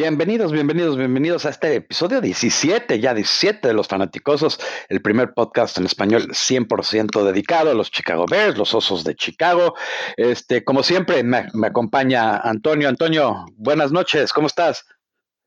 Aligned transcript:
Bienvenidos, 0.00 0.50
bienvenidos, 0.50 0.96
bienvenidos 0.96 1.44
a 1.44 1.50
este 1.50 1.74
episodio 1.74 2.22
17, 2.22 3.00
ya 3.00 3.12
17 3.12 3.68
de 3.68 3.74
Los 3.74 3.86
Fanaticosos, 3.86 4.58
el 4.88 5.02
primer 5.02 5.34
podcast 5.34 5.76
en 5.76 5.84
español 5.84 6.28
100% 6.28 7.22
dedicado 7.22 7.70
a 7.70 7.74
los 7.74 7.90
Chicago 7.90 8.24
Bears, 8.24 8.56
los 8.56 8.72
Osos 8.72 9.04
de 9.04 9.14
Chicago. 9.14 9.74
Este, 10.16 10.64
como 10.64 10.82
siempre, 10.82 11.22
me, 11.22 11.48
me 11.52 11.66
acompaña 11.66 12.38
Antonio. 12.38 12.88
Antonio, 12.88 13.44
buenas 13.56 13.92
noches, 13.92 14.32
¿cómo 14.32 14.46
estás? 14.46 14.86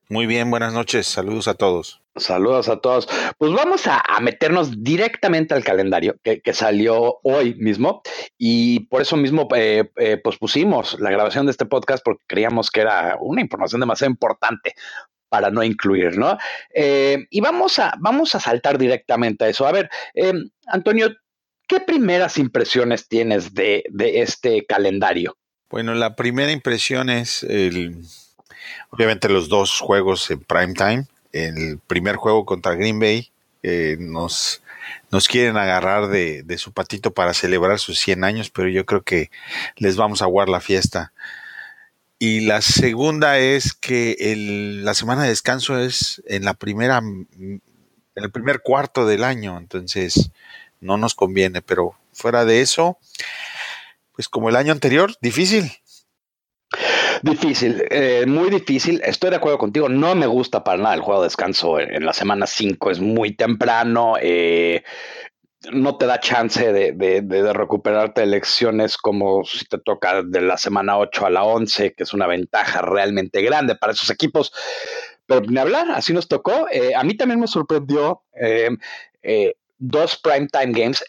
Muy 0.09 0.25
bien, 0.25 0.51
buenas 0.51 0.73
noches, 0.73 1.07
saludos 1.07 1.47
a 1.47 1.53
todos. 1.53 2.01
Saludos 2.15 2.69
a 2.69 2.77
todos. 2.77 3.07
Pues 3.39 3.51
vamos 3.53 3.87
a, 3.87 4.03
meternos 4.21 4.83
directamente 4.83 5.55
al 5.55 5.63
calendario 5.63 6.15
que, 6.21 6.41
salió 6.53 7.19
hoy 7.23 7.55
mismo 7.55 8.03
y 8.37 8.81
por 8.81 9.01
eso 9.01 9.17
mismo 9.17 9.47
eh, 9.55 9.89
eh, 9.95 10.17
pospusimos 10.17 10.99
la 10.99 11.09
grabación 11.09 11.45
de 11.47 11.51
este 11.51 11.65
podcast 11.65 12.03
porque 12.03 12.23
creíamos 12.27 12.69
que 12.69 12.81
era 12.81 13.17
una 13.19 13.41
información 13.41 13.79
demasiado 13.79 14.11
importante 14.11 14.75
para 15.29 15.49
no 15.49 15.63
incluir, 15.63 16.17
¿no? 16.17 16.37
Eh, 16.75 17.25
y 17.31 17.41
vamos 17.41 17.79
a, 17.79 17.95
vamos 17.99 18.35
a 18.35 18.39
saltar 18.39 18.77
directamente 18.77 19.45
a 19.45 19.49
eso. 19.49 19.65
A 19.65 19.71
ver, 19.71 19.89
Antonio, 20.67 21.09
¿qué 21.67 21.79
primeras 21.79 22.37
impresiones 22.37 23.07
tienes 23.07 23.55
de, 23.55 23.83
de 23.89 24.21
este 24.21 24.65
calendario? 24.67 25.35
Bueno, 25.71 25.95
la 25.95 26.15
primera 26.15 26.51
impresión 26.51 27.09
es 27.09 27.41
el, 27.41 28.03
obviamente 28.89 29.29
los 29.29 29.49
dos 29.49 29.79
juegos 29.79 30.29
en 30.31 30.39
prime 30.39 30.73
time 30.73 31.05
el 31.33 31.79
primer 31.87 32.15
juego 32.15 32.45
contra 32.45 32.75
Green 32.75 32.99
Bay, 32.99 33.31
nos, 33.99 34.61
nos 35.11 35.27
quieren 35.27 35.57
agarrar 35.57 36.07
de, 36.07 36.57
su 36.57 36.71
patito 36.71 37.13
para 37.13 37.33
celebrar 37.33 37.79
sus 37.79 37.99
100 37.99 38.23
años, 38.23 38.49
pero 38.49 38.69
yo 38.69 38.85
creo 38.85 39.01
que 39.01 39.31
les 39.75 39.97
vamos 39.97 40.21
a 40.21 40.25
aguar 40.25 40.47
la 40.47 40.61
fiesta. 40.61 41.11
Y 42.19 42.41
la 42.41 42.61
segunda 42.61 43.39
es 43.39 43.73
que 43.73 44.15
la 44.83 44.93
semana 44.93 45.23
de 45.23 45.29
descanso 45.29 45.79
es 45.79 46.21
en 46.27 46.45
la 46.45 46.53
primera, 46.53 46.99
en 46.99 47.61
el 48.15 48.31
primer 48.31 48.61
cuarto 48.61 49.05
del 49.05 49.23
año, 49.23 49.57
entonces 49.57 50.29
no 50.79 50.97
nos 50.97 51.15
conviene, 51.15 51.61
pero 51.61 51.95
fuera 52.13 52.45
de 52.45 52.61
eso, 52.61 52.97
pues 54.15 54.29
como 54.29 54.49
el 54.49 54.55
año 54.55 54.71
anterior, 54.71 55.15
difícil. 55.19 55.71
Difícil, 57.23 57.81
eh, 57.89 58.25
muy 58.27 58.49
difícil. 58.49 59.01
Estoy 59.01 59.29
de 59.29 59.37
acuerdo 59.37 59.57
contigo. 59.57 59.87
No 59.87 60.13
me 60.13 60.27
gusta 60.27 60.61
para 60.61 60.77
nada 60.77 60.93
el 60.93 60.99
juego 60.99 61.21
de 61.21 61.27
descanso 61.27 61.79
en, 61.79 62.05
la 62.05 62.11
semana 62.11 62.45
5. 62.45 62.91
Es 62.91 62.99
muy 62.99 63.33
temprano. 63.33 64.15
Eh, 64.21 64.83
no 65.71 65.97
te 65.97 66.05
da 66.05 66.19
chance 66.19 66.73
de, 66.73 66.91
de, 66.91 67.53
recuperarte 67.53 68.23
elecciones 68.23 68.97
como 68.97 69.45
si 69.45 69.63
te 69.63 69.77
toca 69.77 70.21
de 70.21 70.41
la 70.41 70.57
semana 70.57 70.97
8 70.97 71.25
a 71.25 71.29
la 71.29 71.45
11, 71.45 71.93
que 71.93 72.03
es 72.03 72.13
una 72.13 72.27
ventaja 72.27 72.81
realmente 72.81 73.41
grande 73.41 73.75
para 73.75 73.93
esos 73.93 74.09
equipos. 74.09 74.51
Pero 75.25 75.39
ni 75.47 75.57
hablar, 75.57 75.91
así 75.91 76.11
nos 76.11 76.27
tocó. 76.27 76.67
Eh, 76.69 76.93
a 76.93 77.05
mí 77.05 77.15
también 77.15 77.39
me 77.39 77.47
sorprendió 77.47 78.23
dos 79.77 80.17
primetime 80.17 80.73
games 80.73 81.05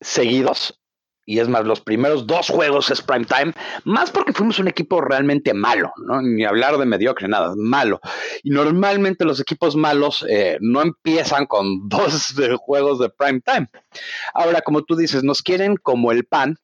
seguidos 0.00 0.80
y 1.26 1.38
es 1.38 1.48
más, 1.48 1.64
los 1.64 1.80
primeros 1.80 2.26
dos 2.26 2.48
juegos 2.48 2.90
es 2.90 3.00
prime 3.00 3.24
time, 3.24 3.52
más 3.84 4.10
porque 4.10 4.32
fuimos 4.32 4.58
un 4.58 4.68
equipo 4.68 5.00
realmente 5.00 5.54
malo, 5.54 5.92
¿no? 5.96 6.20
Ni 6.20 6.44
hablar 6.44 6.76
de 6.76 6.86
mediocre, 6.86 7.28
nada, 7.28 7.54
malo. 7.56 8.00
Y 8.42 8.50
normalmente 8.50 9.24
los 9.24 9.40
equipos 9.40 9.74
malos 9.74 10.24
eh, 10.28 10.58
no 10.60 10.82
empiezan 10.82 11.46
con 11.46 11.88
dos 11.88 12.34
juegos 12.58 12.98
de 12.98 13.08
prime 13.08 13.40
time. 13.40 13.68
Ahora, 14.34 14.60
como 14.60 14.82
tú 14.82 14.96
dices, 14.96 15.24
nos 15.24 15.42
quieren 15.42 15.76
como 15.76 16.12
el 16.12 16.24
pan 16.24 16.56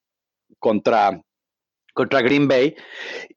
contra, 0.59 1.23
contra 1.95 2.21
Green 2.21 2.47
Bay, 2.47 2.77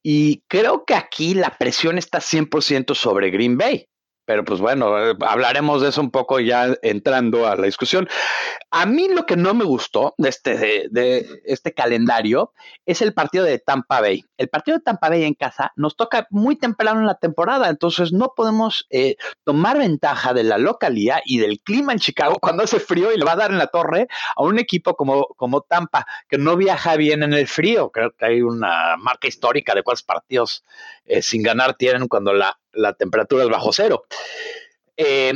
y 0.01 0.43
creo 0.47 0.83
que 0.85 0.95
aquí 0.95 1.33
la 1.33 1.57
presión 1.57 1.97
está 1.97 2.19
100% 2.19 2.95
sobre 2.95 3.29
Green 3.29 3.57
Bay. 3.57 3.87
Pero 4.25 4.45
pues 4.45 4.61
bueno, 4.61 4.95
hablaremos 5.21 5.81
de 5.81 5.89
eso 5.89 5.99
un 5.99 6.11
poco 6.11 6.39
ya 6.39 6.75
entrando 6.81 7.45
a 7.45 7.55
la 7.57 7.65
discusión. 7.65 8.07
A 8.71 8.85
mí 8.85 9.09
lo 9.09 9.25
que 9.25 9.35
no 9.35 9.53
me 9.53 9.65
gustó 9.65 10.15
de 10.17 10.29
este, 10.29 10.87
de, 10.89 11.41
este 11.45 11.73
calendario 11.73 12.53
es 12.85 13.01
el 13.01 13.13
partido 13.13 13.43
de 13.43 13.59
Tampa 13.59 13.99
Bay. 13.99 14.23
El 14.37 14.47
partido 14.47 14.77
de 14.77 14.83
Tampa 14.83 15.09
Bay 15.09 15.23
en 15.23 15.33
casa 15.33 15.73
nos 15.75 15.97
toca 15.97 16.27
muy 16.29 16.55
temprano 16.55 17.01
en 17.01 17.07
la 17.07 17.15
temporada, 17.15 17.69
entonces 17.69 18.13
no 18.13 18.33
podemos 18.35 18.87
eh, 18.89 19.17
tomar 19.43 19.77
ventaja 19.77 20.33
de 20.33 20.43
la 20.43 20.57
localidad 20.57 21.19
y 21.25 21.39
del 21.39 21.59
clima 21.59 21.91
en 21.91 21.99
Chicago 21.99 22.37
cuando 22.39 22.63
hace 22.63 22.79
frío 22.79 23.11
y 23.11 23.17
le 23.17 23.25
va 23.25 23.33
a 23.33 23.37
dar 23.37 23.51
en 23.51 23.57
la 23.57 23.67
torre 23.67 24.07
a 24.37 24.43
un 24.43 24.57
equipo 24.57 24.95
como, 24.95 25.27
como 25.35 25.61
Tampa, 25.61 26.07
que 26.29 26.37
no 26.37 26.55
viaja 26.55 26.95
bien 26.95 27.23
en 27.23 27.33
el 27.33 27.47
frío. 27.47 27.91
Creo 27.91 28.11
que 28.11 28.25
hay 28.25 28.41
una 28.41 28.95
marca 28.97 29.27
histórica 29.27 29.75
de 29.75 29.83
cuántos 29.83 30.03
partidos 30.03 30.63
eh, 31.05 31.21
sin 31.21 31.43
ganar 31.43 31.75
tienen 31.75 32.07
cuando 32.07 32.33
la, 32.33 32.57
la 32.73 32.93
temperatura 32.93 33.43
es 33.43 33.49
bajo 33.49 33.71
cero. 33.71 34.05
Eh, 34.97 35.33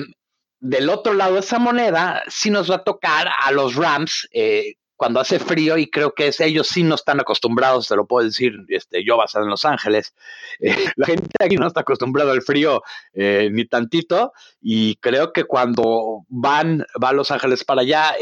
del 0.59 0.89
otro 0.89 1.13
lado 1.13 1.35
de 1.35 1.41
esa 1.41 1.59
moneda, 1.59 2.23
sí 2.27 2.49
nos 2.49 2.69
va 2.69 2.75
a 2.75 2.83
tocar 2.83 3.29
a 3.43 3.51
los 3.51 3.75
Rams 3.75 4.27
eh, 4.31 4.73
cuando 4.95 5.19
hace 5.19 5.37
frío 5.37 5.77
y 5.77 5.91
creo 5.91 6.13
que 6.13 6.31
ellos 6.39 6.67
sí 6.67 6.81
no 6.81 6.95
están 6.95 7.19
acostumbrados, 7.19 7.87
te 7.87 7.95
lo 7.95 8.07
puedo 8.07 8.25
decir, 8.25 8.53
este, 8.69 9.05
yo 9.05 9.17
basado 9.17 9.45
en 9.45 9.51
Los 9.51 9.65
Ángeles, 9.65 10.15
eh, 10.59 10.75
la 10.95 11.05
gente 11.05 11.29
aquí 11.39 11.57
no 11.57 11.67
está 11.67 11.81
acostumbrada 11.81 12.31
al 12.31 12.41
frío 12.41 12.81
ni 13.13 13.65
tantito 13.65 14.33
y 14.59 14.95
creo 14.95 15.31
que 15.31 15.43
cuando 15.43 16.25
van, 16.27 16.83
va 17.01 17.09
a 17.09 17.13
Los 17.13 17.29
Ángeles 17.29 17.63
para 17.63 17.81
allá, 17.81 18.15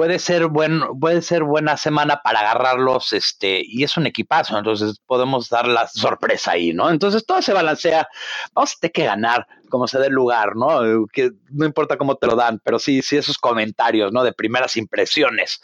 puede 0.00 0.18
ser 0.18 0.46
buen, 0.46 0.80
puede 0.98 1.20
ser 1.20 1.44
buena 1.44 1.76
semana 1.76 2.22
para 2.24 2.40
agarrarlos, 2.40 3.12
este, 3.12 3.60
y 3.62 3.84
es 3.84 3.98
un 3.98 4.06
equipazo, 4.06 4.56
entonces 4.56 4.98
podemos 5.04 5.50
dar 5.50 5.68
la 5.68 5.86
sorpresa 5.88 6.52
ahí, 6.52 6.72
¿no? 6.72 6.88
Entonces 6.88 7.26
todo 7.26 7.42
se 7.42 7.52
balancea, 7.52 8.08
vamos 8.54 8.72
a 8.72 8.80
tener 8.80 8.92
que 8.92 9.04
ganar 9.04 9.46
como 9.68 9.86
se 9.86 9.98
dé 9.98 10.08
lugar, 10.08 10.56
¿no? 10.56 11.06
Que 11.12 11.32
no 11.50 11.66
importa 11.66 11.98
cómo 11.98 12.16
te 12.16 12.26
lo 12.26 12.34
dan, 12.34 12.62
pero 12.64 12.78
sí, 12.78 13.02
sí 13.02 13.18
esos 13.18 13.36
comentarios, 13.36 14.10
¿no? 14.10 14.24
De 14.24 14.32
primeras 14.32 14.78
impresiones, 14.78 15.60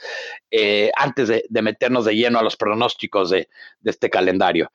eh, 0.51 0.91
antes 0.99 1.29
de, 1.29 1.63
meternos 1.63 2.05
de 2.05 2.15
lleno 2.15 2.39
a 2.39 2.43
los 2.43 2.59
pronósticos 2.59 3.31
de, 3.31 3.49
este 3.85 4.11
calendario. 4.11 4.71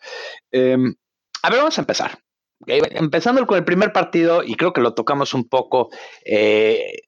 Em, 0.49 0.95
a 1.43 1.49
ver, 1.51 1.59
vamos 1.59 1.77
a 1.77 1.81
empezar. 1.81 2.17
Empezando 2.65 3.45
con 3.45 3.59
el 3.59 3.63
primer 3.63 3.93
partido, 3.93 4.41
y 4.41 4.55
creo 4.55 4.73
que 4.73 4.81
lo 4.81 4.95
tocamos 4.95 5.35
un 5.35 5.47
poco, 5.47 5.91
eh, 6.25 7.03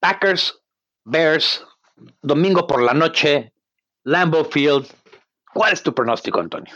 Packers 0.00 0.61
Bears, 1.04 1.64
domingo 2.20 2.66
por 2.66 2.82
la 2.82 2.94
noche, 2.94 3.52
Lambeau 4.04 4.44
Field. 4.44 4.86
¿Cuál 5.52 5.72
es 5.72 5.82
tu 5.82 5.94
pronóstico, 5.94 6.40
Antonio? 6.40 6.72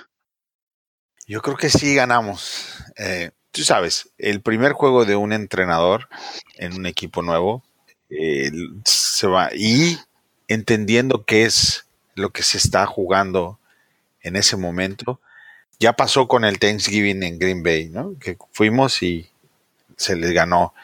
Yo 1.27 1.43
creo 1.43 1.57
que 1.57 1.71
sí 1.71 1.95
ganamos. 1.95 2.85
Eh, 2.97 3.31
tú 3.51 3.63
sabes, 3.63 4.11
el 4.19 4.43
primer 4.43 4.73
juego 4.73 5.05
de 5.05 5.17
un 5.17 5.33
entrenador 5.33 6.09
en 6.57 6.75
un 6.75 6.87
equipo 6.87 7.23
nuevo 7.23 7.65
eh, 8.11 8.51
se 8.85 9.27
va 9.27 9.51
y 9.53 9.99
entendiendo 10.49 11.25
qué 11.25 11.45
es 11.45 11.87
lo 12.15 12.31
que 12.31 12.43
se 12.43 12.59
está 12.59 12.87
jugando 12.87 13.59
en 14.21 14.37
ese 14.37 14.57
momento. 14.57 15.21
Ya 15.79 15.95
pasó 15.95 16.29
con 16.29 16.45
el 16.45 16.59
Thanksgiving 16.59 17.23
en 17.23 17.39
Green 17.39 17.63
Bay, 17.63 17.89
¿no? 17.89 18.19
Que 18.19 18.39
fuimos 18.53 19.03
y 19.03 19.29
se 19.97 20.17
les 20.17 20.33
ganó. 20.33 20.75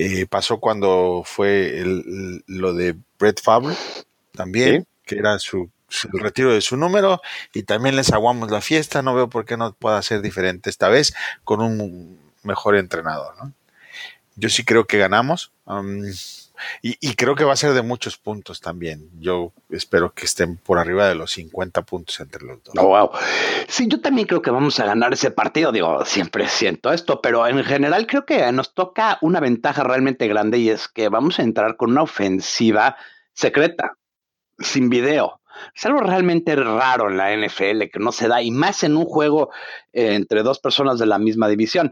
Eh, 0.00 0.26
pasó 0.26 0.60
cuando 0.60 1.22
fue 1.24 1.82
lo 2.46 2.72
de 2.72 2.94
Brett 3.18 3.42
Favre, 3.42 3.74
también, 4.30 4.86
que 5.04 5.16
era 5.16 5.40
su, 5.40 5.70
el 6.12 6.20
retiro 6.20 6.54
de 6.54 6.60
su 6.60 6.76
número, 6.76 7.20
y 7.52 7.64
también 7.64 7.96
les 7.96 8.12
aguamos 8.12 8.48
la 8.48 8.60
fiesta. 8.60 9.02
No 9.02 9.12
veo 9.16 9.28
por 9.28 9.44
qué 9.44 9.56
no 9.56 9.72
pueda 9.72 10.00
ser 10.02 10.22
diferente 10.22 10.70
esta 10.70 10.88
vez 10.88 11.14
con 11.42 11.60
un 11.60 12.16
mejor 12.44 12.76
entrenador. 12.76 13.34
Yo 14.36 14.48
sí 14.48 14.64
creo 14.64 14.86
que 14.86 14.98
ganamos. 14.98 15.50
Y, 16.82 17.14
creo 17.14 17.34
que 17.34 17.44
va 17.44 17.52
a 17.52 17.56
ser 17.56 17.72
de 17.72 17.82
muchos 17.82 18.16
puntos 18.16 18.60
también. 18.60 19.08
Yo 19.20 19.52
espero 19.70 20.12
que 20.12 20.24
estén 20.26 20.56
por 20.56 20.78
arriba 20.78 21.08
de 21.08 21.14
los 21.14 21.32
50 21.32 21.82
puntos 21.82 22.20
entre 22.20 22.44
los 22.44 22.62
dos. 22.62 22.74
Oh, 22.78 22.88
wow. 22.88 23.10
Sí, 23.66 23.86
yo 23.88 24.00
también 24.00 24.26
creo 24.26 24.42
que 24.42 24.50
vamos 24.50 24.78
a 24.80 24.86
ganar 24.86 25.12
ese 25.12 25.30
partido. 25.30 25.72
Digo, 25.72 26.04
siempre 26.04 26.48
siento 26.48 26.92
esto, 26.92 27.20
pero 27.20 27.46
en 27.46 27.62
general 27.64 28.06
creo 28.06 28.24
que 28.24 28.50
nos 28.52 28.74
toca 28.74 29.18
una 29.20 29.40
ventaja 29.40 29.82
realmente 29.82 30.28
grande 30.28 30.58
y 30.58 30.70
es 30.70 30.88
que 30.88 31.08
vamos 31.08 31.38
a 31.38 31.42
entrar 31.42 31.76
con 31.76 31.90
una 31.90 32.02
ofensiva 32.02 32.96
secreta, 33.32 33.96
sin 34.58 34.88
video. 34.88 35.40
Es 35.74 35.84
algo 35.86 36.00
realmente 36.00 36.54
raro 36.56 37.10
en 37.10 37.16
la 37.16 37.34
NFL 37.34 37.90
que 37.92 37.98
no 37.98 38.12
se 38.12 38.28
da, 38.28 38.42
y 38.42 38.50
más 38.50 38.82
en 38.84 38.96
un 38.96 39.04
juego 39.04 39.50
eh, 39.92 40.14
entre 40.14 40.42
dos 40.42 40.58
personas 40.58 40.98
de 40.98 41.06
la 41.06 41.18
misma 41.18 41.48
división. 41.48 41.90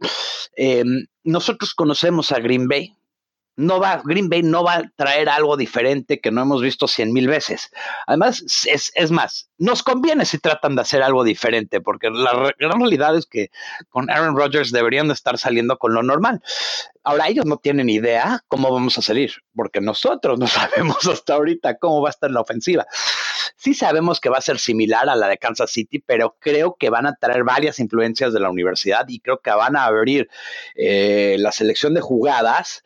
Em, 0.57 1.07
nosotros 1.25 1.75
conocemos 1.75 2.33
a 2.33 2.41
Green 2.41 2.69
Bay, 2.69 2.97
no 3.57 3.81
va, 3.81 4.03
Green 4.05 4.29
Bay 4.29 4.43
no 4.43 4.63
va 4.63 4.75
a 4.75 4.93
traer 4.97 5.31
algo 5.31 5.57
diferente 5.57 6.21
que 6.21 6.31
no 6.31 6.43
hemos 6.43 6.61
visto 6.61 6.87
cien 6.87 7.13
mil 7.13 7.27
veces. 7.27 7.71
Además, 8.07 8.45
es, 8.67 8.93
es, 8.95 9.11
más, 9.11 9.51
nos 9.57 9.83
conviene 9.83 10.27
si 10.27 10.39
tratan 10.39 10.77
de 10.77 10.83
hacer 10.83 11.03
algo 11.03 11.25
diferente, 11.25 11.81
porque 11.81 12.11
la 12.11 12.53
gran 12.59 12.81
realidad 12.81 13.17
es 13.17 13.25
que 13.25 13.51
con 13.89 14.11
Aaron 14.11 14.37
Rodgers 14.37 14.73
deberían 14.73 15.09
de 15.09 15.15
estar 15.15 15.39
saliendo 15.39 15.79
con 15.79 15.95
lo 15.95 16.03
normal. 16.03 16.43
Ahora 17.03 17.29
ellos 17.29 17.47
no 17.47 17.57
tienen 17.57 17.89
idea 17.89 18.41
cómo 18.49 18.71
vamos 18.71 18.99
a 18.99 19.03
salir, 19.03 19.33
porque 19.55 19.81
nosotros 19.81 20.39
no 20.39 20.47
sabemos 20.47 21.07
hasta 21.07 21.35
ahorita 21.35 21.79
cómo 21.79 22.03
va 22.03 22.11
a 22.11 22.11
estar 22.11 22.31
la 22.31 22.43
ofensiva. 22.43 22.87
sí 23.57 23.73
sabemos 23.73 24.21
que 24.21 24.29
va 24.29 24.37
a 24.37 24.43
ser 24.43 24.59
similar 24.59 25.09
a 25.09 25.17
la 25.17 25.29
de 25.29 25.39
Kansas 25.39 25.71
City, 25.71 25.99
pero 25.99 26.37
creo 26.41 26.77
que 26.79 26.91
van 26.91 27.07
a 27.07 27.15
traer 27.15 27.43
varias 27.43 27.79
influencias 27.79 28.35
de 28.35 28.41
la 28.41 28.51
universidad 28.51 29.07
y 29.09 29.21
creo 29.21 29.41
que 29.41 29.51
van 29.51 29.77
a 29.77 29.87
abrir 29.87 30.29
eh, 30.75 31.37
la 31.39 31.53
selección 31.53 31.95
de 31.95 32.03
jugadas. 32.03 32.85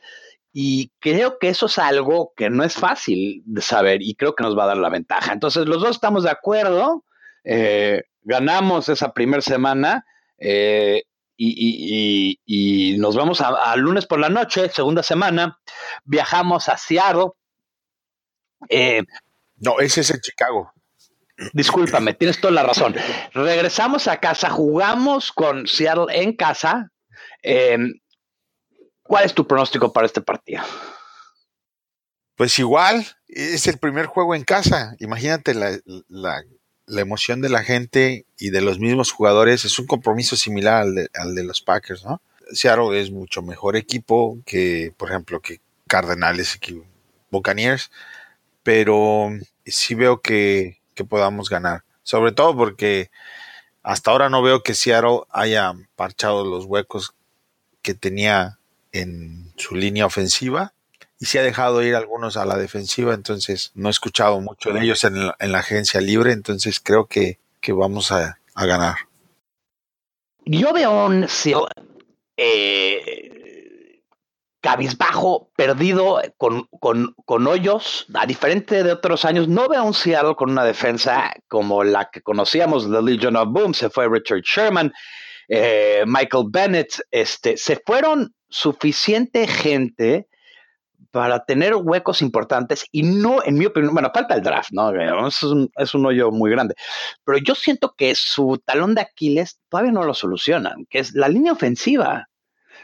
Y 0.52 0.90
creo 0.98 1.38
que 1.38 1.48
eso 1.48 1.66
es 1.66 1.78
algo 1.78 2.32
que 2.36 2.50
no 2.50 2.64
es 2.64 2.74
fácil 2.74 3.42
de 3.46 3.62
saber 3.62 4.02
y 4.02 4.14
creo 4.14 4.34
que 4.34 4.42
nos 4.42 4.58
va 4.58 4.64
a 4.64 4.68
dar 4.68 4.78
la 4.78 4.88
ventaja. 4.88 5.32
Entonces, 5.32 5.66
los 5.66 5.80
dos 5.80 5.90
estamos 5.90 6.24
de 6.24 6.30
acuerdo. 6.30 7.04
Eh, 7.44 8.02
ganamos 8.22 8.88
esa 8.88 9.12
primera 9.12 9.42
semana. 9.42 10.04
Eh, 10.38 11.04
y, 11.42 12.96
nos 12.98 13.16
vamos 13.16 13.40
a, 13.40 13.74
lunes 13.76 14.06
por 14.06 14.18
la 14.18 14.28
noche, 14.28 14.68
segunda 14.68 15.02
semana, 15.02 15.58
viajamos 16.04 16.68
a 16.68 16.76
Seattle. 16.76 17.30
Eh, 18.68 19.02
no, 19.56 19.80
ese 19.80 20.02
es 20.02 20.10
en 20.10 20.20
Chicago. 20.20 20.72
Discúlpame, 21.54 22.12
tienes 22.12 22.40
toda 22.40 22.52
la 22.52 22.62
razón. 22.62 22.94
Regresamos 23.32 24.06
a 24.06 24.18
casa, 24.18 24.50
jugamos 24.50 25.32
con 25.32 25.66
Seattle 25.66 26.06
en 26.10 26.36
casa. 26.36 26.90
Em, 27.42 27.94
¿Cuál 29.10 29.24
es 29.24 29.34
tu 29.34 29.44
pronóstico 29.44 29.92
para 29.92 30.06
este 30.06 30.20
partido? 30.20 30.62
Pues 32.36 32.56
igual, 32.60 33.04
es 33.26 33.66
el 33.66 33.76
primer 33.76 34.06
juego 34.06 34.36
en 34.36 34.44
casa. 34.44 34.94
Imagínate 35.00 35.52
la, 35.52 35.80
la 36.86 37.00
emoción 37.00 37.40
de 37.40 37.48
la 37.48 37.64
gente 37.64 38.24
y 38.38 38.50
de 38.50 38.60
los 38.60 38.78
mismos 38.78 39.10
jugadores 39.10 39.64
es 39.64 39.80
un 39.80 39.88
compromiso 39.88 40.36
similar 40.36 40.86
al 41.14 41.34
de, 41.34 41.42
los 41.42 41.60
Packers, 41.60 42.04
¿no? 42.04 42.22
Seattle 42.52 43.00
es 43.00 43.10
mucho 43.10 43.42
mejor 43.42 43.74
equipo 43.74 44.38
que, 44.46 44.94
por 44.96 45.10
ejemplo, 45.10 45.40
que 45.40 45.60
Cardenales 45.88 46.56
y 46.68 46.80
Buccaneers, 47.32 47.90
pero 48.62 49.30
sí 49.66 49.96
veo 49.96 50.20
que, 50.20 50.78
podamos 51.08 51.50
ganar. 51.50 51.82
Sobre 52.04 52.30
todo 52.30 52.56
porque 52.56 53.10
hasta 53.82 54.12
ahora 54.12 54.28
no 54.28 54.40
veo 54.40 54.62
que 54.62 54.74
Seattle 54.74 55.22
haya 55.30 55.74
parchado 55.96 56.44
los 56.44 56.66
huecos 56.66 57.12
que 57.82 57.94
tenía 57.94 58.59
en 58.92 59.52
su 59.56 59.74
línea 59.74 60.06
ofensiva 60.06 60.72
y 61.18 61.26
se 61.26 61.38
ha 61.38 61.42
dejado 61.42 61.82
ir 61.82 61.94
algunos 61.94 62.36
a 62.36 62.46
la 62.46 62.56
defensiva, 62.56 63.12
entonces 63.12 63.72
no 63.74 63.88
he 63.88 63.90
escuchado 63.90 64.40
mucho 64.40 64.72
de 64.72 64.80
ellos 64.80 65.04
en 65.04 65.26
la, 65.26 65.58
agencia 65.58 66.00
libre, 66.00 66.32
entonces 66.32 66.80
creo 66.80 67.06
que, 67.06 67.38
vamos 67.68 68.10
a, 68.10 68.38
ganar. 68.54 68.96
Yo 70.44 70.72
veo 70.72 71.06
un 71.06 71.26
eh, 72.36 74.00
cabizbajo, 74.60 75.50
perdido, 75.56 76.20
con, 76.36 76.68
con, 76.80 77.46
hoyos, 77.46 78.06
a 78.14 78.26
diferente 78.26 78.82
de 78.82 78.92
otros 78.92 79.24
años, 79.24 79.48
no 79.48 79.68
veo 79.68 79.84
un 79.84 79.94
Seattle 79.94 80.34
con 80.34 80.50
una 80.50 80.64
defensa 80.64 81.32
como 81.48 81.84
la 81.84 82.10
que 82.10 82.22
conocíamos, 82.22 82.90
The 82.90 83.02
Legion 83.02 83.36
of 83.36 83.48
Boom, 83.50 83.74
se 83.74 83.90
fue 83.90 84.08
Richard 84.08 84.42
Sherman, 84.42 84.92
eh, 85.52 86.04
Michael 86.06 86.44
Bennett, 86.48 87.00
este, 87.10 87.56
se 87.56 87.82
fueron 87.84 88.32
suficiente 88.48 89.48
gente 89.48 90.28
para 91.10 91.44
tener 91.44 91.74
huecos 91.74 92.22
importantes 92.22 92.84
y 92.92 93.02
no, 93.02 93.42
en 93.44 93.58
mi 93.58 93.66
opinión, 93.66 93.92
bueno, 93.92 94.12
falta 94.14 94.36
el 94.36 94.42
draft, 94.42 94.70
¿no? 94.70 94.92
Es 95.26 95.42
un, 95.42 95.68
es 95.76 95.92
un 95.92 96.06
hoyo 96.06 96.30
muy 96.30 96.52
grande, 96.52 96.76
pero 97.24 97.38
yo 97.38 97.56
siento 97.56 97.94
que 97.96 98.14
su 98.14 98.62
talón 98.64 98.94
de 98.94 99.00
Aquiles 99.00 99.58
todavía 99.68 99.90
no 99.90 100.04
lo 100.04 100.14
solucionan, 100.14 100.86
que 100.88 101.00
es 101.00 101.14
la 101.14 101.28
línea 101.28 101.52
ofensiva. 101.52 102.28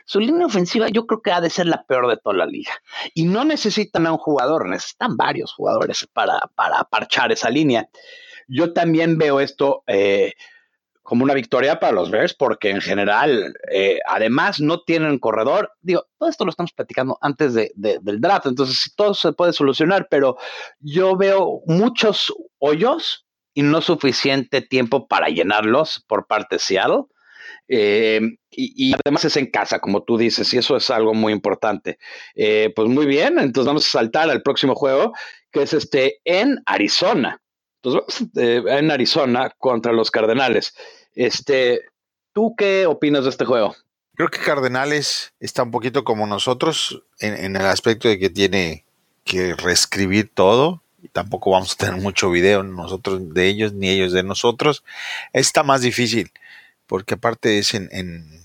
Su 0.04 0.18
línea 0.18 0.46
ofensiva 0.46 0.88
yo 0.88 1.06
creo 1.06 1.22
que 1.22 1.30
ha 1.30 1.40
de 1.40 1.50
ser 1.50 1.66
la 1.66 1.84
peor 1.84 2.08
de 2.08 2.16
toda 2.16 2.36
la 2.36 2.46
liga. 2.46 2.72
Y 3.14 3.24
no 3.24 3.44
necesitan 3.44 4.06
a 4.06 4.12
un 4.12 4.18
jugador, 4.18 4.68
necesitan 4.68 5.16
varios 5.16 5.52
jugadores 5.52 6.08
para, 6.12 6.40
para 6.56 6.82
parchar 6.84 7.30
esa 7.30 7.50
línea. 7.50 7.88
Yo 8.48 8.72
también 8.72 9.18
veo 9.18 9.40
esto 9.40 9.82
eh, 9.86 10.34
como 11.06 11.22
una 11.22 11.34
victoria 11.34 11.78
para 11.78 11.92
los 11.92 12.10
Bears, 12.10 12.34
porque 12.34 12.68
en 12.70 12.80
general, 12.80 13.54
eh, 13.70 14.00
además, 14.08 14.60
no 14.60 14.82
tienen 14.82 15.18
corredor. 15.18 15.72
Digo, 15.80 16.04
todo 16.18 16.28
esto 16.28 16.44
lo 16.44 16.50
estamos 16.50 16.72
platicando 16.72 17.16
antes 17.20 17.54
de, 17.54 17.70
del 17.74 18.20
draft, 18.20 18.46
entonces 18.46 18.92
todo 18.96 19.14
se 19.14 19.32
puede 19.32 19.52
solucionar, 19.52 20.08
pero 20.10 20.36
yo 20.80 21.16
veo 21.16 21.62
muchos 21.66 22.34
hoyos 22.58 23.24
y 23.54 23.62
no 23.62 23.80
suficiente 23.80 24.60
tiempo 24.62 25.06
para 25.06 25.28
llenarlos 25.28 26.04
por 26.08 26.26
parte 26.26 26.56
de 26.56 26.60
Seattle. 26.60 27.04
Eh, 27.68 28.20
y, 28.50 28.94
además 29.04 29.24
es 29.24 29.36
en 29.36 29.50
casa, 29.50 29.78
como 29.78 30.02
tú 30.02 30.18
dices, 30.18 30.52
y 30.52 30.58
eso 30.58 30.76
es 30.76 30.90
algo 30.90 31.14
muy 31.14 31.32
importante. 31.32 31.98
Eh, 32.34 32.72
pues 32.74 32.88
muy 32.88 33.06
bien, 33.06 33.38
entonces 33.38 33.66
vamos 33.66 33.86
a 33.86 33.90
saltar 33.90 34.28
al 34.28 34.42
próximo 34.42 34.74
juego, 34.74 35.12
que 35.52 35.62
es 35.62 35.72
este 35.72 36.20
en 36.24 36.60
Arizona. 36.66 37.40
Entonces, 37.82 38.28
en 38.34 38.90
Arizona 38.90 39.54
contra 39.58 39.92
los 39.92 40.10
Cardenales. 40.10 40.74
Este, 41.14 41.82
¿Tú 42.32 42.54
qué 42.56 42.86
opinas 42.86 43.24
de 43.24 43.30
este 43.30 43.44
juego? 43.44 43.74
Creo 44.14 44.28
que 44.28 44.40
Cardenales 44.40 45.32
está 45.40 45.62
un 45.62 45.70
poquito 45.70 46.04
como 46.04 46.26
nosotros 46.26 47.02
en, 47.18 47.54
el 47.56 47.66
aspecto 47.66 48.08
de 48.08 48.18
que 48.18 48.30
tiene 48.30 48.84
que 49.24 49.54
reescribir 49.54 50.30
todo. 50.32 50.82
Tampoco 51.12 51.50
vamos 51.50 51.72
a 51.72 51.76
tener 51.76 52.00
mucho 52.00 52.30
video 52.30 52.62
nosotros 52.62 53.32
de 53.34 53.46
ellos 53.46 53.72
ni 53.72 53.90
ellos 53.90 54.12
de 54.12 54.22
nosotros. 54.22 54.84
Está 55.32 55.62
más 55.62 55.82
difícil 55.82 56.30
porque 56.86 57.14
aparte 57.14 57.58
es 57.58 57.74
en, 57.74 57.88
en, 57.92 58.44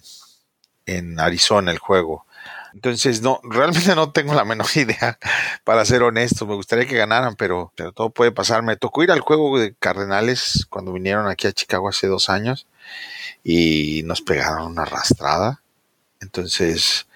en 0.86 1.20
Arizona 1.20 1.72
el 1.72 1.80
juego. 1.80 2.26
Entonces, 2.74 3.22
no, 3.22 3.40
realmente 3.44 3.96
no 3.96 4.12
tengo 4.12 4.34
la 4.34 4.46
menor 4.46 4.68
idea, 4.76 5.20
para 5.64 5.86
ser 5.86 6.04
honesto. 6.04 6.46
Me 6.46 6.56
gustaría 6.56 6.88
que 6.88 6.96
ganaran, 6.98 7.36
pero, 7.36 7.74
pero 7.76 7.92
todo 7.92 8.10
puede 8.10 8.32
pasar. 8.32 8.64
Me 8.64 8.78
tocó 8.78 9.04
ir 9.04 9.12
al 9.12 9.20
juego 9.20 9.60
de 9.60 9.74
Cardenales 9.76 10.66
cuando 10.70 10.94
vinieron 10.94 11.28
aquí 11.28 11.48
a 11.48 11.54
Chicago 11.54 11.90
hace 11.90 12.08
dos 12.08 12.30
años 12.30 12.68
y 13.44 14.04
nos 14.06 14.22
pegaron 14.22 14.72
una 14.72 14.84
arrastrada. 14.84 15.62
Entonces, 16.22 17.08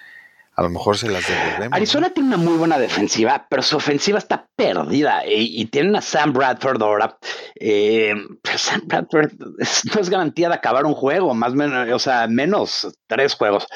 a 0.56 0.62
lo 0.62 0.70
mejor 0.70 0.96
se 0.96 1.10
las 1.10 1.28
devolvemos. 1.28 1.76
Arizona 1.76 2.10
tiene 2.10 2.30
una 2.30 2.38
muy 2.38 2.56
buena 2.56 2.78
defensiva, 2.78 3.46
pero 3.50 3.60
su 3.60 3.76
ofensiva 3.76 4.18
está 4.18 4.48
perdida 4.56 5.26
y, 5.26 5.60
y 5.60 5.66
tienen 5.66 5.94
a 5.96 6.00
Sam 6.00 6.32
Bradford 6.32 6.82
ahora. 6.82 7.18
Eh, 7.60 8.14
Sam 8.56 8.80
Bradford 8.86 9.32
no 9.94 10.00
es 10.00 10.10
garantía 10.10 10.48
de 10.48 10.54
acabar 10.54 10.86
un 10.86 10.94
juego, 10.94 11.34
más 11.34 11.52
menos, 11.52 11.90
o 11.92 11.98
sea, 11.98 12.26
menos 12.26 12.88
tres 13.06 13.34
juegos. 13.34 13.66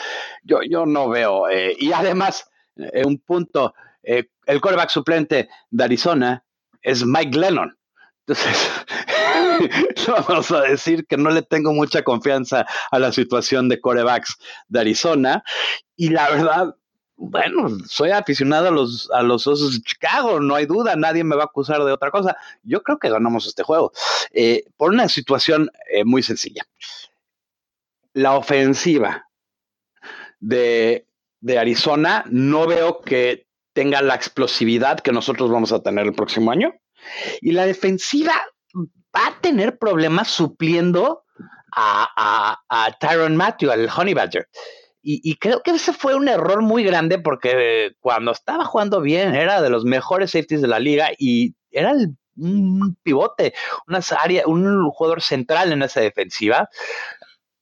Yo, 0.43 0.61
yo 0.63 0.87
no 0.87 1.11
veo. 1.11 1.51
Eh, 1.51 1.77
y 1.79 1.93
además, 1.93 2.51
eh, 2.77 3.05
un 3.05 3.19
punto, 3.19 3.75
el 4.03 4.61
quarterback 4.61 4.89
suplente 4.89 5.51
de 5.69 5.85
Arizona 5.85 6.43
es 6.81 7.05
Mike 7.05 7.39
Lennon. 7.39 7.77
Entonces, 8.27 8.71
vamos 10.09 10.51
a 10.51 10.63
decir 10.63 11.07
que 11.07 11.17
no 11.17 11.31
le 11.31 11.43
tengo 11.43 11.73
mucha 11.73 12.03
confianza 12.03 12.67
a 12.91 12.99
la 12.99 13.13
situación 13.13 13.69
de 13.69 13.81
corebacks 13.81 14.37
de 14.69 14.81
Arizona. 14.81 15.43
Y 15.97 16.11
la 16.11 16.31
verdad, 16.31 16.75
bueno, 17.21 17.69
soy 17.87 18.13
aficionado 18.13 18.69
a 18.69 18.71
los, 18.71 19.11
a 19.13 19.23
los 19.23 19.47
Osos 19.47 19.75
de 19.75 19.83
Chicago, 19.83 20.41
no 20.41 20.55
hay 20.55 20.65
duda, 20.65 20.97
nadie 20.97 21.23
me 21.23 21.37
va 21.37 21.43
a 21.43 21.47
acusar 21.47 21.85
de 21.85 21.93
otra 21.93 22.11
cosa. 22.11 22.35
Yo 22.63 22.83
creo 22.83 22.99
que 22.99 23.11
ganamos 23.11 23.47
este 23.47 23.63
juego 23.63 23.93
eh, 24.33 24.65
por 24.79 24.91
una 24.91 25.07
situación 25.07 25.71
eh, 25.93 26.05
muy 26.05 26.23
sencilla. 26.23 26.67
La 28.15 28.37
ofensiva 28.37 29.29
de, 30.41 31.07
de 31.41 31.59
Arizona 31.59 32.25
no 32.27 32.67
veo 32.67 33.03
que 33.03 33.47
tenga 33.75 34.01
la 34.01 34.15
explosividad 34.15 35.01
que 35.01 35.13
nosotros 35.13 35.51
vamos 35.51 35.73
a 35.73 35.83
tener 35.83 36.07
el 36.07 36.15
próximo 36.15 36.51
año. 36.51 36.73
Y 37.43 37.53
la 37.53 37.67
defensiva 37.67 38.35
va 38.75 39.27
a 39.27 39.41
tener 39.43 39.79
problemas 39.79 40.29
supliendo 40.29 41.25
a, 41.73 42.09
a, 42.17 42.87
a 42.87 42.93
Tyron 42.99 43.37
Matthew, 43.37 43.71
al 43.71 43.91
Honey 43.95 44.15
Badger. 44.15 44.49
Y, 45.03 45.37
creo 45.37 45.63
que 45.63 45.71
ese 45.71 45.95
fue 45.95 46.15
un 46.15 46.29
error 46.29 46.61
muy 46.61 46.85
grande 46.85 47.19
porque 47.19 47.93
cuando 48.01 48.33
estaba 48.33 48.67
jugando 48.67 49.01
bien 49.01 49.35
era 49.35 49.63
de 49.63 49.71
los 49.71 49.85
mejores 49.85 50.33
safeties 50.33 50.61
de 50.61 50.69
la 50.69 50.79
liga 50.79 51.09
y 51.19 51.55
era 51.71 51.95
un 52.37 52.97
pivote, 53.03 53.55
una 53.89 54.01
área, 54.19 54.43
un 54.47 54.91
jugador 54.91 55.23
central 55.23 55.73
en 55.73 55.83
esa 55.83 56.01
defensiva. 56.01 56.69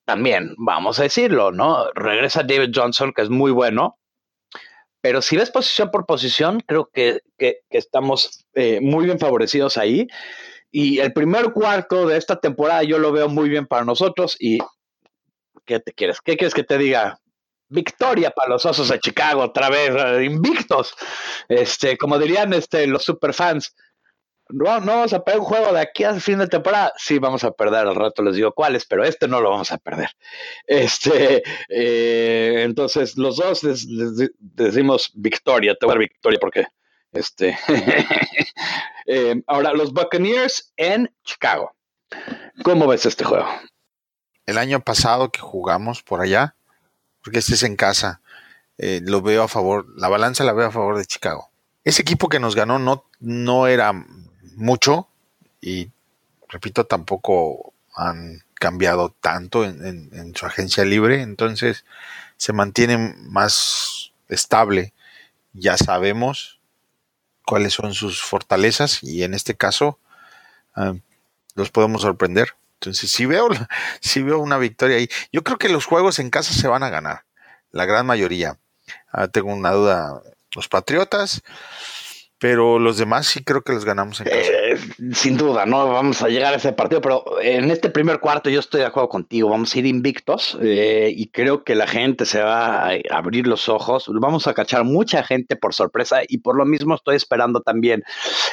También, 0.04 0.54
vamos 0.58 0.98
a 0.98 1.04
decirlo, 1.04 1.52
¿no? 1.52 1.92
Regresa 1.94 2.42
David 2.42 2.72
Johnson, 2.74 3.12
que 3.14 3.22
es 3.22 3.30
muy 3.30 3.52
bueno, 3.52 3.98
pero 5.00 5.22
si 5.22 5.36
ves 5.36 5.50
posición 5.50 5.90
por 5.90 6.06
posición, 6.06 6.60
creo 6.66 6.90
que, 6.92 7.20
estamos 7.70 8.44
eh, 8.54 8.80
muy 8.80 9.04
bien 9.04 9.18
favorecidos 9.18 9.78
ahí. 9.78 10.08
Y 10.70 10.98
el 10.98 11.12
primer 11.12 11.52
cuarto 11.52 12.06
de 12.06 12.16
esta 12.18 12.40
temporada 12.40 12.82
yo 12.82 12.98
lo 12.98 13.12
veo 13.12 13.28
muy 13.28 13.48
bien 13.48 13.66
para 13.66 13.84
nosotros. 13.84 14.36
Y 14.38 14.58
¿qué 15.64 15.80
te 15.80 15.92
quieres? 15.92 16.20
¿Qué 16.20 16.36
quieres 16.36 16.54
que 16.54 16.64
te 16.64 16.78
diga? 16.78 17.20
Victoria 17.68 18.30
para 18.30 18.50
los 18.50 18.64
Osos 18.66 18.88
de 18.88 19.00
Chicago, 19.00 19.42
otra 19.42 19.68
vez 19.68 19.90
eh, 19.94 20.24
invictos. 20.24 20.94
Este, 21.48 21.96
como 21.96 22.18
dirían 22.18 22.52
este, 22.52 22.86
los 22.86 23.04
superfans, 23.04 23.74
no, 24.50 24.80
no 24.80 24.92
vamos 24.92 25.12
a 25.12 25.22
perder 25.22 25.40
un 25.40 25.46
juego 25.46 25.72
de 25.72 25.80
aquí 25.80 26.04
al 26.04 26.20
fin 26.20 26.38
de 26.38 26.46
temporada. 26.46 26.92
Sí, 26.96 27.18
vamos 27.18 27.44
a 27.44 27.50
perder, 27.50 27.86
al 27.86 27.94
rato 27.94 28.22
les 28.22 28.36
digo 28.36 28.52
cuáles, 28.52 28.86
pero 28.86 29.04
este 29.04 29.28
no 29.28 29.40
lo 29.40 29.50
vamos 29.50 29.70
a 29.72 29.78
perder. 29.78 30.10
Este, 30.66 31.42
eh, 31.68 32.62
entonces, 32.64 33.16
los 33.16 33.36
dos 33.36 33.60
decimos 34.38 35.10
victoria, 35.14 35.74
te 35.74 35.86
voy 35.86 35.92
a 35.92 35.94
dar 35.94 35.98
victoria 36.00 36.38
porque 36.40 36.66
Este. 37.12 37.58
Eh, 39.10 39.40
ahora, 39.46 39.72
los 39.72 39.94
Buccaneers 39.94 40.70
en 40.76 41.10
Chicago. 41.24 41.74
¿Cómo 42.62 42.86
ves 42.86 43.06
este 43.06 43.24
juego? 43.24 43.48
El 44.44 44.58
año 44.58 44.80
pasado 44.80 45.30
que 45.30 45.40
jugamos 45.40 46.02
por 46.02 46.20
allá, 46.20 46.56
porque 47.28 47.40
este 47.40 47.56
es 47.56 47.62
en 47.62 47.76
casa, 47.76 48.22
eh, 48.78 49.02
lo 49.04 49.20
veo 49.20 49.42
a 49.42 49.48
favor, 49.48 49.84
la 49.98 50.08
balanza 50.08 50.44
la 50.44 50.54
veo 50.54 50.68
a 50.68 50.72
favor 50.72 50.96
de 50.96 51.04
Chicago. 51.04 51.50
Ese 51.84 52.00
equipo 52.00 52.30
que 52.30 52.40
nos 52.40 52.54
ganó 52.54 52.78
no, 52.78 53.04
no 53.20 53.66
era 53.66 53.92
mucho 54.56 55.08
y, 55.60 55.90
repito, 56.48 56.86
tampoco 56.86 57.74
han 57.94 58.44
cambiado 58.54 59.14
tanto 59.20 59.66
en, 59.66 60.32
su 60.34 60.46
agencia 60.46 60.86
libre, 60.86 61.20
entonces 61.20 61.84
se 62.38 62.54
mantiene 62.54 62.96
más 63.18 64.12
estable. 64.30 64.94
Ya 65.52 65.76
sabemos 65.76 66.60
cuáles 67.44 67.74
son 67.74 67.92
sus 67.92 68.22
fortalezas 68.22 69.04
y 69.04 69.22
en 69.22 69.34
este 69.34 69.54
caso 69.54 69.98
ah, 70.74 70.94
los 71.54 71.70
podemos 71.70 72.00
sorprender. 72.00 72.54
Entonces, 72.80 73.10
si 73.10 73.26
veo, 73.26 73.48
si 74.00 74.22
veo 74.22 74.38
una 74.38 74.58
victoria 74.58 74.96
ahí, 74.96 75.08
yo 75.32 75.42
creo 75.42 75.58
que 75.58 75.68
los 75.68 75.84
juegos 75.84 76.18
en 76.18 76.30
casa 76.30 76.52
se 76.52 76.68
van 76.68 76.82
a 76.82 76.90
ganar, 76.90 77.24
la 77.70 77.84
gran 77.86 78.06
mayoría. 78.06 78.58
Ah, 79.12 79.28
tengo 79.28 79.52
una 79.52 79.72
duda, 79.72 80.22
los 80.54 80.68
Patriotas, 80.68 81.42
pero 82.38 82.78
los 82.78 82.98
demás 82.98 83.26
sí 83.26 83.42
creo 83.42 83.62
que 83.62 83.72
los 83.72 83.84
ganamos 83.84 84.20
en 84.20 84.26
casa. 84.26 84.38
Eh, 84.38 84.78
sin 85.12 85.36
duda, 85.36 85.66
no 85.66 85.88
vamos 85.88 86.22
a 86.22 86.28
llegar 86.28 86.54
a 86.54 86.56
ese 86.56 86.72
partido, 86.72 87.00
pero 87.00 87.24
en 87.42 87.70
este 87.70 87.90
primer 87.90 88.20
cuarto 88.20 88.48
yo 88.48 88.60
estoy 88.60 88.80
de 88.80 88.86
acuerdo 88.86 89.08
contigo, 89.08 89.48
vamos 89.48 89.74
a 89.74 89.78
ir 89.78 89.86
invictos 89.86 90.56
eh, 90.62 91.12
y 91.14 91.30
creo 91.30 91.64
que 91.64 91.74
la 91.74 91.88
gente 91.88 92.26
se 92.26 92.40
va 92.40 92.90
a 92.90 92.98
abrir 93.10 93.48
los 93.48 93.68
ojos, 93.68 94.06
vamos 94.08 94.46
a 94.46 94.54
cachar 94.54 94.84
mucha 94.84 95.24
gente 95.24 95.56
por 95.56 95.74
sorpresa 95.74 96.20
y 96.26 96.38
por 96.38 96.56
lo 96.56 96.64
mismo 96.64 96.94
estoy 96.94 97.16
esperando 97.16 97.60
también 97.60 98.04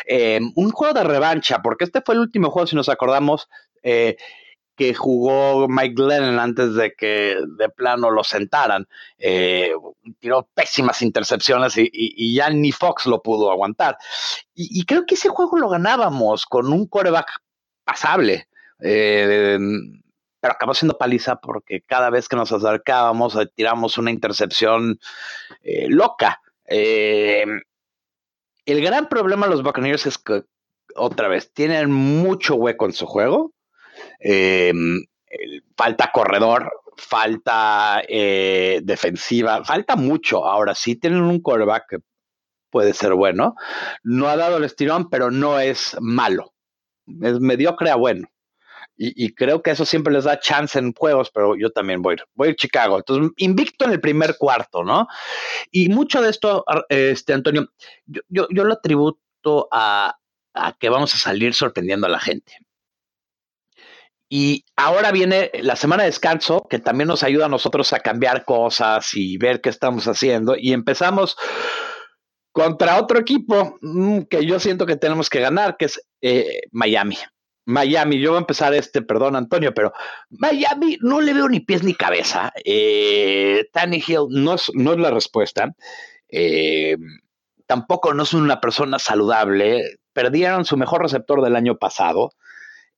eh, 0.08 0.40
un 0.56 0.72
juego 0.72 0.96
de 0.96 1.04
revancha, 1.04 1.62
porque 1.62 1.84
este 1.86 2.02
fue 2.02 2.16
el 2.16 2.22
último 2.22 2.50
juego, 2.50 2.66
si 2.66 2.76
nos 2.76 2.90
acordamos, 2.90 3.50
que 4.76 4.94
jugó 4.94 5.68
Mike 5.68 5.96
Glennon 5.96 6.40
antes 6.40 6.76
de 6.76 6.94
que 6.94 7.38
de 7.58 7.70
plano 7.70 8.12
lo 8.12 8.24
sentaran. 8.24 8.88
Eh, 9.18 9.72
tiró 10.20 10.50
pésimas 10.54 11.02
intercepciones 11.02 11.74
y, 11.78 12.36
ya 12.36 12.50
ni 12.50 12.72
Fox 12.72 13.06
lo 13.06 13.22
pudo 13.22 13.52
aguantar. 13.52 13.98
Y, 14.54 14.86
creo 14.86 15.06
que 15.06 15.16
ese 15.16 15.30
juego 15.30 15.58
lo 15.58 15.70
ganábamos 15.70 16.46
con 16.46 16.72
un 16.72 16.88
coreback 16.88 17.30
pasable. 17.84 18.48
Eh, 18.82 19.58
pero 20.42 20.54
acabó 20.54 20.74
siendo 20.74 20.98
paliza 20.98 21.38
porque 21.38 21.82
cada 21.82 22.10
vez 22.10 22.28
que 22.28 22.36
nos 22.36 22.52
acercábamos 22.52 23.36
eh, 23.36 23.48
tiramos 23.56 23.98
una 23.98 24.12
intercepción 24.12 25.00
loca. 25.88 26.42
el 26.68 27.62
gran 28.66 29.08
problema 29.08 29.46
de 29.46 29.52
los 29.52 29.64
Buccaneers 29.64 30.06
es 30.06 30.18
que, 30.18 30.44
otra 30.96 31.28
vez, 31.28 31.52
tienen 31.54 31.92
mucho 31.92 32.56
hueco 32.56 32.86
en 32.86 32.94
su 32.94 33.06
juego 33.06 33.55
Em, 34.20 35.06
falta 35.76 36.12
corredor, 36.12 36.72
falta 36.98 38.02
eh, 38.08 38.82
defensiva, 38.84 39.64
falta 39.64 39.96
mucho. 39.96 40.46
Ahora 40.46 40.76
sí 40.76 40.96
tienen 40.96 41.22
un 41.22 41.42
quarterback 41.42 41.86
que 41.90 41.98
puede 42.70 42.94
ser 42.94 43.14
bueno. 43.14 43.56
No 44.04 44.28
ha 44.28 44.36
dado 44.36 44.58
el 44.58 44.64
estirón, 44.64 45.10
pero 45.10 45.32
no 45.32 45.60
es 45.60 45.96
malo. 46.00 46.54
Es 47.22 47.40
mediocre 47.40 47.90
a 47.90 47.96
bueno. 47.96 48.28
Y, 48.98 49.36
creo 49.36 49.62
que 49.62 49.72
eso 49.72 49.86
siempre 49.86 50.14
les 50.14 50.24
da 50.24 50.40
chance 50.40 50.80
en 50.80 50.94
juegos, 50.94 51.30
pero 51.30 51.58
yo 51.58 51.70
también 51.70 52.02
voy, 52.02 52.16
voy 52.34 52.50
a 52.50 52.56
Chicago. 52.56 52.98
Entonces, 52.98 53.30
invicto 53.38 53.84
en 53.84 53.92
el 53.92 54.00
primer 54.00 54.38
cuarto, 54.38 54.86
¿no? 54.86 55.08
Y 55.70 55.90
mucho 55.90 56.22
de 56.22 56.30
esto, 56.30 56.64
este, 56.88 57.34
Antonio, 57.34 57.68
yo, 58.06 58.22
yo, 58.30 58.64
lo 58.64 58.74
atributo 58.74 59.68
a, 59.70 60.18
a 60.54 60.78
que 60.80 60.88
vamos 60.88 61.14
a 61.14 61.18
salir 61.18 61.54
sorprendiendo 61.54 62.08
a 62.08 62.10
la 62.10 62.20
gente. 62.20 62.54
Y 64.28 64.66
ahora 64.76 65.12
viene 65.12 65.52
la 65.62 65.76
semana 65.76 66.04
de 66.04 66.10
descanso, 66.10 66.66
que 66.70 66.80
también 66.80 67.08
nos 67.08 67.24
ayuda 67.24 67.46
a 67.46 67.50
nosotros 67.50 67.94
a 67.94 68.00
cambiar 68.00 68.44
cosas 68.44 69.14
y 69.14 69.38
ver 69.38 69.62
qué 69.62 69.70
estamos 69.70 70.08
haciendo. 70.08 70.56
Y 70.58 70.74
empezamos 70.74 71.38
contra 72.52 73.00
otro 73.00 73.20
equipo 73.20 73.78
mm, 73.82 74.22
que 74.30 74.46
yo 74.46 74.60
siento 74.60 74.86
que 74.86 74.96
tenemos 74.96 75.30
que 75.30 75.42
ganar, 75.42 75.78
que 75.78 75.86
es 75.86 76.02
eh, 76.22 76.62
Miami. 76.72 77.18
Miami, 77.66 78.20
yo 78.20 78.32
voy 78.32 78.38
a 78.38 78.42
empezar 78.42 78.74
este, 78.74 79.02
perdón 79.02 79.36
Antonio, 79.36 79.74
pero 79.74 79.92
Miami 80.30 80.98
no 81.02 81.20
le 81.20 81.34
veo 81.34 81.50
ni 81.50 81.60
pies 81.60 81.84
ni 81.84 81.96
cabeza. 81.96 82.54
Eh, 82.64 83.66
Hill 84.08 84.28
no 84.30 84.54
es, 84.54 84.72
no 84.74 84.94
es 84.94 85.00
la 85.00 85.12
respuesta. 85.12 85.74
Eh, 86.30 86.96
tampoco 87.66 88.14
no 88.14 88.24
es 88.24 88.34
una 88.34 88.62
persona 88.62 89.00
saludable. 89.00 89.98
Perdieron 90.14 90.66
su 90.66 90.78
mejor 90.78 91.02
receptor 91.02 91.44
del 91.44 91.56
año 91.56 91.78
pasado. 91.78 92.32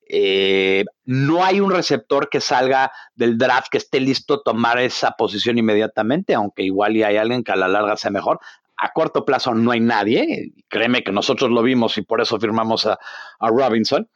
Eh, 0.09 0.85
no 1.05 1.43
hay 1.43 1.59
un 1.59 1.71
receptor 1.71 2.29
que 2.29 2.41
salga 2.41 2.91
del 3.15 3.37
draft 3.37 3.69
que 3.69 3.77
esté 3.77 3.99
listo 3.99 4.35
a 4.35 4.43
tomar 4.43 4.79
esa 4.79 5.11
posición 5.11 5.57
inmediatamente, 5.57 6.33
aunque 6.33 6.63
igual 6.63 6.95
y 6.95 7.03
hay 7.03 7.17
alguien 7.17 7.43
que 7.43 7.51
a 7.51 7.55
la 7.55 7.67
larga 7.67 7.97
sea 7.97 8.11
mejor. 8.11 8.39
A 8.77 8.93
corto 8.93 9.25
plazo 9.25 9.53
no 9.53 9.71
hay 9.71 9.79
nadie, 9.79 10.53
créeme 10.67 11.03
que 11.03 11.11
nosotros 11.11 11.49
lo 11.49 11.63
vimos 11.63 11.97
y 11.97 12.03
por 12.03 12.21
eso 12.21 12.39
firmamos 12.39 12.85
a, 12.85 12.99
Robinson. 13.39 14.07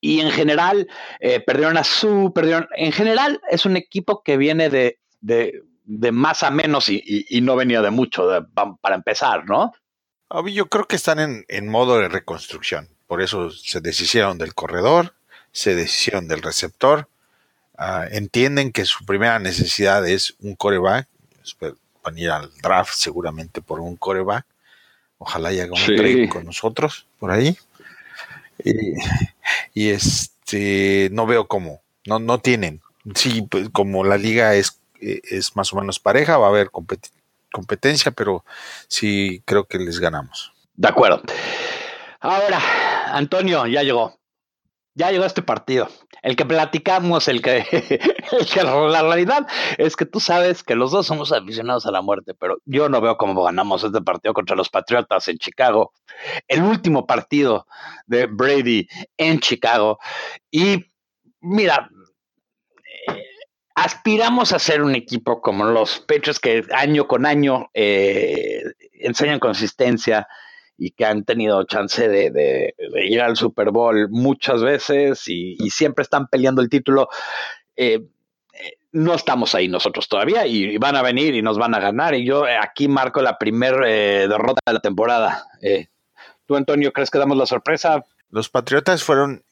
Y 0.00 0.20
en 0.20 0.30
general, 0.30 0.88
eh, 1.20 1.40
perdieron 1.40 1.76
a 1.76 1.84
su, 1.84 2.32
perdieron, 2.34 2.68
en 2.76 2.92
general 2.92 3.40
es 3.48 3.64
un 3.64 3.76
equipo 3.76 4.22
que 4.22 4.36
viene 4.36 4.68
de, 4.68 4.98
más 6.12 6.42
a 6.42 6.50
menos 6.50 6.88
y, 6.88 7.40
no 7.42 7.56
venía 7.56 7.80
de 7.80 7.90
mucho 7.90 8.28
para 8.80 8.96
empezar, 8.96 9.48
¿no? 9.48 9.72
Yo 10.52 10.66
creo 10.66 10.86
que 10.86 10.96
están 10.96 11.20
en, 11.20 11.44
en 11.48 11.68
modo 11.68 11.98
de 11.98 12.08
reconstrucción 12.08 12.91
por 13.12 13.20
eso 13.20 13.50
se 13.50 13.82
deshicieron 13.82 14.38
del 14.38 14.54
corredor, 14.54 15.12
se 15.52 15.74
deshicieron 15.74 16.28
del 16.28 16.40
receptor, 16.40 17.08
ah, 17.76 18.06
entienden 18.10 18.72
que 18.72 18.86
su 18.86 19.04
primera 19.04 19.38
necesidad 19.38 20.08
es 20.08 20.34
un 20.40 20.54
coreback, 20.56 21.06
van 22.02 22.16
a 22.16 22.18
ir 22.18 22.30
al 22.30 22.50
draft 22.62 22.94
seguramente 22.94 23.60
por 23.60 23.80
un 23.80 23.96
coreback, 23.96 24.46
ojalá 25.18 25.50
haya 25.50 25.66
un 25.66 25.74
trade 25.94 26.26
con 26.30 26.46
nosotros 26.46 27.06
por 27.18 27.30
ahí. 27.30 27.54
Y, 29.74 29.90
este 29.90 31.10
no 31.12 31.26
veo 31.26 31.46
cómo, 31.46 31.82
no, 32.06 32.18
no 32.18 32.38
tienen. 32.38 32.80
Sí, 33.14 33.42
pues, 33.42 33.68
como 33.74 34.04
la 34.04 34.16
liga 34.16 34.54
es, 34.54 34.80
es 35.00 35.54
más 35.54 35.70
o 35.74 35.76
menos 35.76 36.00
pareja, 36.00 36.38
va 36.38 36.46
a 36.46 36.48
haber 36.48 36.70
competencia, 36.70 38.10
pero 38.10 38.42
sí 38.88 39.42
creo 39.44 39.64
que 39.64 39.76
les 39.76 40.00
ganamos. 40.00 40.54
De 40.76 40.88
acuerdo. 40.88 41.20
Ahora, 42.24 42.60
Antonio, 43.12 43.66
ya 43.66 43.82
llegó. 43.82 44.18
Ya 44.94 45.10
llegó 45.10 45.24
este 45.24 45.42
partido. 45.42 45.88
El 46.22 46.36
que 46.36 46.44
platicamos, 46.44 47.28
el 47.28 47.40
que, 47.42 47.64
la 48.62 49.02
realidad 49.02 49.46
es 49.78 49.96
que 49.96 50.04
tú 50.06 50.20
sabes 50.20 50.62
que 50.62 50.74
los 50.74 50.90
dos 50.90 51.06
somos 51.06 51.32
aficionados 51.32 51.86
a 51.86 51.90
la 51.90 52.02
muerte, 52.02 52.34
pero 52.34 52.58
yo 52.64 52.88
no 52.88 53.00
veo 53.00 53.16
cómo 53.16 53.42
ganamos 53.42 53.82
este 53.84 54.02
partido 54.02 54.34
contra 54.34 54.54
los 54.54 54.68
Patriotas 54.68 55.28
en 55.28 55.38
Chicago. 55.38 55.92
El 56.46 56.62
último 56.62 57.06
partido 57.06 57.66
de 58.06 58.26
Brady 58.26 58.86
en 59.16 59.40
Chicago. 59.40 59.98
Y 60.50 60.84
mira, 61.40 61.90
eh, 63.08 63.24
aspiramos 63.74 64.52
a 64.52 64.58
ser 64.58 64.82
un 64.82 64.94
equipo 64.94 65.40
como 65.40 65.64
los 65.64 66.00
Patriots 66.00 66.38
que 66.38 66.64
año 66.72 67.08
con 67.08 67.24
año 67.24 67.70
eh, 67.72 68.62
enseñan 68.92 69.40
consistencia, 69.40 70.28
y 70.78 70.90
que 70.90 71.04
han 71.04 71.24
tenido 71.24 71.62
chance 71.64 72.08
de, 72.08 72.74
ir 73.04 73.20
al 73.20 73.36
Super 73.36 73.70
Bowl 73.70 74.08
muchas 74.10 74.62
veces 74.62 75.22
y, 75.28 75.56
siempre 75.70 76.02
están 76.02 76.26
peleando 76.26 76.62
el 76.62 76.68
título. 76.68 77.08
Eh, 77.76 78.00
eh, 78.52 78.72
no 78.92 79.14
estamos 79.14 79.54
ahí 79.54 79.68
nosotros 79.68 80.08
todavía 80.08 80.46
y, 80.46 80.76
van 80.78 80.96
a 80.96 81.02
venir 81.02 81.34
y 81.34 81.42
nos 81.42 81.58
van 81.58 81.74
a 81.74 81.80
ganar. 81.80 82.14
Y 82.14 82.24
yo 82.24 82.44
aquí 82.44 82.88
marco 82.88 83.22
la 83.22 83.38
primera 83.38 83.88
eh, 83.88 84.28
derrota 84.28 84.60
de 84.66 84.72
la 84.72 84.80
temporada. 84.80 85.46
¿Tú, 86.46 86.56
Antonio, 86.56 86.92
crees 86.92 87.10
que 87.10 87.18
damos 87.18 87.36
la 87.36 87.46
sorpresa? 87.46 88.04
Los 88.30 88.48
Patriotas 88.48 89.04
fueron 89.04 89.44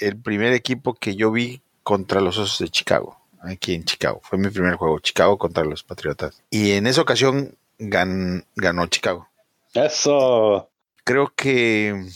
el 0.00 0.20
primer 0.20 0.52
equipo 0.52 0.94
que 0.94 1.16
yo 1.16 1.30
vi 1.32 1.62
contra 1.82 2.20
los 2.20 2.38
Osos 2.38 2.58
de 2.58 2.68
Chicago, 2.68 3.18
aquí 3.42 3.74
en 3.74 3.84
Chicago. 3.84 4.20
Fue 4.22 4.38
mi 4.38 4.48
primer 4.50 4.74
juego, 4.74 4.98
Chicago 5.00 5.38
contra 5.38 5.64
los 5.64 5.82
Patriotas. 5.82 6.42
Y 6.50 6.72
en 6.72 6.86
esa 6.86 7.02
ocasión 7.02 7.56
ganó 7.78 8.86
Chicago. 8.86 9.28
Eso 9.74 10.70
creo 11.04 11.32
que 11.34 12.06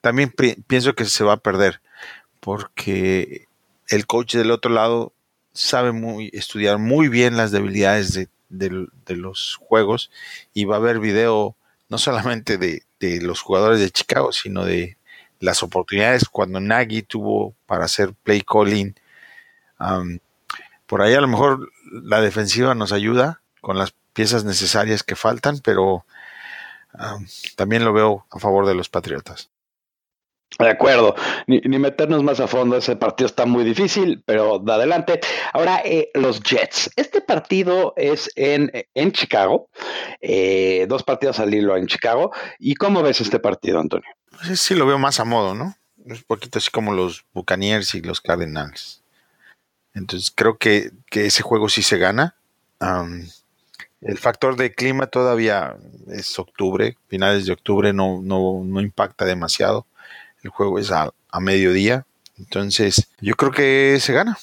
también 0.00 0.32
pienso 0.66 0.94
que 0.94 1.04
se 1.06 1.24
va 1.24 1.34
a 1.34 1.38
perder 1.38 1.80
porque 2.40 3.46
el 3.88 4.06
coach 4.06 4.34
del 4.34 4.50
otro 4.50 4.70
lado 4.70 5.12
sabe 5.52 5.92
muy 5.92 6.30
estudiar 6.32 6.78
muy 6.78 7.08
bien 7.08 7.36
las 7.36 7.50
debilidades 7.50 8.28
de, 8.48 8.88
los 9.08 9.56
juegos 9.60 10.10
y 10.54 10.64
va 10.64 10.76
a 10.76 10.78
haber 10.78 11.00
video 11.00 11.56
no 11.88 11.98
solamente 11.98 12.58
de, 12.58 12.82
los 13.20 13.40
jugadores 13.40 13.80
de 13.80 13.90
Chicago, 13.90 14.32
sino 14.32 14.64
de 14.64 14.96
las 15.40 15.62
oportunidades 15.62 16.28
cuando 16.28 16.60
Nagy 16.60 17.02
tuvo 17.02 17.54
para 17.66 17.86
hacer 17.86 18.14
play 18.14 18.42
calling. 18.42 18.94
por 20.86 21.02
ahí 21.02 21.14
a 21.14 21.20
lo 21.20 21.28
mejor 21.28 21.72
la 21.90 22.20
defensiva 22.20 22.74
nos 22.74 22.92
ayuda 22.92 23.40
con 23.60 23.78
las 23.78 23.94
piezas 24.12 24.44
necesarias 24.44 25.02
que 25.02 25.16
faltan, 25.16 25.60
pero 25.64 26.04
ah, 26.98 27.18
también 27.56 27.84
lo 27.84 27.92
veo 27.92 28.26
a 28.30 28.38
favor 28.38 28.66
de 28.66 28.74
los 28.74 28.88
Patriotas. 28.88 29.50
De 30.58 30.70
acuerdo, 30.70 31.14
ni, 31.46 31.60
meternos 31.60 32.22
más 32.22 32.40
a 32.40 32.46
fondo, 32.46 32.76
ese 32.76 32.96
partido 32.96 33.26
está 33.26 33.44
muy 33.44 33.62
difícil, 33.62 34.22
pero 34.24 34.58
de 34.58 34.72
adelante. 34.72 35.20
Ahora, 35.52 35.82
eh, 35.84 36.10
los 36.14 36.40
Jets. 36.40 36.90
Este 36.96 37.20
partido 37.20 37.92
es 37.96 38.30
en, 38.36 38.72
en 38.94 39.12
Chicago, 39.12 39.68
eh, 40.20 40.86
dos 40.88 41.02
partidos 41.02 41.40
al 41.40 41.52
hilo 41.52 41.76
en 41.76 41.86
Chicago. 41.86 42.32
¿Y 42.58 42.74
cómo 42.74 43.02
ves 43.02 43.20
este 43.20 43.38
partido, 43.38 43.80
Antonio? 43.80 44.08
Sí, 44.44 44.56
sí, 44.56 44.74
lo 44.74 44.86
veo 44.86 44.98
más 44.98 45.20
a 45.20 45.24
modo, 45.24 45.54
¿no? 45.54 45.76
Un 45.98 46.22
poquito 46.26 46.58
así 46.58 46.70
como 46.70 46.94
los 46.94 47.26
Buccaneers 47.34 47.94
y 47.94 48.00
los 48.00 48.22
Cardinals. 48.22 49.02
Entonces 49.92 50.30
creo 50.34 50.56
que, 50.56 50.92
ese 51.10 51.42
juego 51.42 51.68
sí 51.68 51.82
se 51.82 51.98
gana. 51.98 52.36
El 54.00 54.18
factor 54.18 54.56
de 54.56 54.74
clima 54.74 55.06
todavía 55.06 55.76
es 56.08 56.38
octubre, 56.38 56.96
finales 57.08 57.46
de 57.46 57.52
octubre 57.52 57.92
no, 57.92 58.20
no, 58.22 58.62
no 58.64 58.80
impacta 58.80 59.24
demasiado 59.24 59.86
el 60.46 60.50
juego 60.50 60.78
es 60.78 60.90
a, 60.92 61.12
mediodía. 61.38 62.06
Entonces, 62.38 63.10
yo 63.20 63.34
creo 63.34 63.52
que 63.52 63.98
se 64.00 64.14
gana. 64.14 64.38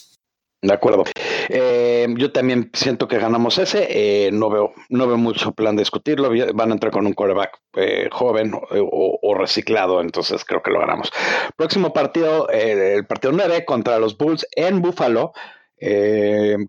De 0.61 0.71
acuerdo. 0.71 1.05
Eh, 1.49 2.05
yo 2.17 2.31
también 2.31 2.69
siento 2.73 3.07
que 3.07 3.17
ganamos 3.17 3.57
ese. 3.57 3.87
Eh, 3.89 4.31
no 4.31 4.49
veo, 4.51 4.73
no 4.89 5.07
veo 5.07 5.17
mucho 5.17 5.53
plan 5.53 5.75
de 5.75 5.81
discutirlo. 5.81 6.29
Van 6.53 6.69
a 6.69 6.73
entrar 6.73 6.91
con 6.91 7.07
un 7.07 7.13
quarterback 7.13 7.59
eh, 7.75 8.09
joven 8.11 8.53
o, 8.53 9.35
reciclado, 9.35 10.01
entonces 10.01 10.45
creo 10.45 10.61
que 10.61 10.69
lo 10.69 10.79
ganamos. 10.79 11.11
Próximo 11.55 11.91
partido, 11.91 12.47
el 12.49 13.05
partido 13.07 13.33
9 13.33 13.65
contra 13.65 13.97
los 13.97 14.15
Bulls 14.15 14.45
en 14.55 14.81
Buffalo. 14.81 15.33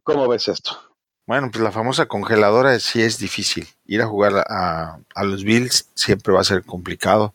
¿Cómo 0.02 0.28
ves 0.28 0.48
esto? 0.48 0.93
Bueno, 1.26 1.50
pues 1.50 1.62
la 1.62 1.72
famosa 1.72 2.06
congeladora 2.06 2.78
sí 2.80 3.00
es 3.02 3.18
difícil. 3.18 3.66
Ir 3.86 4.02
a 4.02 4.06
jugar 4.06 4.44
a, 4.48 4.98
a 5.14 5.24
los 5.24 5.44
Bills 5.44 5.88
siempre 5.94 6.32
va 6.32 6.40
a 6.40 6.44
ser 6.44 6.64
complicado 6.64 7.34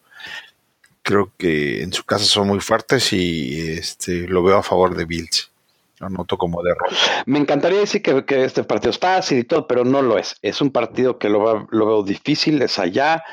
creo 1.10 1.32
que 1.38 1.82
en 1.82 1.92
su 1.92 2.04
casa 2.04 2.24
son 2.24 2.48
muy 2.48 2.60
fuertes 2.60 3.12
y 3.14 3.72
este 3.72 4.28
lo 4.28 4.44
veo 4.44 4.58
a 4.58 4.64
favor 4.64 4.96
de 4.96 5.06
Bills. 5.06 5.52
Lo 6.00 6.08
noto 6.08 6.38
como 6.38 6.62
derrota. 6.62 6.96
Me 7.26 7.40
encantaría 7.40 7.80
decir 7.80 8.04
que, 8.04 8.44
este 8.44 8.64
partido 8.64 8.92
es 8.92 9.00
fácil 9.00 9.40
y 9.40 9.44
todo, 9.44 9.68
pero 9.68 9.84
no 9.84 10.04
lo 10.04 10.20
es. 10.20 10.36
Es 10.44 10.62
un 10.62 10.72
partido 10.72 11.18
que 11.18 11.30
lo, 11.30 11.68
lo 11.72 11.86
veo 11.88 12.04
difícil, 12.04 12.62
es 12.62 12.78
allá 12.78 13.24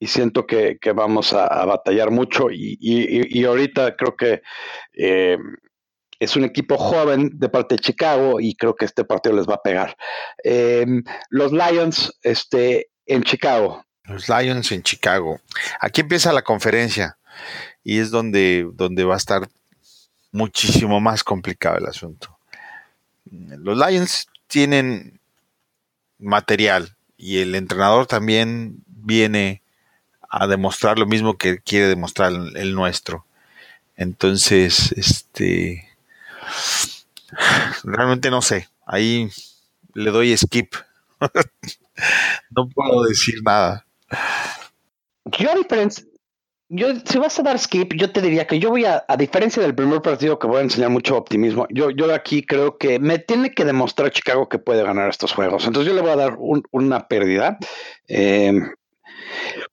y 0.00 0.06
siento 0.06 0.46
que, 0.46 0.78
vamos 0.94 1.34
a, 1.34 1.64
batallar 1.66 2.10
mucho 2.10 2.48
y, 2.50 3.44
ahorita 3.44 3.94
creo 3.94 4.16
que 4.16 4.42
eh, 4.94 5.38
es 6.18 6.36
un 6.36 6.44
equipo 6.44 6.78
joven 6.78 7.30
de 7.34 7.48
parte 7.48 7.76
de 7.76 7.80
Chicago 7.80 8.40
y 8.40 8.54
creo 8.54 8.74
que 8.74 8.84
este 8.84 9.04
partido 9.04 9.36
les 9.36 9.46
va 9.46 9.54
a 9.54 9.62
pegar. 9.62 9.96
Eh, 10.44 10.86
los 11.30 11.52
Lions 11.52 12.18
este, 12.22 12.88
en 13.06 13.22
Chicago, 13.22 13.86
los 14.08 14.28
Lions 14.28 14.70
en 14.72 14.82
Chicago. 14.82 15.40
Aquí 15.80 16.00
empieza 16.00 16.32
la 16.32 16.42
conferencia 16.42 17.18
y 17.82 17.98
es 17.98 18.10
donde, 18.10 18.68
donde 18.74 19.04
va 19.04 19.14
a 19.14 19.18
estar 19.18 19.48
muchísimo 20.32 21.00
más 21.00 21.24
complicado 21.24 21.78
el 21.78 21.86
asunto. 21.86 22.38
Los 23.24 23.76
Lions 23.76 24.28
tienen 24.46 25.20
material 26.18 26.96
y 27.16 27.38
el 27.38 27.54
entrenador 27.54 28.06
también 28.06 28.84
viene 28.86 29.62
a 30.28 30.46
demostrar 30.46 30.98
lo 30.98 31.06
mismo 31.06 31.36
que 31.36 31.58
quiere 31.58 31.86
demostrar 31.86 32.32
el 32.32 32.74
nuestro. 32.74 33.26
Entonces, 33.96 34.92
este 34.92 35.85
realmente 37.84 38.30
no 38.30 38.42
sé. 38.42 38.68
Ahí 38.86 39.30
le 39.94 40.10
doy 40.10 40.36
skip. 40.36 40.74
no 42.50 42.68
puedo 42.68 43.04
decir 43.04 43.36
nada. 43.44 43.86
Yo 45.24 45.50
a 45.50 45.54
diferencia, 45.56 46.04
yo, 46.68 46.88
si 47.04 47.18
vas 47.18 47.38
a 47.38 47.42
dar 47.42 47.58
skip, 47.58 47.94
yo 47.94 48.12
te 48.12 48.20
diría 48.20 48.46
que 48.46 48.58
yo 48.58 48.70
voy 48.70 48.84
a, 48.84 49.04
a 49.08 49.16
diferencia 49.16 49.62
del 49.62 49.74
primer 49.74 50.02
partido 50.02 50.38
que 50.38 50.46
voy 50.46 50.58
a 50.58 50.62
enseñar 50.62 50.90
mucho 50.90 51.16
optimismo, 51.16 51.66
yo, 51.70 51.90
yo 51.90 52.12
aquí 52.14 52.44
creo 52.44 52.76
que 52.78 52.98
me 52.98 53.18
tiene 53.18 53.52
que 53.52 53.64
demostrar 53.64 54.10
Chicago 54.10 54.48
que 54.48 54.58
puede 54.58 54.82
ganar 54.82 55.10
estos 55.10 55.32
juegos. 55.32 55.66
Entonces 55.66 55.88
yo 55.88 55.94
le 55.94 56.02
voy 56.02 56.10
a 56.10 56.16
dar 56.16 56.36
una 56.70 57.08
pérdida. 57.08 57.58
Eh, 58.08 58.52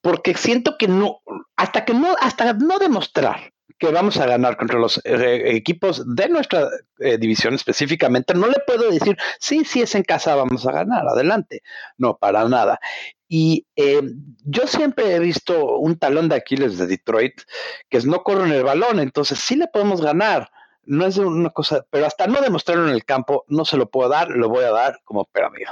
porque 0.02 0.34
siento 0.36 0.78
que 0.78 0.88
no, 0.88 1.22
hasta 1.56 1.86
que 1.86 1.94
no, 1.94 2.16
hasta 2.20 2.54
no 2.54 2.80
demostrar 2.80 3.53
que 3.78 3.92
vamos 3.92 4.18
a 4.18 4.26
ganar 4.26 4.58
contra 4.58 4.80
los 4.80 5.02
eh, 5.04 5.56
equipos 5.56 6.04
de 6.16 6.30
nuestra 6.30 6.70
eh, 7.00 7.18
división 7.18 7.54
específicamente, 7.54 8.34
no 8.34 8.48
le 8.48 8.60
puedo 8.66 8.90
decir, 8.90 9.18
sí, 9.40 9.66
sí 9.66 9.82
es 9.82 9.96
en 9.96 10.04
casa, 10.04 10.36
vamos 10.36 10.66
a 10.66 10.72
ganar, 10.72 11.08
adelante. 11.08 11.62
No, 11.98 12.18
para 12.18 12.48
nada. 12.48 12.80
Y 13.28 13.66
eh, 13.76 14.02
yo 14.46 14.68
siempre 14.68 15.16
he 15.16 15.20
visto 15.20 15.78
un 15.78 15.98
talón 15.98 16.30
de 16.30 16.36
Aquiles 16.36 16.78
de 16.78 16.88
Detroit, 16.88 17.42
que 17.90 17.98
es 17.98 18.06
no 18.06 18.24
corren 18.24 18.52
el 18.52 18.64
balón, 18.64 19.00
entonces 19.00 19.40
sí 19.40 19.56
le 19.56 19.68
podemos 19.68 20.02
ganar. 20.02 20.52
No 20.86 21.06
es 21.06 21.18
una 21.18 21.50
cosa, 21.50 21.86
pero 21.90 22.06
hasta 22.06 22.28
no 22.28 22.42
demostrarlo 22.42 22.88
en 22.88 22.94
el 22.94 23.06
campo, 23.06 23.46
no 23.48 23.64
se 23.66 23.78
lo 23.78 23.90
puedo 23.90 24.10
dar, 24.10 24.30
lo 24.30 24.50
voy 24.50 24.66
a 24.66 24.72
dar 24.72 25.00
como 25.06 25.26
perdido. 25.26 25.72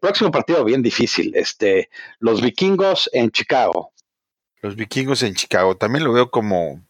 próximo 0.00 0.30
partido 0.30 0.64
bien 0.64 0.82
difícil, 0.82 1.34
este, 1.34 1.88
los 2.18 2.42
vikingos 2.42 3.08
en 3.12 3.30
Chicago. 3.30 3.92
Los 4.60 4.76
vikingos 4.76 5.22
en 5.22 5.34
Chicago, 5.34 5.76
también 5.76 6.04
lo 6.04 6.12
veo 6.12 6.30
como 6.30 6.87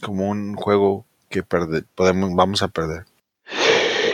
como 0.00 0.28
un 0.28 0.54
juego 0.54 1.06
que 1.28 1.42
podemos, 1.42 2.34
vamos 2.34 2.62
a 2.62 2.68
perder. 2.68 3.04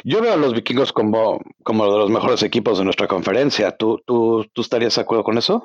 Yo 0.05 0.21
veo 0.21 0.35
a 0.35 0.37
los 0.37 0.53
vikingos 0.53 0.93
como, 0.93 1.41
como 1.63 1.91
de 1.91 1.99
los 1.99 2.11
mejores 2.11 2.43
equipos 2.43 2.79
de 2.79 2.85
nuestra 2.85 3.09
conferencia. 3.09 3.77
¿Tú, 3.77 4.03
tú, 4.05 4.45
tú 4.53 4.61
estarías 4.61 4.95
de 4.95 5.01
acuerdo 5.01 5.25
con 5.25 5.39
eso? 5.39 5.65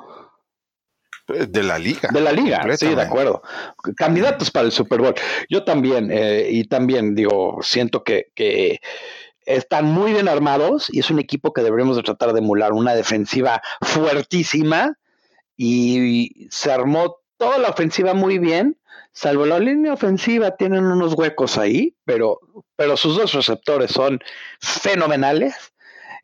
Pues, 1.26 1.52
de 1.52 1.62
la 1.62 1.78
liga. 1.78 2.08
De 2.10 2.20
la 2.20 2.32
liga, 2.32 2.66
sí, 2.76 2.94
de 2.94 3.02
acuerdo. 3.02 3.42
Candidatos 3.96 4.50
para 4.50 4.66
el 4.66 4.72
Super 4.72 5.00
Bowl. 5.00 5.14
Yo 5.48 5.62
también, 5.62 6.10
eh, 6.10 6.48
y 6.50 6.64
también 6.64 7.14
digo, 7.14 7.58
siento 7.62 8.02
que, 8.02 8.32
que 8.34 8.80
están 9.44 9.86
muy 9.86 10.12
bien 10.12 10.26
armados 10.26 10.88
y 10.92 11.00
es 11.00 11.10
un 11.10 11.18
equipo 11.18 11.52
que 11.52 11.62
deberíamos 11.62 11.96
de 11.96 12.02
tratar 12.02 12.32
de 12.32 12.40
emular 12.40 12.72
una 12.72 12.94
defensiva 12.94 13.60
fuertísima 13.82 14.96
y 15.56 16.48
se 16.50 16.72
armó 16.72 17.18
toda 17.36 17.58
la 17.58 17.68
ofensiva 17.68 18.14
muy 18.14 18.38
bien 18.38 18.79
salvo 19.12 19.46
la 19.46 19.58
línea 19.58 19.92
ofensiva, 19.92 20.56
tienen 20.56 20.84
unos 20.84 21.14
huecos 21.14 21.58
ahí, 21.58 21.96
pero, 22.04 22.40
pero 22.76 22.96
sus 22.96 23.16
dos 23.16 23.32
receptores 23.32 23.90
son 23.90 24.20
fenomenales. 24.60 25.54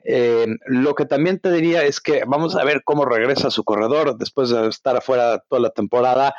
Eh, 0.09 0.46
lo 0.66 0.94
que 0.94 1.05
también 1.05 1.40
te 1.40 1.51
diría 1.51 1.83
es 1.83 2.01
que 2.01 2.22
vamos 2.27 2.55
a 2.55 2.62
ver 2.62 2.83
cómo 2.85 3.05
regresa 3.05 3.51
su 3.51 3.64
corredor 3.64 4.16
después 4.16 4.51
de 4.51 4.68
estar 4.68 4.96
afuera 4.96 5.42
toda 5.49 5.61
la 5.61 5.70
temporada 5.70 6.33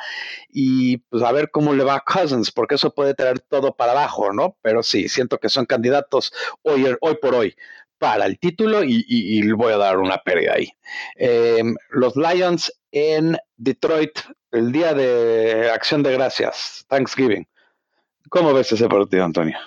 y 0.48 0.98
pues 1.10 1.22
a 1.22 1.32
ver 1.32 1.50
cómo 1.50 1.74
le 1.74 1.84
va 1.84 1.96
a 1.96 2.00
Cousins, 2.00 2.50
porque 2.50 2.76
eso 2.76 2.94
puede 2.94 3.12
traer 3.12 3.40
todo 3.40 3.76
para 3.76 3.92
abajo, 3.92 4.32
¿no? 4.32 4.56
Pero 4.62 4.82
sí, 4.82 5.10
siento 5.10 5.36
que 5.36 5.50
son 5.50 5.66
candidatos 5.66 6.32
hoy, 6.62 6.86
hoy 7.02 7.16
por 7.20 7.34
hoy 7.34 7.54
para 7.98 8.26
el 8.26 8.38
título 8.38 8.82
y, 8.84 9.50
voy 9.52 9.72
a 9.72 9.76
dar 9.76 9.98
una 9.98 10.18
pérdida 10.18 10.54
ahí. 10.54 10.70
Eh, 11.16 11.62
los 11.90 12.14
Lions 12.16 12.72
en 12.92 13.36
Detroit 13.56 14.18
el 14.52 14.72
día 14.72 14.94
de 14.94 15.70
Acción 15.70 16.02
de 16.02 16.12
Gracias, 16.12 16.84
Thanksgiving. 16.88 17.46
¿Cómo 18.30 18.52
ves 18.52 18.72
ese 18.72 18.88
partido, 18.88 19.24
Antonio? 19.24 19.58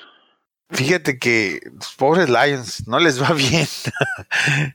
Fíjate 0.70 1.20
que 1.20 1.60
los 1.74 1.94
pobres 1.96 2.30
Lions 2.30 2.88
no 2.88 3.00
les 3.00 3.22
va 3.22 3.34
bien. 3.34 3.68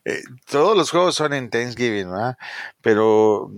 Eh, 0.05 0.23
todos 0.51 0.77
los 0.77 0.91
juegos 0.91 1.15
son 1.15 1.33
en 1.33 1.49
Thanksgiving, 1.49 2.11
¿verdad? 2.11 2.37
Pero 2.83 3.51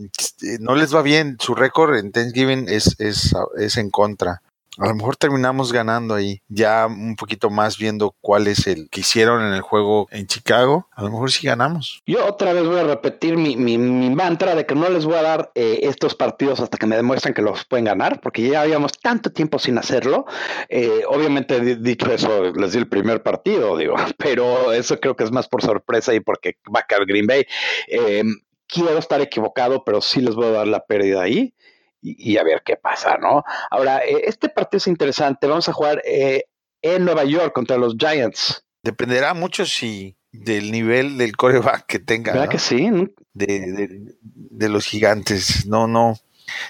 eh, 0.43 0.59
no 0.61 0.77
les 0.77 0.95
va 0.95 1.03
bien. 1.03 1.37
Su 1.41 1.55
récord 1.55 1.97
en 1.97 2.13
Thanksgiving 2.13 2.67
es, 2.69 2.95
es, 3.01 3.35
es 3.59 3.77
en 3.77 3.91
contra. 3.91 4.43
A 4.79 4.87
lo 4.87 4.95
mejor 4.95 5.17
terminamos 5.17 5.73
ganando 5.73 6.15
ahí, 6.15 6.41
ya 6.47 6.87
un 6.87 7.17
poquito 7.17 7.51
más 7.51 7.79
viendo 7.79 8.15
cuál 8.21 8.47
es 8.47 8.69
el 8.69 8.89
que 8.91 9.01
hicieron 9.01 9.45
en 9.45 9.53
el 9.53 9.61
juego 9.61 10.07
en 10.13 10.29
Chicago. 10.29 10.87
A 10.93 11.03
lo 11.03 11.11
mejor 11.11 11.33
sí 11.33 11.49
ganamos. 11.49 12.01
Yo 12.07 12.25
otra 12.25 12.53
vez 12.53 12.65
voy 12.65 12.79
a 12.79 12.85
repetir 12.85 13.37
mi, 13.37 13.57
mi, 13.57 13.77
mantra 14.11 14.55
de 14.55 14.67
que 14.67 14.77
no 14.77 14.89
les 14.89 15.05
voy 15.05 15.17
a 15.17 15.23
dar 15.23 15.51
eh, 15.57 15.81
estos 15.83 16.15
partidos 16.15 16.61
hasta 16.61 16.79
que 16.79 16.87
me 16.87 16.95
demuestren 16.95 17.35
que 17.35 17.43
los 17.43 17.65
pueden 17.65 17.87
ganar, 17.87 18.21
porque 18.21 18.49
ya 18.49 18.63
habíamos 18.63 18.93
tanto 18.93 19.33
tiempo 19.33 19.59
sin 19.59 19.79
hacerlo. 19.79 20.27
Eh, 20.69 21.03
obviamente, 21.09 21.77
dicho 21.77 22.13
eso, 22.13 22.53
les 22.53 22.73
di 22.73 22.79
el 22.79 22.89
primer 22.89 23.21
partido, 23.25 23.77
digo, 23.77 23.97
pero 24.17 24.73
eso 24.73 25.01
creo 25.01 25.17
que 25.17 25.25
es 25.25 25.33
más 25.33 25.49
por 25.49 25.61
sorpresa 25.61 26.15
y 26.15 26.21
porque 26.21 26.57
va 26.73 26.81
a 26.81 26.87
caer 26.87 27.05
Green 27.05 27.27
Bay. 27.27 27.45
Eh, 27.89 28.23
quiero 28.69 28.97
estar 28.97 29.21
equivocado, 29.21 29.83
pero 29.83 30.01
sí 30.01 30.21
les 30.21 30.37
voy 30.37 30.47
a 30.47 30.51
dar 30.51 30.69
la 30.69 30.85
pérdida 30.87 31.23
ahí 31.23 31.53
y, 32.01 32.37
a 32.37 32.45
ver 32.45 32.63
qué 32.65 32.77
pasa, 32.77 33.17
¿no? 33.19 33.45
Ahora, 33.71 33.99
eh, 33.99 34.23
este 34.25 34.49
partido 34.49 34.79
es 34.79 34.87
interesante. 34.87 35.47
Vamos 35.47 35.69
a 35.69 35.73
jugar 35.73 36.03
eh, 36.05 36.45
en 36.83 37.05
Nueva 37.05 37.25
York 37.25 37.53
contra 37.53 37.77
los 37.77 37.97
Giants. 37.99 38.65
Dependerá 38.83 39.35
mucho 39.35 39.67
si 39.67 40.17
del 40.33 40.71
nivel 40.71 41.19
del 41.19 41.37
coreback 41.37 41.87
que 41.87 41.99
tenga. 41.99 42.33
¿Verdad 42.33 42.49
que 42.49 42.59
sí? 42.59 42.91
De, 43.35 44.69
los 44.69 44.87
gigantes. 44.87 45.67
No, 45.67 45.87
no. 45.87 46.19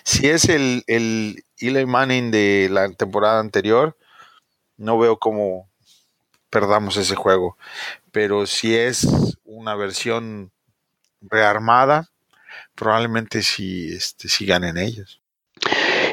Si 0.05 0.29
es 0.29 0.49
el, 0.49 0.83
el 0.87 1.45
Eli 1.59 1.87
Manning 1.87 2.31
de 2.31 2.69
la 2.71 2.89
temporada 2.91 3.41
anterior, 3.41 3.97
no 4.77 4.99
veo 4.99 5.19
cómo 5.19 5.69
perdamos 6.51 6.97
ese 6.97 7.15
juego. 7.15 7.57
Pero 8.13 8.47
si 8.47 8.75
es 8.75 9.07
una 9.45 9.75
versión 9.75 10.53
rearmada, 11.21 12.09
probablemente 12.79 13.43
sí, 13.43 13.91
este, 13.93 14.29
sí 14.29 14.47
ganen 14.47 14.79
ellos. 14.79 15.21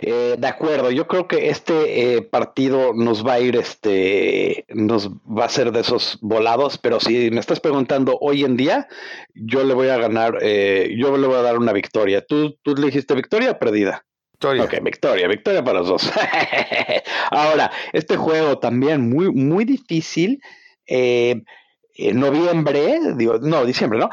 Eh, 0.01 0.35
de 0.37 0.47
acuerdo, 0.47 0.91
yo 0.91 1.07
creo 1.07 1.27
que 1.27 1.49
este 1.49 2.17
eh, 2.17 2.21
partido 2.21 2.93
nos 2.93 3.25
va 3.25 3.33
a 3.33 3.39
ir, 3.39 3.55
este, 3.55 4.65
nos 4.69 5.09
va 5.09 5.45
a 5.45 5.49
ser 5.49 5.71
de 5.71 5.81
esos 5.81 6.17
volados, 6.21 6.77
pero 6.77 6.99
si 6.99 7.29
me 7.31 7.39
estás 7.39 7.59
preguntando 7.59 8.17
hoy 8.19 8.43
en 8.43 8.57
día, 8.57 8.87
yo 9.33 9.63
le 9.63 9.73
voy 9.73 9.89
a 9.89 9.97
ganar, 9.97 10.39
eh, 10.41 10.93
yo 10.97 11.15
le 11.17 11.27
voy 11.27 11.37
a 11.37 11.43
dar 11.43 11.57
una 11.57 11.71
victoria. 11.71 12.25
¿Tú, 12.25 12.57
tú 12.63 12.75
le 12.75 12.87
dijiste 12.87 13.13
victoria 13.13 13.51
o 13.51 13.59
perdida? 13.59 14.05
Victoria. 14.33 14.63
Ok, 14.63 14.83
victoria, 14.83 15.27
victoria 15.27 15.63
para 15.63 15.79
los 15.79 15.87
dos. 15.87 16.11
Ahora, 17.31 17.71
este 17.93 18.17
juego 18.17 18.57
también 18.59 19.09
muy, 19.09 19.31
muy 19.31 19.63
difícil. 19.63 20.41
En 21.95 22.19
noviembre, 22.19 22.99
digo, 23.15 23.39
no, 23.39 23.65
diciembre, 23.65 23.99
¿no? 23.99 24.09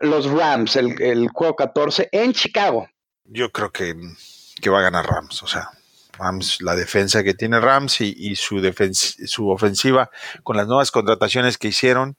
los 0.00 0.30
Rams, 0.30 0.76
el, 0.76 1.00
el 1.02 1.28
juego 1.28 1.56
14 1.56 2.08
en 2.12 2.32
Chicago. 2.32 2.88
Yo 3.24 3.50
creo 3.50 3.72
que 3.72 3.94
que 4.60 4.70
va 4.70 4.80
a 4.80 4.82
ganar 4.82 5.06
Rams. 5.06 5.42
O 5.42 5.46
sea, 5.46 5.70
Rams, 6.18 6.60
la 6.62 6.74
defensa 6.74 7.22
que 7.22 7.34
tiene 7.34 7.60
Rams 7.60 8.00
y, 8.00 8.36
su, 8.36 8.60
su 9.26 9.48
ofensiva 9.48 10.10
con 10.42 10.56
las 10.56 10.66
nuevas 10.66 10.90
contrataciones 10.90 11.58
que 11.58 11.68
hicieron, 11.68 12.16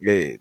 eh, 0.00 0.40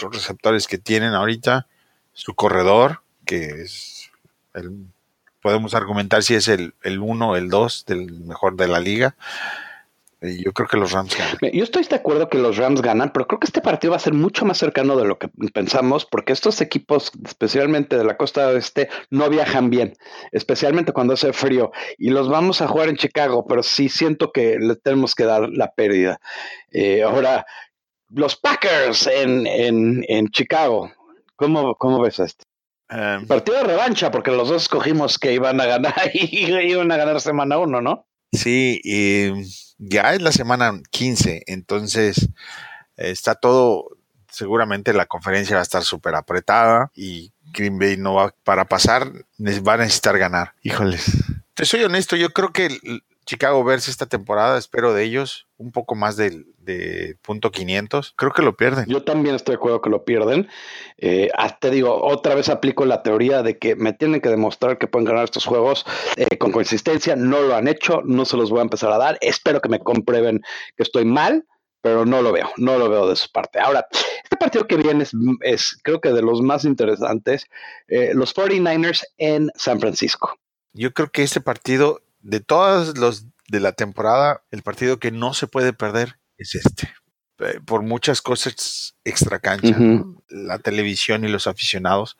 los 0.00 0.14
receptores 0.14 0.66
que 0.66 0.78
tienen 0.78 1.14
ahorita, 1.14 1.66
su 2.12 2.34
corredor, 2.34 3.02
que 3.24 3.62
es 3.62 4.10
el, 4.54 4.86
podemos 5.40 5.74
argumentar 5.74 6.22
si 6.22 6.34
es 6.34 6.48
el 6.48 6.74
1 6.84 7.30
o 7.30 7.36
el 7.36 7.48
2 7.48 7.84
del 7.86 8.12
mejor 8.20 8.56
de 8.56 8.68
la 8.68 8.80
liga. 8.80 9.16
Yo 10.22 10.52
creo 10.52 10.68
que 10.68 10.76
los 10.76 10.92
Rams 10.92 11.16
ganan. 11.16 11.36
Yo 11.52 11.64
estoy 11.64 11.84
de 11.84 11.96
acuerdo 11.96 12.28
que 12.28 12.38
los 12.38 12.56
Rams 12.56 12.80
ganan, 12.80 13.12
pero 13.12 13.26
creo 13.26 13.40
que 13.40 13.46
este 13.46 13.60
partido 13.60 13.90
va 13.90 13.96
a 13.96 14.00
ser 14.00 14.14
mucho 14.14 14.44
más 14.44 14.58
cercano 14.58 14.96
de 14.96 15.04
lo 15.04 15.18
que 15.18 15.28
pensamos, 15.52 16.06
porque 16.06 16.32
estos 16.32 16.60
equipos, 16.60 17.10
especialmente 17.24 17.96
de 17.96 18.04
la 18.04 18.16
costa 18.16 18.46
oeste, 18.48 18.88
no 19.10 19.28
viajan 19.28 19.70
bien, 19.70 19.94
especialmente 20.30 20.92
cuando 20.92 21.14
hace 21.14 21.32
frío. 21.32 21.72
Y 21.98 22.10
los 22.10 22.28
vamos 22.28 22.60
a 22.62 22.68
jugar 22.68 22.88
en 22.88 22.96
Chicago, 22.96 23.46
pero 23.48 23.62
sí 23.62 23.88
siento 23.88 24.30
que 24.30 24.58
le 24.60 24.76
tenemos 24.76 25.14
que 25.14 25.24
dar 25.24 25.48
la 25.48 25.72
pérdida. 25.72 26.20
Eh, 26.70 27.02
ahora, 27.02 27.44
los 28.08 28.36
Packers 28.36 29.08
en, 29.08 29.46
en, 29.46 30.04
en 30.08 30.28
Chicago, 30.28 30.90
¿cómo, 31.36 31.74
cómo 31.74 32.00
ves 32.00 32.20
esto? 32.20 32.44
Em. 32.92 33.26
partido 33.26 33.56
de 33.58 33.64
revancha, 33.64 34.10
porque 34.10 34.30
los 34.30 34.48
dos 34.48 34.62
escogimos 34.62 35.18
que 35.18 35.32
iban 35.32 35.60
a 35.60 35.66
ganar 35.66 35.94
y 36.14 36.44
iban 36.44 36.92
a 36.92 36.96
ganar 36.96 37.20
semana 37.20 37.58
uno, 37.58 37.80
¿no? 37.80 38.06
Sí, 38.32 38.80
y 38.82 39.30
ya 39.82 40.14
es 40.14 40.22
la 40.22 40.32
semana 40.32 40.80
15, 40.90 41.42
entonces 41.46 42.28
está 42.96 43.34
todo, 43.34 43.96
seguramente 44.30 44.92
la 44.92 45.06
conferencia 45.06 45.56
va 45.56 45.60
a 45.60 45.64
estar 45.64 45.82
súper 45.82 46.14
apretada 46.14 46.90
y 46.94 47.32
Green 47.52 47.78
Bay 47.78 47.96
no 47.96 48.14
va 48.14 48.34
para 48.44 48.66
pasar, 48.66 49.10
va 49.38 49.74
a 49.74 49.78
necesitar 49.78 50.18
ganar. 50.18 50.54
Híjoles. 50.62 51.04
Te 51.54 51.64
soy 51.64 51.82
honesto, 51.82 52.16
yo 52.16 52.30
creo 52.30 52.52
que 52.52 52.78
Chicago 53.24 53.62
Bears 53.64 53.88
esta 53.88 54.06
temporada, 54.06 54.58
espero 54.58 54.92
de 54.92 55.04
ellos 55.04 55.46
un 55.56 55.70
poco 55.70 55.94
más 55.94 56.16
de, 56.16 56.44
de 56.58 57.16
punto 57.22 57.50
500. 57.50 58.14
Creo 58.16 58.32
que 58.32 58.42
lo 58.42 58.56
pierden. 58.56 58.86
Yo 58.86 59.04
también 59.04 59.34
estoy 59.34 59.52
de 59.52 59.56
acuerdo 59.56 59.80
que 59.80 59.90
lo 59.90 60.04
pierden. 60.04 60.48
Eh, 60.98 61.28
ah, 61.36 61.56
te 61.58 61.70
digo, 61.70 62.02
otra 62.02 62.34
vez 62.34 62.48
aplico 62.48 62.84
la 62.84 63.02
teoría 63.02 63.42
de 63.42 63.58
que 63.58 63.76
me 63.76 63.92
tienen 63.92 64.20
que 64.20 64.28
demostrar 64.28 64.78
que 64.78 64.88
pueden 64.88 65.06
ganar 65.06 65.24
estos 65.24 65.46
juegos 65.46 65.86
eh, 66.16 66.36
con 66.38 66.52
consistencia. 66.52 67.16
No 67.16 67.40
lo 67.42 67.54
han 67.54 67.68
hecho, 67.68 68.02
no 68.04 68.24
se 68.24 68.36
los 68.36 68.50
voy 68.50 68.58
a 68.58 68.62
empezar 68.62 68.92
a 68.92 68.98
dar. 68.98 69.18
Espero 69.20 69.60
que 69.60 69.68
me 69.68 69.78
comprueben 69.78 70.40
que 70.76 70.82
estoy 70.82 71.04
mal, 71.04 71.46
pero 71.80 72.04
no 72.06 72.22
lo 72.22 72.32
veo, 72.32 72.50
no 72.56 72.78
lo 72.78 72.88
veo 72.88 73.08
de 73.08 73.16
su 73.16 73.30
parte. 73.30 73.60
Ahora, 73.60 73.86
este 74.22 74.36
partido 74.36 74.66
que 74.66 74.76
viene 74.76 75.04
es, 75.42 75.78
creo 75.82 76.00
que 76.00 76.10
de 76.10 76.22
los 76.22 76.40
más 76.42 76.64
interesantes, 76.64 77.46
eh, 77.88 78.12
los 78.14 78.34
49ers 78.34 79.04
en 79.18 79.50
San 79.54 79.80
Francisco. 79.80 80.38
Yo 80.72 80.92
creo 80.92 81.10
que 81.10 81.22
este 81.22 81.40
partido 81.40 82.00
de 82.22 82.40
todos 82.40 82.96
los 82.98 83.26
de 83.48 83.60
la 83.60 83.72
temporada, 83.72 84.42
el 84.50 84.62
partido 84.62 84.98
que 84.98 85.10
no 85.10 85.34
se 85.34 85.46
puede 85.46 85.72
perder 85.72 86.18
es 86.38 86.54
este. 86.54 86.92
Eh, 87.38 87.60
por 87.64 87.82
muchas 87.82 88.22
cosas 88.22 88.96
extra 89.04 89.40
cancha, 89.40 89.76
la 90.28 90.58
televisión 90.58 91.24
y 91.24 91.28
los 91.28 91.46
aficionados, 91.46 92.16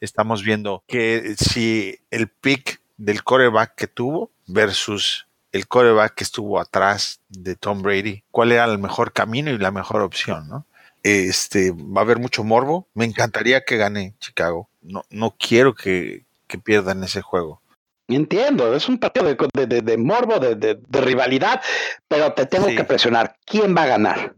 estamos 0.00 0.42
viendo 0.42 0.82
que 0.88 1.34
si 1.38 2.00
el 2.10 2.28
pick 2.28 2.80
del 2.96 3.22
coreback 3.22 3.74
que 3.74 3.86
tuvo 3.86 4.30
versus 4.46 5.26
el 5.52 5.68
coreback 5.68 6.14
que 6.14 6.24
estuvo 6.24 6.58
atrás 6.58 7.20
de 7.28 7.54
Tom 7.54 7.82
Brady, 7.82 8.24
cuál 8.30 8.52
era 8.52 8.64
el 8.64 8.78
mejor 8.78 9.12
camino 9.12 9.50
y 9.50 9.58
la 9.58 9.70
mejor 9.70 10.00
opción, 10.00 10.48
¿no? 10.48 10.66
Este, 11.02 11.72
va 11.72 12.00
a 12.00 12.04
haber 12.04 12.18
mucho 12.18 12.44
morbo. 12.44 12.88
Me 12.94 13.04
encantaría 13.04 13.64
que 13.64 13.76
gane 13.76 14.14
Chicago. 14.20 14.68
No, 14.80 15.04
no 15.10 15.36
quiero 15.38 15.74
que, 15.74 16.24
que 16.46 16.58
pierdan 16.58 17.02
ese 17.04 17.22
juego. 17.22 17.61
Entiendo, 18.08 18.74
es 18.74 18.88
un 18.88 18.98
partido 18.98 19.26
de, 19.26 19.96
morbo, 19.96 20.38
de, 20.38 20.78
rivalidad, 20.90 21.62
pero 22.08 22.32
te 22.32 22.46
tengo 22.46 22.66
que 22.66 22.84
presionar. 22.84 23.36
¿Quién 23.44 23.76
va 23.76 23.84
a 23.84 23.86
ganar? 23.86 24.34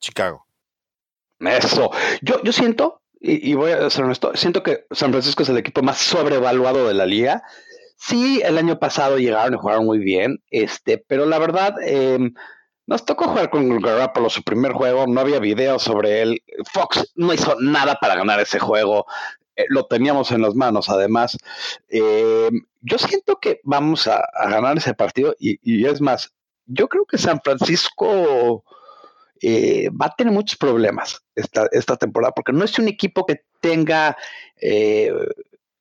Chicago. 0.00 0.46
Eso. 1.38 1.90
Yo, 2.22 2.42
yo 2.42 2.52
siento, 2.52 3.02
y, 3.20 3.54
voy 3.54 3.72
a 3.72 3.90
ser 3.90 4.04
honesto, 4.04 4.32
siento 4.34 4.62
que 4.62 4.86
San 4.90 5.10
Francisco 5.10 5.42
es 5.42 5.48
el 5.48 5.58
equipo 5.58 5.82
más 5.82 5.98
sobrevaluado 5.98 6.88
de 6.88 6.94
la 6.94 7.06
liga. 7.06 7.42
Sí, 7.96 8.40
el 8.42 8.56
año 8.56 8.78
pasado 8.78 9.18
llegaron 9.18 9.54
y 9.54 9.58
jugaron 9.58 9.84
muy 9.84 9.98
bien, 9.98 10.42
este, 10.50 10.98
pero 11.06 11.26
la 11.26 11.38
verdad, 11.38 11.74
em, 11.82 12.32
nos 12.86 13.04
tocó 13.04 13.28
jugar 13.28 13.50
con 13.50 13.78
Garoppolo 13.80 14.30
su 14.30 14.42
primer 14.42 14.72
juego, 14.72 15.06
no 15.06 15.20
había 15.20 15.38
video 15.38 15.78
sobre 15.78 16.22
él. 16.22 16.42
Fox 16.72 17.12
no 17.14 17.32
hizo 17.32 17.56
nada 17.60 17.96
para 18.00 18.16
ganar 18.16 18.40
ese 18.40 18.58
juego. 18.58 19.06
Eh, 19.54 19.66
lo 19.68 19.86
teníamos 19.86 20.32
en 20.32 20.42
las 20.42 20.54
manos, 20.54 20.88
además. 20.88 21.36
Eh, 21.88 22.50
yo 22.80 22.98
siento 22.98 23.38
que 23.40 23.60
vamos 23.64 24.06
a, 24.06 24.22
ganar 24.48 24.76
ese 24.76 24.94
partido 24.94 25.34
y, 25.38 25.86
es 25.86 26.00
más, 26.00 26.32
yo 26.66 26.88
creo 26.88 27.04
que 27.04 27.18
San 27.18 27.40
Francisco 27.40 28.64
eh, 29.40 29.88
va 29.90 30.06
a 30.06 30.14
tener 30.14 30.32
muchos 30.32 30.56
problemas 30.56 31.22
esta, 31.34 31.68
esta 31.72 31.96
temporada, 31.96 32.32
porque 32.32 32.52
no 32.52 32.64
es 32.64 32.78
un 32.78 32.88
equipo 32.88 33.26
que 33.26 33.42
tenga 33.60 34.16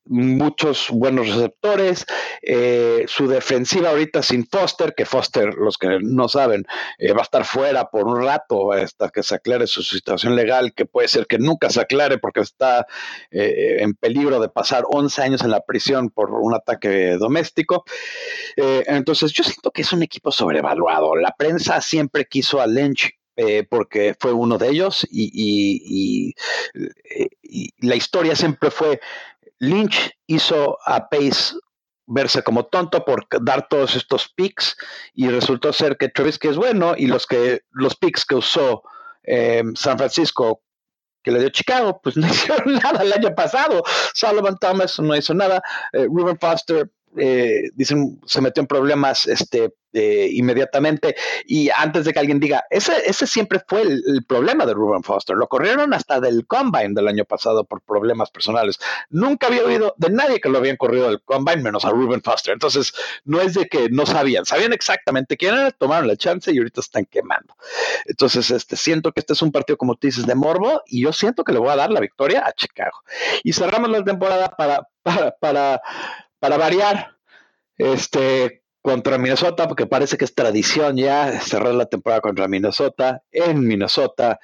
muchos 0.10 0.90
buenos 0.90 1.28
receptores. 1.30 2.06
Eh, 2.42 3.06
su 3.08 3.28
defensiva 3.28 3.90
ahorita 3.90 4.24
sin 4.24 4.46
Foster, 4.46 4.94
que 4.96 5.06
Foster, 5.06 5.54
los 5.54 5.78
que 5.78 6.00
no 6.02 6.28
saben, 6.28 6.66
eh, 6.98 7.14
va 7.14 7.20
a 7.20 7.24
estar 7.24 7.46
fuera 7.46 7.90
por 7.90 8.08
un 8.08 8.22
rato 8.22 8.72
hasta 8.74 9.10
que 9.10 9.24
se 9.24 9.36
aclare 9.36 9.68
su 9.68 9.84
situación 9.84 10.36
legal, 10.36 10.74
que 10.74 10.86
puede 10.86 11.08
ser 11.08 11.28
que 11.28 11.38
nunca 11.38 11.70
se 11.70 11.80
aclare 11.80 12.18
porque 12.18 12.42
está 12.42 12.88
eh, 13.32 13.78
en 13.80 13.94
peligro 13.94 14.40
de 14.40 14.50
pasar 14.50 14.84
11 14.90 15.22
años 15.22 15.42
en 15.44 15.52
la 15.52 15.62
prisión 15.62 16.10
por 16.10 16.32
un 16.32 16.54
ataque 16.54 17.18
doméstico. 17.18 17.86
entonces 18.58 19.32
yo 19.32 19.44
siento 19.44 19.72
que 19.72 19.84
es 19.84 19.94
un 19.94 20.04
equipo 20.04 20.32
sobrevaluado. 20.32 21.16
La 21.16 21.36
prensa 21.38 21.82
siempre 21.82 22.26
quiso 22.26 22.60
a 22.60 22.68
Lynch 22.68 23.12
porque 23.70 24.18
fue 24.20 24.34
uno 24.34 24.58
de 24.58 24.68
ellos 24.68 25.08
y, 25.10 26.34
la 27.80 27.96
historia 27.96 28.36
siempre 28.36 28.70
fue 28.70 29.00
Lynch 29.60 30.12
hizo 30.28 30.78
a 30.86 31.10
Pace 31.10 31.56
verse 32.08 32.42
como 32.42 32.66
tonto 32.66 33.06
por 33.06 33.28
dar 33.42 33.68
todos 33.70 33.96
estos 33.96 34.30
picks 34.36 34.76
y 35.14 35.30
resultó 35.30 35.72
ser 35.72 35.96
que 35.98 36.10
Trubisky 36.10 36.48
es 36.48 36.58
bueno 36.58 36.96
y 36.98 37.06
los 37.06 37.28
que 37.28 37.62
los 37.70 37.96
picks 37.96 38.26
que 38.26 38.36
usó 38.36 38.82
eh, 39.24 39.64
San 39.76 39.98
Francisco 39.98 40.64
que 41.22 41.32
le 41.32 41.40
dio 41.40 41.50
Chicago, 41.50 42.00
pues 42.02 42.18
no 42.18 42.28
hicieron 42.28 42.74
nada 42.76 43.04
el 43.04 43.14
año 43.14 43.36
pasado. 43.36 43.84
Solomon 44.14 44.58
Thomas 44.58 45.00
no 45.00 45.16
hizo 45.16 45.34
nada. 45.34 45.62
Eh, 45.94 46.06
Ruben 46.06 46.40
Foster 46.40 46.90
eh, 47.18 47.70
dicen, 47.76 48.20
se 48.26 48.42
metió 48.42 48.62
en 48.62 48.68
problemas 48.68 49.28
este, 49.28 49.74
eh, 49.92 50.30
inmediatamente. 50.34 51.16
Y 51.48 51.70
antes 51.76 52.06
de 52.06 52.14
que 52.14 52.20
alguien 52.20 52.40
diga, 52.40 52.64
ese, 52.70 52.94
ese 53.08 53.26
siempre 53.26 53.60
fue 53.68 53.82
el, 53.82 54.24
problema 54.28 54.66
de 54.68 54.74
Ruben 54.74 55.02
Foster. 55.02 55.36
Lo 55.36 55.48
corrieron 55.48 55.96
hasta 55.96 56.20
del 56.20 56.46
Combine 56.46 56.94
del 56.94 57.08
año 57.08 57.26
pasado 57.26 57.64
por 57.64 57.82
problemas 57.82 58.30
personales. 58.30 58.80
Nunca 59.10 59.48
había 59.48 59.64
oído 59.64 59.96
de 59.98 60.12
nadie 60.12 60.40
que 60.40 60.50
lo 60.50 60.60
habían 60.60 60.78
corrido 60.78 61.08
del 61.08 61.22
Combine, 61.24 61.64
menos 61.64 61.86
a 61.86 61.90
Ruben 61.90 62.22
Foster. 62.22 62.54
Entonces, 62.54 62.94
no 63.26 63.42
es 63.42 63.56
de 63.56 63.68
que 63.68 63.90
no 63.90 64.06
sabían, 64.06 64.46
sabían 64.46 64.74
exactamente 64.74 65.38
quién 65.38 65.56
era, 65.56 65.72
tomaron 65.72 66.08
la 66.08 66.16
chance 66.16 66.52
y 66.52 66.60
ahorita 66.60 66.82
están 66.82 67.06
quemando. 67.06 67.56
Entonces, 68.06 68.52
este, 68.52 68.76
siento 68.76 69.12
que 69.12 69.22
este 69.22 69.34
es 69.34 69.42
un 69.42 69.52
partido, 69.52 69.78
como 69.78 69.96
tú 69.96 70.06
dices, 70.06 70.28
de 70.28 70.36
morbo 70.36 70.84
y 70.86 71.02
yo 71.02 71.14
siento 71.14 71.44
que 71.44 71.54
le 71.54 71.60
voy 71.60 71.70
a 71.70 71.76
dar 71.76 71.90
la 71.90 72.00
victoria 72.00 72.46
a 72.46 72.54
Chicago. 72.54 73.00
Y 73.44 73.54
cerramos 73.54 73.90
la 73.90 74.04
temporada 74.04 74.50
para, 74.50 74.88
para, 75.02 75.32
para 75.32 75.82
para 76.40 76.58
variar, 76.58 77.16
este, 77.78 78.64
contra 78.82 79.18
Minnesota, 79.18 79.68
porque 79.68 79.86
parece 79.86 80.18
que 80.18 80.26
es 80.26 80.34
tradición 80.34 80.98
ya 80.98 81.40
cerrar 81.42 81.74
la 81.74 81.86
temporada 81.86 82.22
contra 82.22 82.48
Minnesota, 82.48 83.24
en 83.32 83.62
Minnesota. 83.62 84.40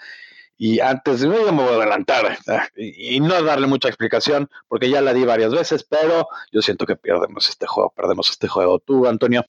Y 0.58 0.79
antes 0.79 1.19
de 1.19 1.27
yo 1.27 1.51
me 1.51 1.63
voy 1.63 1.73
a 1.73 1.77
adelantar 1.77 2.38
y, 2.75 3.19
no 3.19 3.41
darle 3.43 3.67
mucha 3.67 3.89
explicación, 3.89 4.49
porque 4.67 4.89
ya 4.89 5.01
la 5.01 5.13
di 5.13 5.25
varias 5.25 5.51
veces, 5.51 5.84
pero 5.84 6.27
yo 6.51 6.62
siento 6.62 6.86
que 6.86 6.95
perdemos 6.95 7.49
este 7.49 7.67
juego, 7.67 7.91
perdemos 7.95 8.29
este 8.29 8.47
juego. 8.47 8.79
¿Tú, 8.79 9.05
Antonio? 9.08 9.45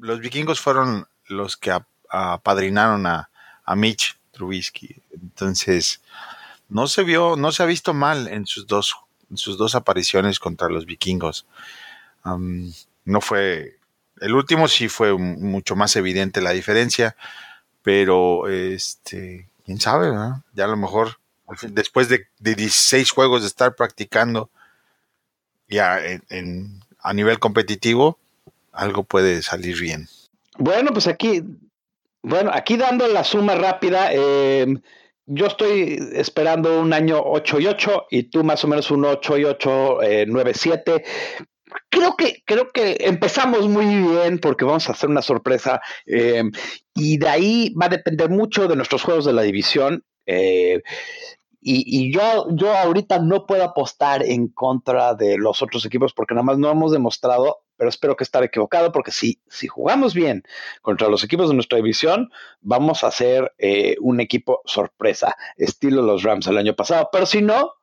Los 0.00 0.20
vikingos 0.20 0.60
fueron 0.60 1.06
los 1.26 1.56
que 1.56 1.76
apadrinaron 2.08 3.06
a, 3.06 3.30
a 3.64 3.76
Mitch 3.76 4.18
Trubisky. 4.30 5.02
Entonces, 5.12 6.02
no 6.68 6.86
se 6.86 7.02
vio, 7.02 7.36
no 7.36 7.52
se 7.52 7.62
ha 7.62 7.66
visto 7.66 7.92
mal 7.92 8.28
en 8.28 8.46
sus 8.46 8.66
dos 8.66 8.94
sus 9.36 9.58
dos 9.58 9.74
apariciones 9.74 10.38
contra 10.38 10.68
los 10.68 10.86
vikingos. 10.86 11.46
no 12.24 13.20
fue, 13.20 13.78
el 14.20 14.34
último 14.34 14.68
sí 14.68 14.88
fue 14.88 15.16
mucho 15.16 15.76
más 15.76 15.96
evidente 15.96 16.40
la 16.40 16.52
diferencia, 16.52 17.16
pero 17.82 18.48
este, 18.48 19.48
quién 19.64 19.80
sabe, 19.80 20.12
ya 20.54 20.64
a 20.64 20.68
lo 20.68 20.76
mejor 20.76 21.18
después 21.62 22.08
de, 22.08 22.26
16 22.38 23.10
juegos 23.10 23.42
de 23.42 23.48
estar 23.48 23.74
practicando 23.74 24.50
ya 25.68 25.98
en, 26.04 26.80
a 27.00 27.12
nivel 27.12 27.38
competitivo, 27.38 28.18
algo 28.72 29.04
puede 29.04 29.42
salir 29.42 29.78
bien. 29.80 30.08
Bueno, 30.58 30.92
pues 30.92 31.06
aquí, 31.06 31.42
bueno, 32.22 32.50
aquí 32.52 32.76
dando 32.76 33.08
la 33.08 33.24
suma 33.24 33.54
rápida, 33.54 34.10
eh, 34.12 34.66
yo 35.26 35.46
estoy 35.46 35.98
esperando 36.12 36.80
un 36.80 36.92
año 36.92 37.22
8 37.24 37.60
y 37.60 37.66
8 37.66 38.06
y 38.10 38.22
tú 38.24 38.44
más 38.44 38.64
o 38.64 38.68
menos 38.68 38.90
un 38.90 39.04
8 39.04 39.38
y 39.38 39.44
8, 39.44 40.02
eh, 40.02 40.24
9, 40.28 40.52
7. 40.54 41.04
Creo 41.88 42.16
que, 42.16 42.42
creo 42.44 42.70
que 42.70 42.96
empezamos 43.00 43.68
muy 43.68 43.86
bien 43.86 44.38
porque 44.38 44.64
vamos 44.64 44.88
a 44.88 44.92
hacer 44.92 45.08
una 45.08 45.22
sorpresa 45.22 45.80
eh, 46.06 46.42
y 46.94 47.18
de 47.18 47.28
ahí 47.28 47.74
va 47.80 47.86
a 47.86 47.90
depender 47.90 48.28
mucho 48.28 48.68
de 48.68 48.76
nuestros 48.76 49.02
juegos 49.02 49.24
de 49.24 49.32
la 49.32 49.42
división. 49.42 50.04
Eh, 50.26 50.82
y, 51.64 52.12
yo, 52.12 52.48
yo 52.50 52.76
ahorita 52.76 53.20
no 53.20 53.46
puedo 53.46 53.62
apostar 53.62 54.24
en 54.24 54.48
contra 54.48 55.14
de 55.14 55.38
los 55.38 55.62
otros 55.62 55.86
equipos 55.86 56.12
porque 56.12 56.34
nada 56.34 56.42
más 56.42 56.58
no 56.58 56.70
hemos 56.70 56.90
demostrado, 56.90 57.62
pero 57.76 57.88
espero 57.88 58.16
que 58.16 58.24
estar 58.24 58.42
equivocado 58.42 58.90
porque 58.90 59.12
si, 59.12 59.40
si 59.48 59.68
jugamos 59.68 60.12
bien 60.12 60.42
contra 60.80 61.08
los 61.08 61.22
equipos 61.22 61.48
de 61.48 61.54
nuestra 61.54 61.76
división, 61.76 62.32
vamos 62.60 63.04
a 63.04 63.12
ser 63.12 63.52
eh, 63.58 63.96
un 64.00 64.20
equipo 64.20 64.62
sorpresa, 64.64 65.36
estilo 65.56 66.02
los 66.02 66.24
Rams 66.24 66.48
el 66.48 66.58
año 66.58 66.74
pasado. 66.74 67.08
Pero 67.12 67.26
si 67.26 67.42
no, 67.42 67.74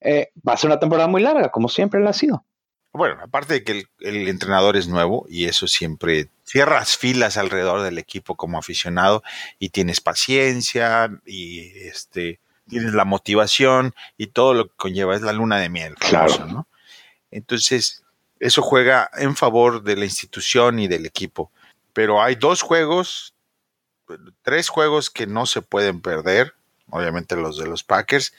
eh, 0.00 0.30
va 0.46 0.52
a 0.52 0.56
ser 0.56 0.70
una 0.70 0.78
temporada 0.78 1.08
muy 1.08 1.20
larga, 1.20 1.50
como 1.50 1.68
siempre 1.68 1.98
lo 2.00 2.08
ha 2.08 2.12
sido. 2.12 2.44
Bueno, 2.92 3.18
aparte 3.20 3.54
de 3.54 3.64
que 3.64 3.84
el, 4.00 4.28
entrenador 4.28 4.76
es 4.76 4.88
nuevo 4.88 5.26
y 5.28 5.46
eso 5.46 5.66
siempre 5.66 6.30
cierras 6.44 6.96
filas 6.96 7.36
alrededor 7.36 7.82
del 7.82 7.98
equipo 7.98 8.36
como 8.36 8.56
aficionado 8.56 9.22
y 9.58 9.70
tienes 9.70 10.00
paciencia 10.00 11.10
y 11.26 11.60
este 11.88 12.40
tienes 12.68 12.94
la 12.94 13.04
motivación 13.04 13.94
y 14.16 14.28
todo 14.28 14.54
lo 14.54 14.68
que 14.68 14.76
conlleva, 14.76 15.14
es 15.14 15.22
la 15.22 15.32
luna 15.32 15.58
de 15.58 15.68
miel. 15.68 15.94
Claro. 15.96 16.46
¿no? 16.46 16.66
Entonces, 17.30 18.04
eso 18.40 18.62
juega 18.62 19.10
en 19.14 19.36
favor 19.36 19.82
de 19.82 19.96
la 19.96 20.04
institución 20.04 20.78
y 20.78 20.88
del 20.88 21.06
equipo. 21.06 21.50
Pero 21.92 22.22
hay 22.22 22.34
dos 22.34 22.62
juegos, 22.62 23.34
tres 24.42 24.68
juegos 24.68 25.10
que 25.10 25.26
no 25.26 25.46
se 25.46 25.62
pueden 25.62 26.00
perder, 26.00 26.54
obviamente 26.90 27.36
los 27.36 27.58
de 27.58 27.66
los 27.66 27.82
Packers 27.84 28.34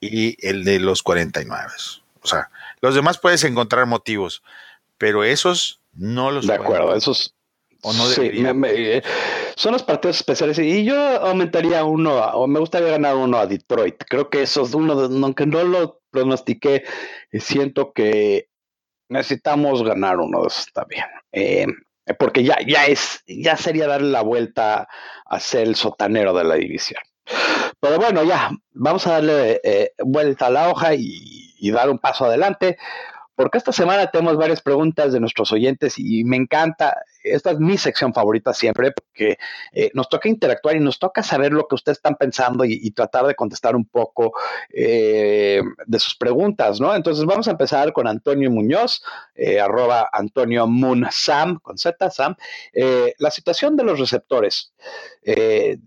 y 0.00 0.36
el 0.46 0.64
de 0.64 0.78
los 0.78 1.02
49. 1.02 1.66
O 2.22 2.26
sea, 2.26 2.50
los 2.80 2.94
demás 2.94 3.18
puedes 3.18 3.44
encontrar 3.44 3.86
motivos, 3.86 4.42
pero 4.98 5.24
esos 5.24 5.80
no 5.92 6.30
los 6.30 6.46
De 6.46 6.54
acuerdo, 6.54 6.94
esos 6.94 7.34
¿O 7.82 7.92
no 7.94 8.06
sí, 8.06 8.30
eh, 8.32 9.02
son 9.60 9.72
los 9.72 9.82
partidos 9.82 10.16
especiales 10.16 10.58
y 10.58 10.84
yo 10.84 10.96
aumentaría 10.96 11.84
uno, 11.84 12.14
o 12.14 12.46
me 12.46 12.58
gustaría 12.60 12.88
ganar 12.88 13.14
uno 13.14 13.36
a 13.36 13.46
Detroit. 13.46 14.04
Creo 14.08 14.30
que 14.30 14.40
eso 14.40 14.62
es 14.62 14.72
uno, 14.72 14.96
de, 14.96 15.22
aunque 15.22 15.44
no 15.44 15.62
lo 15.64 16.00
pronostiqué, 16.10 16.84
eh, 17.30 17.40
siento 17.40 17.92
que 17.92 18.48
necesitamos 19.10 19.82
ganar 19.82 20.18
uno 20.18 20.40
de 20.40 20.46
esos 20.46 20.72
también. 20.72 21.04
Eh, 21.32 21.66
porque 22.18 22.42
ya, 22.42 22.56
ya 22.66 22.86
es, 22.86 23.22
ya 23.26 23.54
sería 23.58 23.86
darle 23.86 24.08
la 24.08 24.22
vuelta 24.22 24.88
a 25.26 25.40
ser 25.40 25.68
el 25.68 25.74
sotanero 25.76 26.32
de 26.32 26.44
la 26.44 26.54
división. 26.54 27.02
Pero 27.80 27.98
bueno, 27.98 28.24
ya, 28.24 28.52
vamos 28.70 29.06
a 29.06 29.12
darle 29.12 29.60
vuelta 29.98 30.46
a 30.46 30.50
la 30.50 30.70
hoja 30.70 30.94
y 30.94 31.70
dar 31.70 31.90
un 31.90 31.98
paso 31.98 32.24
adelante 32.24 32.78
porque 33.40 33.56
esta 33.56 33.72
semana 33.72 34.10
tenemos 34.10 34.36
varias 34.36 34.60
preguntas 34.60 35.14
de 35.14 35.20
nuestros 35.20 35.50
oyentes 35.50 35.94
y 35.98 36.24
me 36.24 36.36
encanta, 36.36 36.94
esta 37.22 37.50
es 37.50 37.58
mi 37.58 37.76
sección 37.76 38.14
favorita 38.14 38.52
siempre, 38.52 38.92
porque 38.92 39.38
eh, 39.72 39.90
nos 39.94 40.08
toca 40.08 40.28
interactuar 40.28 40.76
y 40.76 40.80
nos 40.80 40.98
toca 40.98 41.22
saber 41.22 41.52
lo 41.52 41.66
que 41.66 41.74
ustedes 41.74 41.98
están 41.98 42.16
pensando 42.16 42.64
y, 42.64 42.90
tratar 42.90 43.26
de 43.26 43.34
contestar 43.34 43.76
un 43.76 43.86
poco 43.86 44.32
eh, 44.72 45.62
de 45.86 45.98
sus 45.98 46.16
preguntas, 46.16 46.80
¿no? 46.80 46.94
Entonces 46.94 47.24
vamos 47.24 47.46
a 47.46 47.52
empezar 47.52 47.92
con 47.92 48.06
Antonio 48.08 48.50
Muñoz, 48.50 49.02
eh, 49.34 49.60
arroba 49.60 50.08
Antonio 50.12 50.68
Sam, 51.10 51.60
con 51.60 51.78
Z, 51.78 52.10
Sam. 52.10 52.34
la 53.18 53.30
situación 53.30 53.76
de 53.76 53.84
los 53.84 53.98
receptores, 53.98 54.74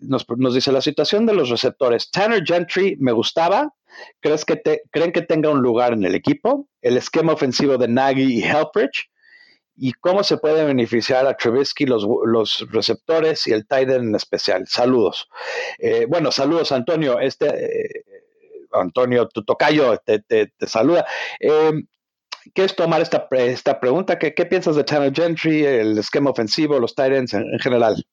nos, 0.02 0.54
dice, 0.54 0.72
la 0.72 0.82
situación 0.82 1.26
de 1.26 1.34
los 1.34 1.50
receptores, 1.50 2.10
Tanner 2.10 2.44
Gentry 2.46 2.96
me 3.00 3.12
gustaba, 3.12 3.74
¿Crees 4.22 4.46
que 4.46 4.62
¿Creen 4.92 5.12
que 5.12 5.22
tenga 5.22 5.50
un 5.50 5.62
lugar 5.62 5.94
en 5.94 6.04
el 6.04 6.16
equipo? 6.16 6.68
El 6.82 6.98
esquema 6.98 7.34
ofensivo 7.34 7.78
de 7.78 7.88
Nagy 7.88 8.40
y 8.40 8.44
Helpridge. 8.44 9.10
¿Y 9.76 9.94
cómo 9.94 10.24
se 10.24 10.38
puede 10.38 10.66
beneficiar 10.66 11.26
a 11.26 11.36
Trubisky 11.36 11.86
los, 11.86 12.06
los 12.26 12.66
receptores 12.72 13.48
y 13.48 13.54
el 13.54 13.66
tight 13.66 13.90
en 13.90 14.14
especial? 14.14 14.68
Saludos. 14.68 15.28
Eh, 15.80 16.06
bueno, 16.08 16.32
saludos, 16.32 16.72
Antonio. 16.72 17.20
Este, 17.20 17.48
eh, 17.48 18.04
Antonio, 18.72 19.28
tu 19.28 19.44
tocayo 19.44 19.98
te, 19.98 20.20
te, 20.20 20.52
saluda. 20.68 21.06
Eh, 21.40 21.72
¿Quieres 22.54 22.76
tomar 22.76 23.02
esta, 23.02 23.28
esta 23.32 23.80
pregunta? 23.80 24.20
¿Qué, 24.20 24.34
¿Qué, 24.34 24.46
piensas 24.46 24.76
de 24.76 24.86
Channel 24.86 25.14
Gentry, 25.14 25.66
el 25.66 25.98
esquema 25.98 26.30
ofensivo, 26.30 26.80
los 26.80 26.94
Titans 26.94 27.34
en, 27.34 27.52
en 27.52 27.60
general? 27.60 28.06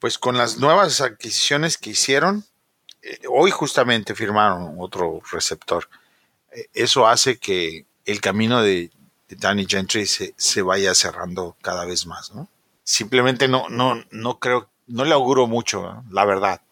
Pues 0.00 0.18
con 0.18 0.36
las 0.36 0.58
nuevas 0.58 1.00
adquisiciones 1.00 1.76
que 1.78 1.90
hicieron, 1.90 2.44
eh, 3.02 3.18
hoy 3.28 3.50
justamente 3.50 4.14
firmaron 4.14 4.76
otro 4.78 5.20
receptor. 5.30 5.88
Eso 6.72 7.06
hace 7.06 7.38
que 7.38 7.84
el 8.04 8.20
camino 8.20 8.62
de, 8.62 8.90
Danny 9.36 9.66
Gentry 9.66 10.06
se, 10.06 10.62
vaya 10.62 10.94
cerrando 10.94 11.56
cada 11.60 11.84
vez 11.84 12.06
más, 12.06 12.34
¿no? 12.34 12.48
Simplemente 12.82 13.48
no, 13.48 13.68
no, 13.68 14.02
no 14.10 14.38
creo, 14.38 14.68
no 14.86 15.04
le 15.04 15.12
auguro 15.12 15.46
mucho, 15.46 16.02
la 16.10 16.24
verdad. 16.24 16.62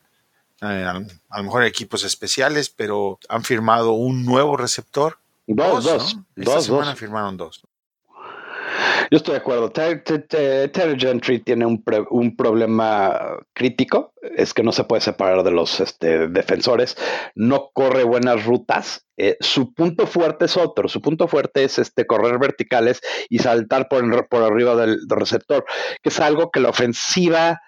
Eh, 0.63 0.85
a, 0.85 1.39
lo 1.39 1.43
mejor 1.43 1.65
equipos 1.65 2.05
especiales, 2.05 2.71
pero 2.71 3.19
han 3.29 3.45
firmado 3.45 3.93
un 3.93 4.25
nuevo 4.25 4.57
receptor. 4.57 5.19
Dos, 5.47 5.85
dos. 5.85 6.17
Esta 6.35 6.61
semana 6.63 6.97
firmaron 6.97 7.37
dos. 7.37 7.63
Yo 9.11 9.19
estoy 9.19 9.33
de 9.33 9.39
acuerdo. 9.39 9.71
Terry 9.71 10.99
Gentry 10.99 11.41
tiene 11.41 11.67
un, 11.67 11.83
un, 12.11 12.37
problema 12.37 13.37
crítico, 13.53 14.13
es 14.37 14.53
que 14.53 14.63
no 14.63 14.73
se 14.73 14.85
puede 14.85 15.01
separar 15.01 15.43
de 15.43 15.51
los 15.51 15.81
este, 15.81 16.29
defensores, 16.29 16.97
no 17.35 17.71
corre 17.73 18.05
buenas 18.05 18.45
rutas. 18.45 19.07
Eh, 19.17 19.37
su 19.41 19.73
punto 19.73 20.07
fuerte 20.07 20.47
es 20.47 20.57
otro, 20.57 20.89
su 20.89 21.01
punto 21.01 21.29
fuerte 21.29 21.65
es 21.65 21.79
este, 21.79 22.07
correr 22.07 22.39
verticales 22.39 23.01
y 23.29 23.39
saltar 23.39 23.89
por, 23.89 24.29
por 24.29 24.43
arriba 24.43 24.77
del, 24.77 24.99
receptor, 25.09 25.65
que 26.03 26.09
es 26.09 26.21
algo 26.21 26.51
que 26.51 26.61
la 26.61 26.69
ofensiva 26.69 27.61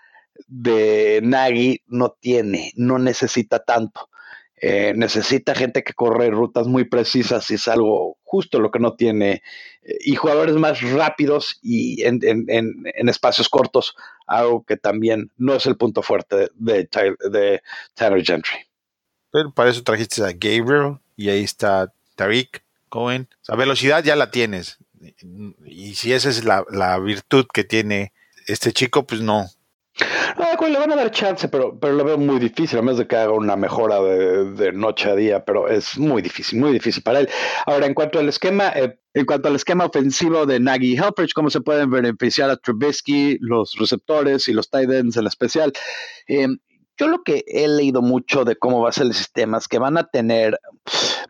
de 0.46 1.20
Nagy 1.22 1.83
no 1.87 2.16
tiene, 2.20 2.72
no 2.77 2.98
necesita 2.98 3.61
tanto. 3.61 4.09
Eh, 4.60 4.92
necesita 4.96 5.54
gente 5.54 5.84
que 5.84 5.92
corre 5.92 6.30
rutas 6.30 6.66
muy 6.66 6.84
precisas 6.84 7.50
y 7.50 7.54
es 7.54 7.68
algo 7.68 8.18
justo 8.24 8.58
lo 8.58 8.70
que 8.70 8.80
no 8.80 8.94
tiene, 8.94 9.42
eh, 9.82 9.96
y 10.00 10.16
jugadores 10.16 10.56
más 10.56 10.80
rápidos 10.82 11.58
y 11.62 12.02
en, 12.02 12.18
espacios 13.08 13.48
cortos, 13.48 13.94
algo 14.26 14.64
que 14.64 14.76
también 14.76 15.30
no 15.36 15.54
es 15.54 15.66
el 15.66 15.76
punto 15.76 16.02
fuerte 16.02 16.50
de, 16.54 16.88
de, 17.30 17.62
Tanner 17.94 18.24
Gentry. 18.24 18.58
Pero 19.30 19.52
para 19.52 19.70
eso 19.70 19.82
trajiste 19.82 20.22
a 20.22 20.32
Gabriel 20.32 20.98
y 21.16 21.28
ahí 21.28 21.44
está 21.44 21.92
Tariq 22.16 22.62
Cohen. 22.88 23.28
La 23.46 23.56
velocidad 23.56 24.02
ya 24.02 24.16
la 24.16 24.30
tienes. 24.30 24.78
Y 25.64 25.94
si 25.94 26.12
esa 26.12 26.28
es 26.30 26.44
la, 26.44 26.64
la 26.70 26.98
virtud 26.98 27.46
que 27.52 27.62
tiene 27.62 28.12
este 28.46 28.72
chico, 28.72 29.06
pues 29.06 29.20
no, 29.20 29.46
Ah, 30.00 30.56
le 30.61 30.78
van 30.78 30.92
a 30.92 30.96
dar 30.96 31.11
chance, 31.11 31.48
pero, 31.48 31.78
pero 31.78 31.94
lo 31.94 32.04
veo 32.04 32.18
muy 32.18 32.38
difícil, 32.38 32.78
a 32.78 32.82
menos 32.82 32.98
de 32.98 33.06
que 33.06 33.16
haga 33.16 33.32
una 33.32 33.56
mejora 33.56 34.00
de, 34.00 34.72
noche 34.72 35.11
a 35.11 35.16
día, 35.16 35.44
pero 35.44 35.68
es 35.68 35.98
muy 35.98 36.22
difícil, 36.22 36.61
muy 36.61 36.72
difícil 36.72 37.02
para 37.02 37.20
él. 37.20 37.28
Ahora, 37.66 37.87
en 37.87 37.94
cuanto 37.94 38.18
al 38.18 38.28
esquema, 38.28 38.68
eh, 38.68 38.98
en 39.14 39.26
cuanto 39.26 39.48
al 39.48 39.56
esquema 39.56 39.87
ofensivo 39.87 40.46
de 40.46 40.61
Nagy 40.61 40.96
Helfrich, 40.96 41.32
cómo 41.32 41.50
se 41.50 41.61
pueden 41.61 41.90
beneficiar 41.90 42.50
a 42.50 42.56
Trubisky, 42.56 43.38
los 43.40 43.74
receptores 43.78 44.48
y 44.48 44.52
los 44.52 44.70
tight 44.70 44.90
ends 44.90 45.16
en 45.16 45.26
especial. 45.26 45.72
Eh, 46.28 46.46
yo 46.96 47.08
lo 47.08 47.22
que 47.22 47.44
he 47.46 47.66
leído 47.68 48.02
mucho 48.02 48.44
de 48.44 48.56
cómo 48.56 48.82
va 48.82 48.90
a 48.90 48.92
ser 48.92 49.06
el 49.06 49.14
sistema 49.14 49.58
es 49.58 49.68
que 49.68 49.78
van 49.78 49.96
a 49.96 50.08
tener 50.08 50.58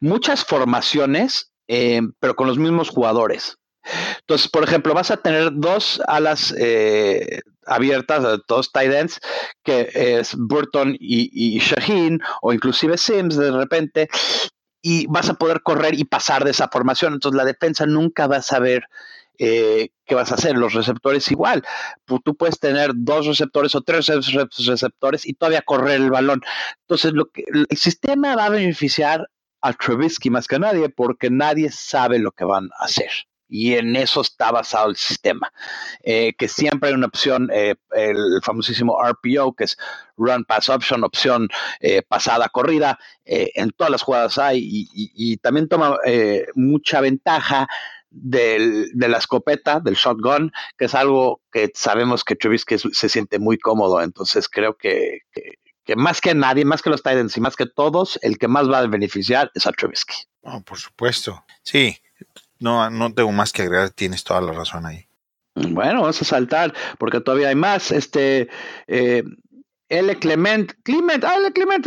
muchas 0.01 0.45
formaciones, 0.45 1.53
eh, 1.69 2.01
pero 2.21 2.37
con 2.37 2.47
los 2.47 2.59
mismos 2.59 2.89
jugadores. 2.89 3.59
Entonces, 4.21 4.49
por 4.49 4.65
ejemplo, 4.65 4.95
vas 4.95 5.11
a 5.11 5.17
tener 5.19 5.51
dos 5.53 6.01
alas 6.07 6.55
eh, 6.59 7.41
abiertas, 7.69 8.41
dos 8.49 8.73
tight 8.73 8.93
ends, 8.93 9.21
que 9.63 9.91
es 9.95 10.35
Burton 10.37 10.97
y, 10.99 11.59
Shaheen, 11.61 12.21
o 12.43 12.53
inclusive 12.53 12.99
Sims 12.99 13.37
de 13.37 13.51
repente, 13.51 14.09
y 14.83 15.07
vas 15.09 15.29
a 15.29 15.35
poder 15.35 15.63
correr 15.63 15.95
y 15.95 16.05
pasar 16.05 16.45
de 16.45 16.51
esa 16.51 16.69
formación. 16.69 17.15
Entonces, 17.15 17.37
la 17.37 17.45
defensa 17.45 17.87
nunca 17.87 18.27
va 18.27 18.37
a 18.37 18.43
saber 18.43 18.85
eh, 19.39 19.91
qué 20.05 20.15
vas 20.15 20.33
a 20.33 20.37
hacer. 20.37 20.57
Los 20.57 20.75
receptores 20.75 21.31
igual. 21.31 21.65
Tú 22.07 22.35
puedes 22.37 22.59
tener 22.59 22.91
dos 22.95 23.27
receptores 23.27 23.75
o 23.75 23.83
tres 23.83 24.07
receptores 24.67 25.27
y 25.27 25.35
todavía 25.35 25.63
correr 25.63 26.01
el 26.01 26.11
balón. 26.11 26.41
Entonces, 26.83 27.13
lo 27.13 27.31
que, 27.31 27.45
el 27.47 27.67
sistema 27.77 28.37
va 28.37 28.47
a 28.47 28.51
beneficiar 28.51 29.29
a 29.61 29.73
Trubisky 29.73 30.31
más 30.31 30.47
que 30.47 30.59
nadie 30.59 30.89
porque 30.89 31.31
nadie 31.31 31.71
sabe 31.71 32.19
lo 32.19 32.33
que 32.33 32.45
van 32.45 32.71
a 32.79 32.85
hacer. 32.85 33.11
Y 33.49 33.75
en 33.75 33.97
eso 33.97 34.21
está 34.21 34.51
basado 34.51 34.91
el 34.91 34.97
sistema, 34.97 35.53
eh, 36.03 36.35
que 36.37 36.49
siempre 36.49 36.91
hay 36.91 36.95
una 36.95 37.07
opción, 37.07 37.49
eh, 37.53 37.77
el 37.93 38.41
famosísimo 38.43 38.99
RPO, 39.03 39.55
que 39.55 39.65
es 39.65 39.77
Run 40.17 40.45
Pass 40.45 40.69
Option, 40.69 41.05
opción 41.05 41.49
eh, 41.81 42.03
pasada 42.03 42.49
corrida, 42.49 42.99
en 43.25 43.71
todas 43.73 43.91
las 43.91 44.03
jugadas 44.03 44.39
hay 44.39 44.61
y, 44.63 45.37
también 45.39 45.69
toma 45.69 45.99
mucha 46.55 47.01
ventaja 47.03 47.69
de 48.11 48.89
la 48.95 49.19
escopeta, 49.19 49.81
del 49.81 49.95
shotgun, 49.95 50.51
que 50.79 50.87
es 50.87 50.95
algo 50.95 51.43
que 51.53 51.71
sabemos 51.75 52.25
que 52.25 52.37
Trubisky 52.37 52.79
se 52.79 53.09
siente 53.09 53.39
muy 53.39 53.59
cómodo, 53.59 54.01
entonces 54.01 54.49
creo 54.49 54.77
que, 54.77 55.21
que 55.89 55.97
más 55.97 56.21
que 56.21 56.35
nadie, 56.35 56.67
más 56.67 56.83
que 56.83 56.91
los 56.91 57.03
Titans 57.03 57.35
y 57.39 57.41
más 57.41 57.57
que 57.57 57.65
todos, 57.65 58.19
el 58.21 58.37
que 58.37 58.47
más 58.47 58.71
va 58.71 58.81
a 58.81 58.87
beneficiar 58.87 59.51
es 59.55 59.67
a 59.67 59.73
Trubisky. 59.73 60.17
por 60.67 60.79
supuesto. 60.79 61.43
Sí, 61.63 61.97
no, 62.59 62.91
no 62.91 63.13
tengo 63.13 63.33
más 63.33 63.53
que 63.53 63.63
agregar, 63.63 63.91
tienes 63.91 64.25
toda 64.25 64.41
la 64.41 64.53
razón 64.53 64.87
ahí. 64.87 65.07
Bueno, 65.55 66.03
vamos 66.03 66.23
a 66.23 66.25
saltar 66.25 66.73
porque 66.99 67.21
todavía 67.21 67.49
hay 67.49 67.55
más. 67.55 67.91
Este, 67.91 68.49
eh, 68.87 69.25
L. 69.89 70.19
Clement, 70.19 70.73
Clement, 70.83 71.25
ah, 71.25 71.37
L. 71.37 71.53
Clement, 71.53 71.87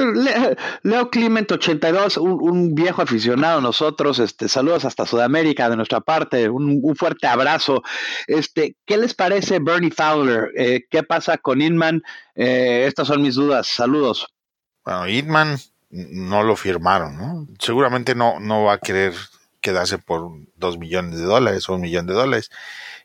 Leo 0.84 1.10
Clement 1.10 1.52
82, 1.52 2.18
un, 2.18 2.32
un, 2.42 2.76
viejo 2.76 3.02
aficionado 3.02 3.60
a 3.60 3.62
nosotros, 3.62 4.18
este, 4.20 4.50
saludos 4.50 4.86
hasta 4.86 5.06
Sudamérica 5.06 5.70
de 5.70 5.76
nuestra 5.76 6.02
parte, 6.02 6.50
un, 6.50 6.82
fuerte 6.96 7.28
abrazo. 7.28 7.84
Este, 8.26 8.76
¿qué 8.86 8.98
les 8.98 9.14
parece 9.14 9.60
Bernie 9.60 9.92
Fowler? 9.92 10.50
Eh, 10.56 10.86
¿Qué 10.90 11.04
pasa 11.04 11.38
con 11.38 11.62
Inman? 11.62 12.02
Eh, 12.36 12.86
estas 12.88 13.08
son 13.08 13.22
mis 13.22 13.36
dudas, 13.36 13.68
saludos. 13.68 14.28
Bueno, 14.84 15.08
Inman 15.08 15.58
no 15.92 16.42
lo 16.42 16.56
firmaron, 16.56 17.18
¿no? 17.18 17.48
Seguramente 17.60 18.16
no, 18.16 18.40
no 18.40 18.64
va 18.64 18.74
a 18.74 18.80
querer 18.80 19.14
quedarse 19.62 19.98
por 19.98 20.32
dos 20.56 20.78
millones 20.78 21.20
de 21.20 21.26
dólares 21.26 21.70
o 21.70 21.76
un 21.76 21.82
millón 21.82 22.08
de 22.08 22.14
dólares. 22.14 22.52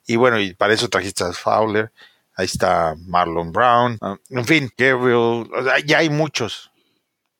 Y 0.06 0.16
bueno, 0.16 0.40
y 0.40 0.54
para 0.54 0.74
eso 0.74 0.88
trajiste 0.88 1.24
a 1.24 1.32
Fowler. 1.32 1.92
Ahí 2.34 2.46
está 2.46 2.94
Marlon 3.06 3.52
Brown. 3.52 3.98
Ah, 4.00 4.16
en 4.30 4.44
fin, 4.44 4.70
Gabriel. 4.76 5.48
ya 5.86 5.98
hay 5.98 6.10
muchos. 6.10 6.70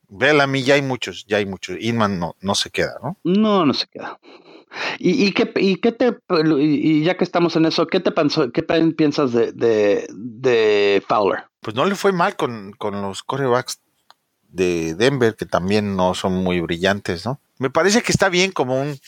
Bellamy, 0.09 0.63
ya 0.63 0.75
hay 0.75 0.83
muchos, 0.83 1.27
ya 1.27 1.39
hay 1.39 1.47
muchos. 1.47 1.77
Inman 1.81 2.19
no, 2.19 2.37
no 2.41 2.55
se 2.55 2.71
queda, 2.71 2.99
¿no? 3.03 3.19
No, 3.25 3.67
no 3.67 3.75
se 3.75 3.87
queda. 3.89 4.19
¿Y, 4.99 5.27
y, 5.27 5.33
qué, 5.33 5.51
y 5.57 5.77
qué 5.77 5.93
te, 5.93 6.19
y 6.59 7.03
ya 7.03 7.17
que 7.17 7.25
estamos 7.25 7.57
en 7.57 7.67
eso, 7.67 7.87
¿qué 7.87 8.01
te 8.01 8.11
pensó, 8.11 8.51
qué 8.53 8.63
piensas 8.63 9.33
de, 9.33 9.53
de, 9.53 10.07
de, 10.13 11.03
Fowler? 11.07 11.45
Pues 11.61 11.75
no 11.75 11.85
le 11.85 11.95
fue 11.95 12.13
mal 12.13 12.37
con, 12.37 12.73
con 12.73 13.01
los 13.01 13.23
corebacks 13.23 13.81
de 14.49 14.95
Denver, 14.95 15.35
que 15.35 15.47
también 15.47 15.97
no 15.97 16.15
son 16.15 16.35
muy 16.35 16.61
brillantes, 16.61 17.25
¿no? 17.27 17.41
Me 17.59 17.71
parece 17.71 18.03
que 18.03 18.13
está 18.13 18.29
bien 18.29 18.53
como 18.53 18.81
un 18.81 18.99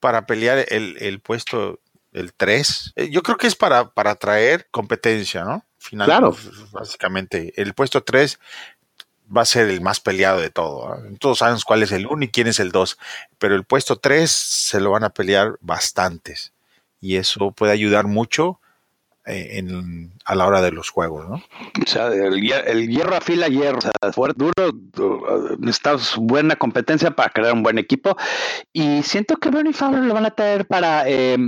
para 0.00 0.26
pelear 0.26 0.64
el, 0.68 0.96
el 1.00 1.20
puesto 1.20 1.80
el 2.12 2.32
3. 2.32 2.92
Eh, 2.96 3.10
yo 3.10 3.22
creo 3.22 3.36
que 3.36 3.46
es 3.46 3.54
para, 3.54 3.90
para 3.90 4.14
traer 4.16 4.68
competencia, 4.70 5.44
¿no? 5.44 5.64
claro. 6.04 6.32
Pues, 6.32 6.70
básicamente, 6.72 7.52
el 7.56 7.74
puesto 7.74 8.02
3 8.02 8.38
va 9.34 9.42
a 9.42 9.46
ser 9.46 9.68
el 9.68 9.80
más 9.80 10.00
peleado 10.00 10.40
de 10.40 10.50
todo. 10.50 10.96
Todos 11.18 11.38
sabemos 11.38 11.64
cuál 11.64 11.82
es 11.82 11.92
el 11.92 12.06
1 12.06 12.24
y 12.24 12.28
quién 12.28 12.48
es 12.48 12.58
el 12.60 12.72
2, 12.72 12.98
pero 13.38 13.54
el 13.54 13.64
puesto 13.64 13.96
3 13.96 14.30
se 14.30 14.80
lo 14.80 14.90
van 14.90 15.04
a 15.04 15.10
pelear 15.10 15.56
bastantes 15.60 16.52
y 17.00 17.16
eso 17.16 17.52
puede 17.52 17.72
ayudar 17.72 18.06
mucho 18.06 18.59
en, 19.30 20.12
a 20.24 20.34
la 20.34 20.46
hora 20.46 20.60
de 20.60 20.72
los 20.72 20.90
juegos, 20.90 21.28
¿no? 21.28 21.36
O 21.36 21.86
sea, 21.86 22.08
el, 22.08 22.40
hierro 22.88 23.16
afila 23.16 23.48
hierro, 23.48 23.78
o 23.78 23.80
sea, 23.80 23.92
fuerte, 24.12 24.44
duro, 24.44 25.56
necesitas 25.58 26.16
buena 26.16 26.56
competencia 26.56 27.10
para 27.10 27.30
crear 27.30 27.52
un 27.52 27.62
buen 27.62 27.78
equipo 27.78 28.16
y 28.72 29.02
siento 29.02 29.36
que 29.36 29.50
Bernie 29.50 29.72
Fowler 29.72 30.02
lo 30.02 30.14
van 30.14 30.26
a 30.26 30.30
traer 30.30 30.66
para 30.66 31.08
eh, 31.08 31.38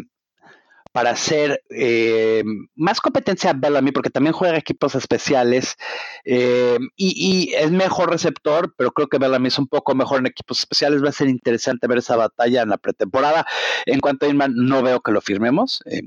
para 0.93 1.11
hacer 1.11 1.63
eh, 1.71 2.45
más 2.77 3.01
competencia 3.01 3.51
a 3.51 3.55
Bellamy, 3.55 3.93
porque 3.93 4.11
también 4.11 4.35
juega 4.35 4.59
equipos 4.59 4.95
especiales 4.95 5.77
eh, 6.25 6.79
y, 6.97 7.53
es 7.55 7.71
mejor 7.71 8.11
receptor, 8.11 8.75
pero 8.77 8.93
creo 8.93 9.09
que 9.09 9.19
Bellamy 9.19 9.49
es 9.49 9.59
un 9.59 9.67
poco 9.67 9.95
mejor 9.95 10.21
en 10.21 10.27
equipos 10.27 10.61
especiales. 10.61 11.03
Va 11.03 11.09
a 11.09 11.13
ser 11.13 11.29
interesante 11.29 11.87
ver 11.87 11.99
esa 11.99 12.17
batalla 12.17 12.63
en 12.63 12.69
la 12.69 12.77
pretemporada. 12.77 13.47
En 13.87 14.01
cuanto 14.01 14.27
a 14.27 14.29
Inman, 14.29 14.53
no 14.55 14.83
veo 14.83 15.01
que 15.01 15.13
lo 15.13 15.23
firmemos. 15.23 15.83
Eh, 15.87 16.03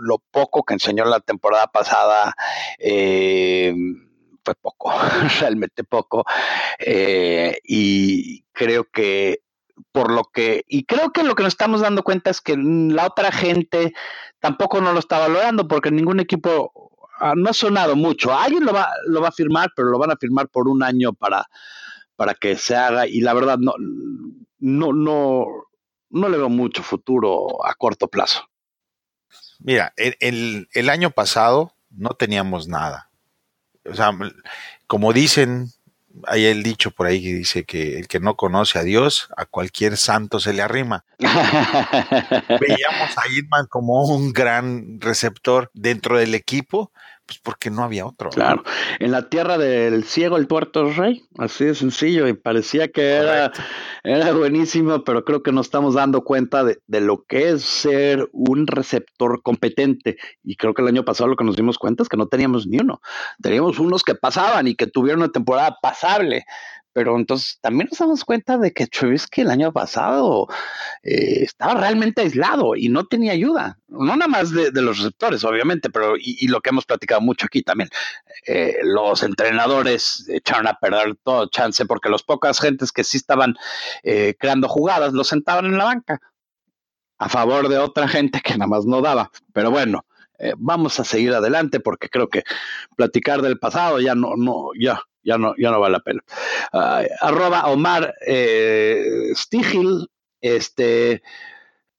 lo 0.00 0.18
poco 0.30 0.64
que 0.64 0.74
enseñó 0.74 1.04
la 1.04 1.20
temporada 1.20 1.66
pasada 1.66 2.34
fue 2.78 4.54
poco, 4.60 4.92
realmente 5.40 5.84
poco. 5.84 6.24
y 7.64 8.42
creo 8.52 8.84
que 8.92 9.42
por 9.92 10.12
lo 10.12 10.24
que, 10.24 10.64
y 10.66 10.84
creo 10.84 11.12
que 11.12 11.22
lo 11.22 11.34
que 11.34 11.42
nos 11.42 11.52
estamos 11.52 11.80
dando 11.80 12.02
cuenta 12.02 12.30
es 12.30 12.40
que 12.40 12.56
la 12.56 13.06
otra 13.06 13.32
gente 13.32 13.92
tampoco 14.40 14.80
no 14.80 14.92
lo 14.92 14.98
está 14.98 15.18
valorando 15.18 15.68
porque 15.68 15.90
ningún 15.90 16.20
equipo 16.20 16.72
no 17.36 17.50
ha 17.50 17.52
sonado 17.52 17.96
mucho. 17.96 18.32
Alguien 18.32 18.64
lo 18.64 18.72
va, 18.72 18.88
lo 19.06 19.20
va 19.20 19.28
a 19.28 19.32
firmar, 19.32 19.70
pero 19.74 19.88
lo 19.88 19.98
van 19.98 20.10
a 20.10 20.16
firmar 20.16 20.48
por 20.48 20.68
un 20.68 20.82
año 20.82 21.12
para, 21.12 21.46
para 22.16 22.34
que 22.34 22.56
se 22.56 22.76
haga 22.76 23.06
y 23.06 23.20
la 23.20 23.34
verdad 23.34 23.58
no, 23.58 23.74
no, 24.58 24.92
no, 24.92 25.46
no 26.10 26.28
le 26.28 26.38
veo 26.38 26.48
mucho 26.48 26.82
futuro 26.82 27.64
a 27.64 27.74
corto 27.74 28.08
plazo. 28.08 28.48
Mira, 29.58 29.92
el, 29.96 30.68
el 30.72 30.88
año 30.88 31.10
pasado 31.10 31.74
no 31.90 32.10
teníamos 32.10 32.68
nada. 32.68 33.10
O 33.84 33.94
sea, 33.94 34.12
como 34.86 35.12
dicen 35.12 35.72
hay 36.26 36.46
el 36.46 36.62
dicho 36.62 36.90
por 36.90 37.06
ahí 37.06 37.22
que 37.22 37.34
dice 37.34 37.64
que 37.64 37.98
el 37.98 38.08
que 38.08 38.20
no 38.20 38.36
conoce 38.36 38.78
a 38.78 38.82
Dios, 38.82 39.28
a 39.36 39.44
cualquier 39.46 39.96
santo 39.96 40.40
se 40.40 40.52
le 40.52 40.62
arrima. 40.62 41.04
Veíamos 41.18 43.16
a 43.16 43.22
Hitman 43.28 43.66
como 43.66 44.04
un 44.04 44.32
gran 44.32 45.00
receptor 45.00 45.70
dentro 45.74 46.18
del 46.18 46.34
equipo, 46.34 46.92
pues 47.28 47.38
porque 47.40 47.68
no 47.68 47.84
había 47.84 48.06
otro. 48.06 48.30
Claro, 48.30 48.62
en 48.98 49.10
la 49.10 49.28
tierra 49.28 49.58
del 49.58 50.04
ciego 50.04 50.38
el 50.38 50.46
tuerto 50.46 50.90
rey, 50.90 51.22
así 51.36 51.66
de 51.66 51.74
sencillo, 51.74 52.26
y 52.26 52.32
parecía 52.32 52.88
que 52.88 53.02
era, 53.02 53.52
era 54.02 54.32
buenísimo, 54.32 55.04
pero 55.04 55.26
creo 55.26 55.42
que 55.42 55.52
nos 55.52 55.66
estamos 55.66 55.92
dando 55.92 56.24
cuenta 56.24 56.64
de, 56.64 56.78
de, 56.86 57.02
lo 57.02 57.24
que 57.24 57.50
es 57.50 57.62
ser 57.62 58.30
un 58.32 58.66
receptor 58.66 59.42
competente. 59.42 60.16
Y 60.42 60.56
creo 60.56 60.72
que 60.72 60.80
el 60.80 60.88
año 60.88 61.04
pasado 61.04 61.28
lo 61.28 61.36
que 61.36 61.44
nos 61.44 61.56
dimos 61.56 61.76
cuenta 61.76 62.02
es 62.02 62.08
que 62.08 62.16
no 62.16 62.28
teníamos 62.28 62.66
ni 62.66 62.78
uno. 62.78 63.02
Teníamos 63.42 63.78
unos 63.78 64.04
que 64.04 64.14
pasaban 64.14 64.66
y 64.66 64.74
que 64.74 64.86
tuvieron 64.86 65.20
una 65.20 65.30
temporada 65.30 65.76
pasable, 65.82 66.46
pero 66.98 67.16
entonces 67.16 67.60
también 67.60 67.86
nos 67.88 68.00
damos 68.00 68.24
cuenta 68.24 68.58
de 68.58 68.72
que 68.72 68.88
Trubisky 68.88 69.42
el 69.42 69.50
año 69.50 69.72
pasado 69.72 70.48
eh, 71.04 71.44
estaba 71.44 71.74
realmente 71.74 72.22
aislado 72.22 72.74
y 72.74 72.88
no 72.88 73.06
tenía 73.06 73.30
ayuda, 73.30 73.78
no 73.86 74.16
nada 74.16 74.26
más 74.26 74.50
de, 74.50 74.72
los 74.82 74.98
receptores, 74.98 75.44
obviamente, 75.44 75.90
pero 75.90 76.14
y, 76.18 76.48
lo 76.48 76.60
que 76.60 76.70
hemos 76.70 76.86
platicado 76.86 77.20
mucho 77.20 77.46
aquí 77.46 77.62
también, 77.62 77.88
eh, 78.48 78.78
los 78.82 79.22
entrenadores 79.22 80.28
echaron 80.28 80.66
a 80.66 80.74
perder 80.74 81.16
todo 81.22 81.46
chance 81.46 81.86
porque 81.86 82.08
los 82.08 82.24
pocas 82.24 82.58
gentes 82.58 82.90
que 82.90 83.04
sí 83.04 83.18
estaban 83.18 83.54
eh, 84.02 84.34
creando 84.36 84.66
jugadas 84.68 85.12
los 85.12 85.28
sentaban 85.28 85.66
en 85.66 85.78
la 85.78 85.84
banca 85.84 86.20
a 87.18 87.28
favor 87.28 87.68
de 87.68 87.78
otra 87.78 88.08
gente 88.08 88.40
que 88.40 88.54
nada 88.54 88.66
más 88.66 88.86
no 88.86 89.00
daba, 89.02 89.30
pero 89.52 89.70
bueno. 89.70 90.04
Vamos 90.58 91.00
a 91.00 91.04
seguir 91.04 91.32
adelante 91.34 91.80
porque 91.80 92.08
creo 92.08 92.28
que 92.28 92.44
platicar 92.96 93.42
del 93.42 93.58
pasado 93.58 94.00
ya 94.00 94.14
no, 94.14 94.36
no, 94.36 94.70
ya, 94.78 95.02
ya 95.22 95.38
no, 95.38 95.54
ya 95.58 95.70
no 95.70 95.80
vale 95.80 95.92
la 95.92 96.00
pena. 96.00 96.20
arroba 97.20 97.66
Omar 97.66 98.14
eh, 98.26 99.30
Stigil, 99.34 100.08
este, 100.40 101.22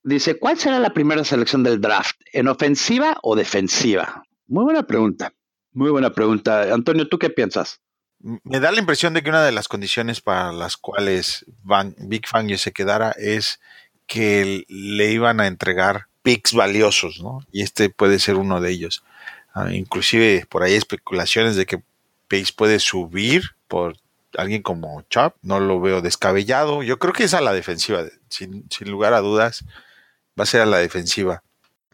dice, 0.03 0.37
¿cuál 0.37 0.57
será 0.57 0.79
la 0.79 0.93
primera 0.93 1.23
selección 1.23 1.63
del 1.63 1.81
draft? 1.81 2.19
¿En 2.33 2.47
ofensiva 2.47 3.17
o 3.21 3.35
defensiva? 3.35 4.23
Muy 4.47 4.63
buena 4.63 4.83
pregunta, 4.83 5.33
muy 5.71 5.91
buena 5.91 6.11
pregunta. 6.11 6.73
Antonio, 6.73 7.07
¿tú 7.07 7.19
qué 7.19 7.29
piensas? 7.29 7.81
Me 8.19 8.59
da 8.59 8.71
la 8.71 8.79
impresión 8.79 9.13
de 9.13 9.23
que 9.23 9.29
una 9.29 9.43
de 9.43 9.53
las 9.53 9.67
condiciones 9.67 10.19
para 10.19 10.51
las 10.51 10.75
cuales 10.75 11.45
Big 11.99 12.27
Fangio 12.27 12.57
se 12.57 12.73
quedara 12.73 13.11
es 13.11 13.61
que 14.07 14.65
le 14.67 15.11
iban 15.11 15.39
a 15.39 15.47
entregar 15.47 16.08
picks 16.29 16.53
valiosos, 16.53 17.23
¿no? 17.23 17.43
Y 17.51 17.63
este 17.63 17.89
puede 17.89 18.19
ser 18.19 18.35
uno 18.35 18.61
de 18.61 18.69
ellos. 18.69 19.03
Ah, 19.51 19.73
inclusive 19.73 20.45
por 20.47 20.61
ahí 20.61 20.75
especulaciones 20.75 21.55
de 21.55 21.65
que 21.65 21.81
Pace 22.27 22.53
puede 22.55 22.79
subir 22.79 23.55
por 23.67 23.97
alguien 24.37 24.61
como 24.61 25.01
Chop, 25.09 25.33
no 25.41 25.59
lo 25.59 25.81
veo 25.81 26.01
descabellado. 26.01 26.83
Yo 26.83 26.99
creo 26.99 27.13
que 27.13 27.23
es 27.23 27.33
a 27.33 27.41
la 27.41 27.51
defensiva, 27.51 28.03
sin, 28.29 28.67
lugar 28.81 29.15
a 29.15 29.21
dudas, 29.21 29.65
va 30.39 30.43
a 30.43 30.45
ser 30.45 30.61
a 30.61 30.67
la 30.67 30.77
defensiva. 30.77 31.41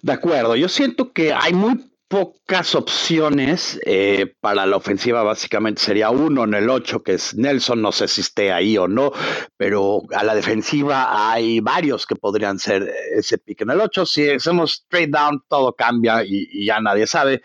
De 0.02 0.12
acuerdo, 0.12 0.58
yo 0.58 0.68
siento 0.68 1.14
que 1.14 1.32
hay 1.32 1.54
muy 1.54 1.90
pocas 2.16 2.76
opciones 2.76 3.78
eh, 3.86 4.34
para 4.40 4.66
la 4.66 4.78
ofensiva, 4.78 5.22
básicamente 5.22 5.82
sería 5.82 6.12
uno 6.12 6.46
en 6.46 6.54
el 6.54 6.70
8, 6.70 7.04
que 7.04 7.16
es 7.16 7.36
Nelson, 7.36 7.82
no 7.82 7.92
sé 7.92 8.08
si 8.08 8.22
esté 8.22 8.54
ahí 8.54 8.78
o 8.78 8.88
no, 8.88 9.12
pero 9.58 10.02
a 10.16 10.24
la 10.24 10.34
defensiva 10.34 11.30
hay 11.30 11.60
varios 11.60 12.06
que 12.06 12.16
podrían 12.16 12.58
ser 12.58 12.90
ese 13.14 13.38
pick 13.38 13.64
en 13.64 13.72
el 13.72 13.82
8. 13.82 14.06
Si 14.06 14.30
hacemos 14.30 14.86
trade 14.88 15.08
down, 15.08 15.44
todo 15.50 15.74
cambia 15.74 16.24
y, 16.26 16.66
ya 16.66 16.80
nadie 16.80 17.06
sabe. 17.06 17.42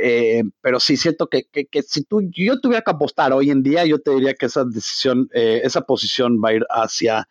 Eh, 0.00 0.44
pero 0.62 0.80
sí 0.80 0.96
siento 0.96 1.28
que, 1.28 1.44
si 1.86 2.04
tú, 2.04 2.22
yo 2.30 2.58
tuviera 2.58 2.82
que 2.82 2.92
apostar 2.92 3.34
hoy 3.34 3.50
en 3.50 3.62
día, 3.62 3.84
yo 3.84 3.98
te 4.00 4.12
diría 4.12 4.32
que 4.32 4.46
esa 4.46 4.64
decisión, 4.64 5.28
eh, 5.34 5.60
esa 5.62 5.82
posición 5.82 6.40
va 6.42 6.48
a 6.48 6.54
ir 6.54 6.66
hacia 6.70 7.28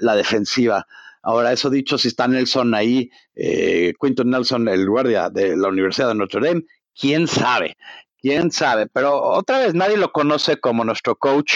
la 0.00 0.16
defensiva. 0.16 0.86
Ahora, 1.22 1.52
eso 1.52 1.70
dicho, 1.70 1.98
si 1.98 2.08
está 2.08 2.26
Nelson 2.28 2.74
ahí, 2.74 3.10
eh, 3.34 3.92
Quinton 4.00 4.30
Nelson, 4.30 4.68
el 4.68 4.88
guardia 4.88 5.30
de 5.30 5.56
la 5.56 5.68
Universidad 5.68 6.08
de 6.08 6.14
Notre 6.14 6.46
Dame, 6.46 6.64
quién 6.98 7.26
sabe, 7.28 7.76
quién 8.20 8.50
sabe. 8.50 8.86
Pero 8.86 9.20
otra 9.22 9.58
vez, 9.60 9.74
nadie 9.74 9.96
lo 9.96 10.12
conoce 10.12 10.58
como 10.58 10.84
nuestro 10.84 11.16
coach 11.16 11.54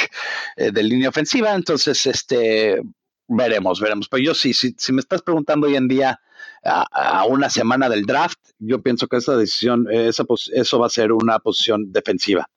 eh, 0.56 0.70
de 0.70 0.82
línea 0.82 1.08
ofensiva, 1.08 1.54
entonces, 1.54 2.06
este, 2.06 2.82
veremos, 3.28 3.80
veremos. 3.80 4.08
Pero 4.08 4.22
yo 4.22 4.34
sí, 4.34 4.52
si, 4.52 4.74
si 4.76 4.92
me 4.92 5.00
estás 5.00 5.22
preguntando 5.22 5.66
hoy 5.66 5.76
en 5.76 5.88
día, 5.88 6.20
a, 6.64 7.24
una 7.26 7.50
semana 7.50 7.88
del 7.88 8.06
draft, 8.06 8.38
yo 8.58 8.82
pienso 8.82 9.06
que 9.06 9.16
esa 9.16 9.36
decisión, 9.36 9.86
esa, 9.90 10.24
eso 10.54 10.78
va 10.78 10.86
a 10.86 10.90
ser 10.90 11.12
una 11.12 11.38
posición 11.38 11.92
defensiva. 11.92 12.48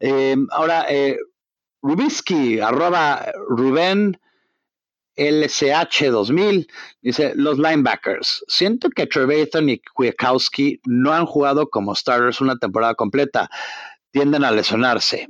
Eh, 0.00 0.36
ahora, 0.50 0.86
eh, 0.88 1.18
Rubisky, 1.82 2.60
arroba 2.60 3.26
Rubén 3.48 4.18
LCH 5.18 6.10
2000, 6.10 6.68
dice, 7.02 7.32
los 7.34 7.58
linebackers. 7.58 8.44
Siento 8.46 8.88
que 8.88 9.06
Trevathan 9.06 9.68
y 9.68 9.80
Kwiatkowski 9.80 10.80
no 10.84 11.12
han 11.12 11.26
jugado 11.26 11.68
como 11.68 11.94
starters 11.94 12.40
una 12.40 12.56
temporada 12.56 12.94
completa. 12.94 13.50
Tienden 14.12 14.44
a 14.44 14.52
lesionarse. 14.52 15.28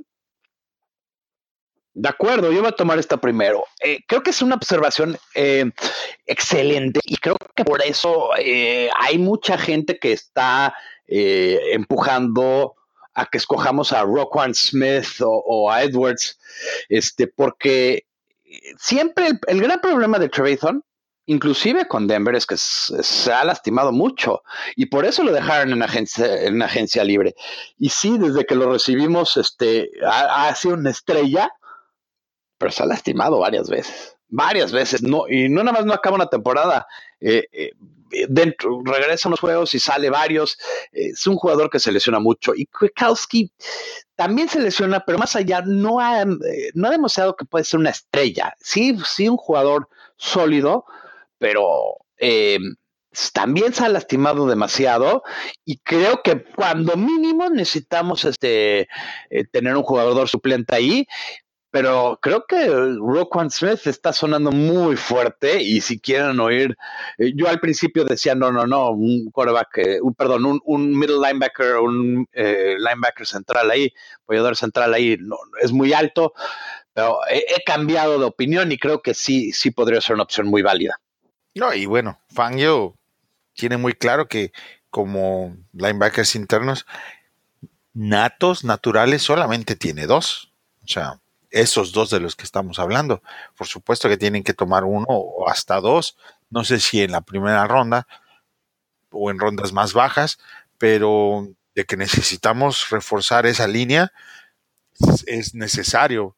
De 1.94 2.08
acuerdo, 2.08 2.52
yo 2.52 2.60
voy 2.60 2.68
a 2.68 2.72
tomar 2.76 2.98
esta 2.98 3.16
primero. 3.16 3.64
Eh, 3.80 4.00
creo 4.06 4.22
que 4.22 4.30
es 4.30 4.40
una 4.40 4.54
observación 4.54 5.18
eh, 5.34 5.68
excelente 6.26 7.00
y 7.04 7.16
creo 7.16 7.36
que 7.56 7.64
por 7.64 7.82
eso 7.82 8.30
eh, 8.38 8.88
hay 9.00 9.18
mucha 9.18 9.58
gente 9.58 9.98
que 9.98 10.12
está 10.12 10.74
empujando 11.10 12.76
a 13.14 13.24
que 13.26 13.38
escojamos 13.38 13.92
a 13.92 14.02
Roquan 14.04 14.54
Smith 14.54 15.22
o, 15.22 15.42
o, 15.44 15.70
a 15.70 15.82
Edwards, 15.82 16.38
este, 16.90 17.26
porque 17.26 18.04
siempre 18.78 19.28
el, 19.46 19.60
gran 19.60 19.80
problema 19.80 20.18
de 20.18 20.28
Trevathan, 20.28 20.82
inclusive 21.26 21.86
con 21.88 22.06
Denver, 22.06 22.34
es 22.34 22.46
que 22.46 22.56
se 22.56 23.32
ha 23.32 23.44
lastimado 23.44 23.92
mucho 23.92 24.42
y 24.76 24.86
por 24.86 25.04
eso 25.04 25.22
lo 25.22 25.32
dejaron 25.32 25.72
en 25.72 25.82
agencia, 25.82 26.42
en 26.42 26.62
agencia 26.62 27.04
libre. 27.04 27.34
Y 27.78 27.90
sí, 27.90 28.18
desde 28.18 28.46
que 28.46 28.54
lo 28.54 28.72
recibimos, 28.72 29.36
este, 29.36 29.90
ha, 30.06 30.54
sido 30.54 30.74
una 30.74 30.90
estrella, 30.90 31.50
pero 32.56 32.72
se 32.72 32.82
ha 32.82 32.86
lastimado 32.86 33.38
varias 33.38 33.68
veces 33.68 34.14
varias 34.30 34.72
veces, 34.72 35.02
no, 35.02 35.26
y 35.26 35.48
no 35.48 35.64
nada 35.64 35.78
más 35.78 35.86
no 35.86 35.94
acaba 35.94 36.16
una 36.16 36.28
temporada, 36.28 36.86
eh, 37.18 37.46
eh, 37.50 37.72
dentro, 38.28 38.82
regresa 38.84 39.28
a 39.28 39.30
los 39.30 39.40
juegos 39.40 39.74
y 39.74 39.78
sale 39.78 40.10
varios, 40.10 40.58
es 40.92 41.26
un 41.26 41.36
jugador 41.36 41.70
que 41.70 41.80
se 41.80 41.92
lesiona 41.92 42.18
mucho, 42.18 42.52
y 42.54 42.66
Kwiatkowski 42.66 43.52
también 44.16 44.48
se 44.48 44.60
lesiona, 44.60 45.04
pero 45.04 45.18
más 45.18 45.36
allá 45.36 45.62
no 45.64 46.00
ha, 46.00 46.22
eh, 46.22 46.70
no 46.74 46.88
ha 46.88 46.90
demostrado 46.90 47.36
que 47.36 47.44
puede 47.44 47.64
ser 47.64 47.80
una 47.80 47.90
estrella. 47.90 48.54
Sí, 48.60 48.98
sí, 49.04 49.28
un 49.28 49.36
jugador 49.36 49.88
sólido, 50.16 50.84
pero 51.38 51.64
eh, 52.18 52.58
también 53.32 53.72
se 53.72 53.84
ha 53.84 53.88
lastimado 53.88 54.46
demasiado 54.46 55.22
y 55.64 55.78
creo 55.78 56.22
que 56.22 56.44
cuando 56.44 56.96
mínimo 56.96 57.48
necesitamos 57.48 58.24
este 58.24 58.88
eh, 59.30 59.44
tener 59.50 59.76
un 59.76 59.82
jugador 59.82 60.28
suplente 60.28 60.74
ahí 60.74 61.06
pero 61.70 62.18
creo 62.22 62.46
que 62.46 62.66
Roquan 62.66 63.50
Smith 63.50 63.86
está 63.86 64.12
sonando 64.12 64.50
muy 64.50 64.96
fuerte 64.96 65.62
y 65.62 65.80
si 65.80 66.00
quieren 66.00 66.40
oír, 66.40 66.76
eh, 67.18 67.32
yo 67.34 67.48
al 67.48 67.60
principio 67.60 68.04
decía, 68.04 68.34
no, 68.34 68.50
no, 68.50 68.66
no, 68.66 68.90
un 68.90 69.30
quarterback, 69.30 69.78
eh, 69.78 69.98
perdón, 70.16 70.60
un, 70.64 70.98
middle 70.98 71.16
linebacker, 71.16 71.76
un 71.76 72.26
eh, 72.32 72.76
linebacker 72.78 73.26
central 73.26 73.70
ahí, 73.70 73.92
apoyador 74.22 74.56
central 74.56 74.94
ahí, 74.94 75.18
no, 75.20 75.36
es 75.60 75.72
muy 75.72 75.92
alto, 75.92 76.32
pero 76.94 77.18
he, 77.30 77.62
cambiado 77.64 78.18
de 78.18 78.24
opinión 78.24 78.72
y 78.72 78.78
creo 78.78 79.02
que 79.02 79.12
sí, 79.12 79.52
sí 79.52 79.70
podría 79.70 80.00
ser 80.00 80.14
una 80.14 80.22
opción 80.22 80.48
muy 80.48 80.62
válida. 80.62 80.98
No, 81.54 81.74
y 81.74 81.84
bueno, 81.84 82.18
Fangio 82.32 82.94
tiene 83.52 83.76
muy 83.76 83.92
claro 83.92 84.26
que 84.26 84.52
como 84.88 85.54
linebackers 85.74 86.34
internos, 86.34 86.86
natos, 87.92 88.64
naturales, 88.64 89.22
solamente 89.22 89.76
tiene 89.76 90.06
dos. 90.06 90.50
O 90.82 90.88
sea, 90.88 91.20
esos 91.50 91.92
dos 91.92 92.10
de 92.10 92.20
los 92.20 92.36
que 92.36 92.44
estamos 92.44 92.78
hablando. 92.78 93.22
Por 93.56 93.66
supuesto 93.66 94.08
que 94.08 94.16
tienen 94.16 94.44
que 94.44 94.54
tomar 94.54 94.84
uno 94.84 95.06
o 95.08 95.48
hasta 95.48 95.80
dos, 95.80 96.16
no 96.50 96.64
sé 96.64 96.80
si 96.80 97.02
en 97.02 97.12
la 97.12 97.20
primera 97.20 97.66
ronda 97.66 98.06
o 99.10 99.30
en 99.30 99.38
rondas 99.38 99.72
más 99.72 99.92
bajas, 99.92 100.38
pero 100.78 101.48
de 101.74 101.84
que 101.84 101.96
necesitamos 101.96 102.90
reforzar 102.90 103.46
esa 103.46 103.66
línea 103.66 104.12
es 105.26 105.54
necesario. 105.54 106.36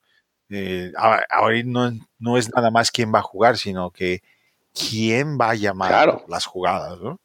Eh, 0.49 0.93
ahora 0.97 1.63
no, 1.65 1.93
no, 2.19 2.37
es 2.37 2.53
nada 2.55 2.71
más 2.71 2.91
quién 2.91 3.15
va 3.15 3.21
a 3.21 3.23
jugar, 3.23 3.57
sino 3.57 3.91
que 3.91 4.23
quién 4.75 5.39
va 5.39 5.51
a 5.51 5.55
llamar 5.55 6.25
las 6.29 6.45
jugadas. 6.45 6.99
¿no? 7.01 7.21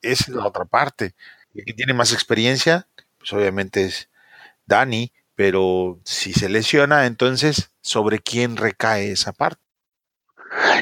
Esa 0.00 0.24
es 0.24 0.28
la 0.28 0.46
otra 0.46 0.64
parte. 0.64 1.14
El 1.54 1.64
que 1.64 1.74
tiene 1.74 1.92
más 1.92 2.12
experiencia, 2.12 2.88
pues 3.18 3.32
obviamente 3.32 3.84
es 3.84 4.08
Dani, 4.64 5.12
pero 5.42 5.98
si 6.04 6.32
se 6.32 6.48
lesiona, 6.48 7.04
entonces, 7.06 7.72
¿sobre 7.80 8.20
quién 8.20 8.56
recae 8.56 9.10
esa 9.10 9.32
parte? 9.32 9.60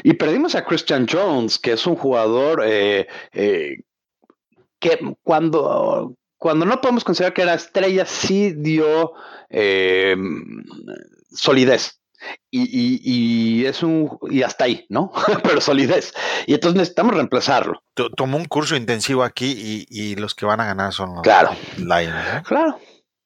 Y 0.03 0.13
perdimos 0.13 0.53
a 0.53 0.63
Christian 0.63 1.07
Jones, 1.11 1.57
que 1.57 1.71
es 1.71 1.87
un 1.87 1.95
jugador 1.95 2.61
eh, 2.63 3.07
eh, 3.33 3.77
que 4.77 4.99
cuando, 5.23 6.13
cuando 6.37 6.67
no 6.67 6.79
podemos 6.79 7.03
considerar 7.03 7.33
que 7.33 7.41
era 7.41 7.55
estrella, 7.55 8.05
sí 8.05 8.53
dio 8.55 9.13
eh, 9.49 10.15
solidez. 11.31 11.99
Y, 12.51 13.65
es 13.65 13.81
un 13.81 14.19
y 14.29 14.43
hasta 14.43 14.65
ahí, 14.65 14.85
¿no? 14.89 15.11
Pero 15.43 15.59
solidez. 15.59 16.13
Y 16.45 16.53
entonces 16.53 16.77
necesitamos 16.77 17.15
reemplazarlo. 17.15 17.81
Tomó 18.15 18.37
un 18.37 18.45
curso 18.45 18.75
intensivo 18.75 19.23
aquí 19.23 19.87
y, 19.89 20.15
los 20.17 20.35
que 20.35 20.45
van 20.45 20.59
a 20.59 20.65
ganar 20.65 20.93
son 20.93 21.15
los 21.15 21.23
claro. 21.23 21.49
Claro 22.45 22.77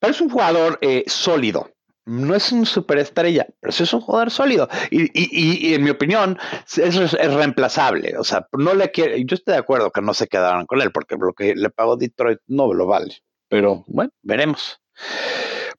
es 0.10 0.22
un 0.22 0.30
jugador 0.30 0.78
eh, 0.82 1.03
sólido. 1.08 1.72
No 2.06 2.36
es 2.36 2.51
un 2.51 2.68
superestrella, 2.68 3.47
pero 3.60 3.72
sí 3.72 3.82
es 3.82 3.93
un 3.93 4.01
jugador 4.01 4.30
sólido. 4.30 4.70
Y, 4.91 5.74
en 5.74 5.84
mi 5.84 5.89
opinión, 5.89 6.38
es, 6.78 7.14
reemplazable. 7.14 8.16
O 8.20 8.24
sea, 8.24 8.47
no 8.51 8.76
le 8.76 8.91
quiere. 8.91 9.26
Yo 9.26 9.34
estoy 9.34 9.53
de 9.53 9.60
acuerdo 9.60 9.91
que 9.91 10.01
no 10.01 10.14
se 10.14 10.28
quedaran 10.28 10.68
con 10.68 10.82
él, 10.82 10.91
porque 10.91 11.16
lo 11.20 11.34
que 11.34 11.56
le 11.56 11.72
pagó 11.72 11.97
Detroit 11.97 12.39
no 12.45 12.72
lo 12.74 12.86
vale. 12.86 13.18
Pero 13.47 13.84
bueno, 13.88 14.12
veremos. 14.22 14.80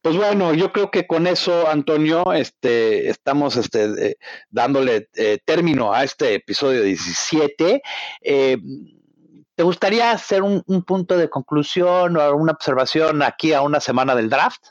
Pues 0.02 0.16
bueno, 0.16 0.52
yo 0.52 0.72
creo 0.72 0.90
que 0.90 1.06
con 1.06 1.28
eso, 1.28 1.68
Antonio, 1.68 2.32
este, 2.32 3.08
estamos 3.08 3.56
este, 3.56 4.16
dándole 4.50 5.08
eh, 5.14 5.38
término 5.44 5.92
a 5.92 6.02
este 6.02 6.34
episodio 6.34 6.82
17. 6.82 7.82
Eh, 8.22 8.56
¿Te 9.56 9.62
gustaría 9.62 10.10
hacer 10.10 10.42
un, 10.42 10.62
punto 10.86 11.16
de 11.16 11.30
conclusión 11.30 12.18
o 12.18 12.36
una 12.36 12.52
observación 12.52 13.22
aquí 13.22 13.54
a 13.54 13.62
una 13.62 13.80
semana 13.80 14.14
del 14.14 14.28
draft? 14.28 14.62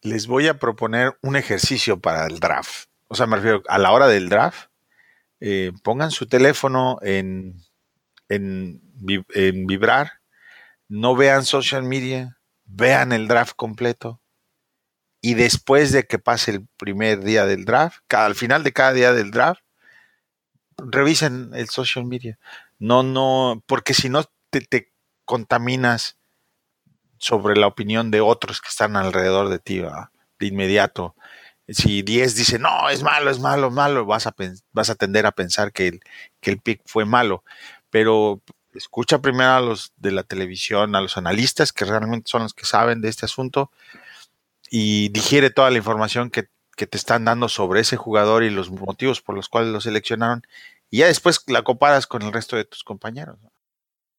Les 0.00 0.26
voy 0.26 0.48
a 0.48 0.58
proponer 0.58 1.16
un 1.22 1.36
ejercicio 1.36 2.00
para 2.00 2.26
el 2.26 2.40
draft. 2.40 2.88
O 3.06 3.14
sea, 3.14 3.26
me 3.26 3.36
refiero 3.36 3.62
a 3.68 3.78
la 3.78 3.92
hora 3.92 4.08
del 4.08 4.28
draft. 4.28 4.68
Eh, 5.38 5.70
pongan 5.84 6.10
su 6.10 6.26
teléfono 6.26 6.98
en, 7.02 7.62
en, 8.28 8.80
vibrar. 9.66 10.14
No 10.88 11.14
vean 11.14 11.44
social 11.44 11.84
media. 11.84 12.36
Vean 12.64 13.12
el 13.12 13.28
draft 13.28 13.54
completo. 13.54 14.20
Y 15.20 15.34
después 15.34 15.92
de 15.92 16.02
que 16.02 16.18
pase 16.18 16.50
el 16.50 16.66
primer 16.78 17.22
día 17.22 17.46
del 17.46 17.64
draft, 17.64 18.00
al 18.12 18.34
final 18.34 18.64
de 18.64 18.72
cada 18.72 18.92
día 18.92 19.12
del 19.12 19.30
draft, 19.30 19.62
revisen 20.78 21.52
el 21.54 21.68
social 21.68 22.06
media. 22.06 22.40
No, 22.82 23.04
no, 23.04 23.62
porque 23.66 23.94
si 23.94 24.08
no 24.08 24.24
te, 24.50 24.92
contaminas 25.24 26.18
sobre 27.16 27.54
la 27.56 27.68
opinión 27.68 28.10
de 28.10 28.20
otros 28.20 28.60
que 28.60 28.70
están 28.70 28.96
alrededor 28.96 29.50
de 29.50 29.60
ti, 29.60 29.80
de 30.40 30.46
inmediato. 30.46 31.14
Si 31.68 32.02
10 32.02 32.34
dice, 32.34 32.58
no, 32.58 32.90
es 32.90 33.04
malo, 33.04 33.30
es 33.30 33.38
malo, 33.38 33.68
es 33.68 33.72
malo, 33.72 34.04
vas 34.04 34.26
a, 34.26 34.34
vas 34.72 34.90
a 34.90 34.96
tender 34.96 35.26
a 35.26 35.30
pensar 35.30 35.70
que 35.70 35.86
el, 35.86 36.00
que 36.40 36.50
el 36.50 36.58
pick 36.58 36.82
fue 36.84 37.04
malo. 37.04 37.44
Pero 37.88 38.42
escucha 38.74 39.20
primero 39.20 39.52
a 39.52 39.60
los 39.60 39.92
de 39.96 40.10
la 40.10 40.24
televisión, 40.24 40.96
a 40.96 41.00
los 41.00 41.16
analistas, 41.16 41.72
que 41.72 41.84
realmente 41.84 42.28
son 42.28 42.42
los 42.42 42.52
que 42.52 42.66
saben 42.66 43.00
de 43.00 43.10
este 43.10 43.26
asunto, 43.26 43.70
y 44.70 45.08
digiere 45.10 45.50
toda 45.50 45.70
la 45.70 45.78
información 45.78 46.30
que, 46.30 46.48
que 46.76 46.88
te 46.88 46.96
están 46.96 47.26
dando 47.26 47.48
sobre 47.48 47.78
ese 47.78 47.96
jugador 47.96 48.42
y 48.42 48.50
los 48.50 48.72
motivos 48.72 49.22
por 49.22 49.36
los 49.36 49.48
cuales 49.48 49.70
lo 49.70 49.80
seleccionaron, 49.80 50.42
y 50.92 50.98
ya 50.98 51.06
después 51.06 51.42
la 51.46 51.62
comparas 51.62 52.06
con 52.06 52.20
el 52.20 52.32
resto 52.32 52.54
de 52.54 52.66
tus 52.66 52.84
compañeros. 52.84 53.38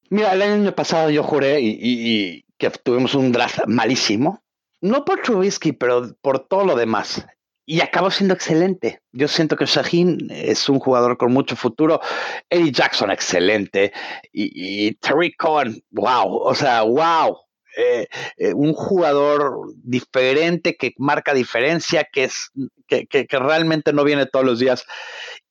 Mira, 0.09 0.33
el 0.33 0.41
año 0.41 0.73
pasado 0.73 1.11
yo 1.11 1.21
juré 1.21 1.59
y, 1.61 2.43
que 2.57 2.71
tuvimos 2.71 3.13
un 3.13 3.31
draft 3.31 3.59
malísimo, 3.67 4.43
no 4.81 5.05
por 5.05 5.21
Trubisky, 5.21 5.71
pero 5.71 6.15
por 6.21 6.47
todo 6.47 6.65
lo 6.65 6.75
demás. 6.75 7.25
Y 7.67 7.81
acabó 7.81 8.09
siendo 8.09 8.33
excelente. 8.33 9.01
Yo 9.11 9.27
siento 9.27 9.55
que 9.55 9.67
Shaheen 9.67 10.29
es 10.31 10.67
un 10.67 10.79
jugador 10.79 11.15
con 11.17 11.31
mucho 11.31 11.55
futuro. 11.55 12.01
Eddie 12.49 12.71
Jackson, 12.71 13.11
excelente. 13.11 13.93
Y, 14.33 14.87
y 14.87 14.95
Tariq 14.95 15.37
Cohen, 15.37 15.79
wow. 15.91 16.37
O 16.37 16.55
sea, 16.55 16.81
wow. 16.81 17.37
Eh, 17.75 18.07
eh, 18.37 18.53
un 18.53 18.73
jugador 18.73 19.73
diferente 19.83 20.75
que 20.75 20.93
marca 20.97 21.33
diferencia, 21.33 22.07
que 22.11 22.25
es 22.25 22.51
que, 22.87 23.07
que, 23.07 23.39
realmente 23.39 23.93
no 23.93 24.03
viene 24.03 24.27
todos 24.27 24.45
los 24.45 24.59
días. 24.59 24.85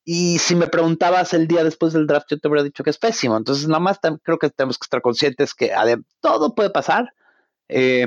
Y 0.05 0.39
si 0.39 0.57
me 0.57 0.67
preguntabas 0.67 1.33
el 1.33 1.47
día 1.47 1.63
después 1.63 1.93
del 1.93 2.07
draft, 2.07 2.27
yo 2.31 2.39
te 2.39 2.49
hubiera 2.49 2.65
dicho 2.65 2.83
que 2.83 2.91
es 2.91 2.99
pésimo. 2.99 3.37
Entonces, 3.37 3.69
nada 3.69 3.81
más 3.81 4.01
creo 4.23 4.39
que 4.39 4.51
tenemos 4.51 4.79
que 4.79 4.87
estar 4.87 5.01
conscientes 5.01 5.55
que 5.55 5.73
todo 6.21 6.55
puede 6.55 6.71
pasar. 6.71 7.15
Eh, 7.69 8.07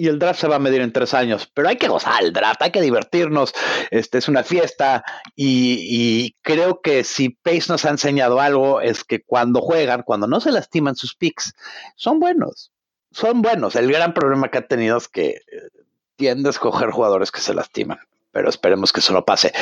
y 0.00 0.08
el 0.08 0.18
draft 0.18 0.40
se 0.40 0.48
va 0.48 0.56
a 0.56 0.60
medir 0.60 0.80
en 0.80 0.92
tres 0.92 1.12
años, 1.12 1.50
pero 1.52 1.68
hay 1.68 1.76
que 1.76 1.88
gozar 1.88 2.22
el 2.22 2.32
draft, 2.32 2.62
hay 2.62 2.70
que 2.70 2.80
divertirnos, 2.80 3.52
este 3.90 4.16
es 4.16 4.28
una 4.28 4.42
fiesta 4.42 5.04
y, 5.36 6.36
creo 6.40 6.80
que 6.80 7.04
si 7.04 7.28
Pace 7.28 7.66
nos 7.68 7.84
ha 7.84 7.90
enseñado 7.90 8.40
algo 8.40 8.80
es 8.80 9.04
que 9.04 9.22
cuando 9.22 9.60
juegan, 9.60 10.02
cuando 10.02 10.26
no 10.26 10.40
se 10.40 10.52
lastiman 10.52 10.96
sus 10.96 11.14
picks, 11.14 11.52
son 11.96 12.18
buenos, 12.18 12.72
son 13.10 13.42
buenos. 13.42 13.76
El 13.76 13.92
gran 13.92 14.14
problema 14.14 14.50
que 14.50 14.58
ha 14.58 14.66
tenido 14.66 14.96
es 14.96 15.08
que 15.08 15.28
eh, 15.28 15.42
tiende 16.16 16.48
a 16.48 16.50
escoger 16.50 16.90
jugadores 16.90 17.30
que 17.30 17.40
se 17.40 17.52
lastiman, 17.52 17.98
pero 18.32 18.48
esperemos 18.48 18.92
que 18.92 19.00
eso 19.00 19.12
no 19.12 19.24
pase. 19.24 19.52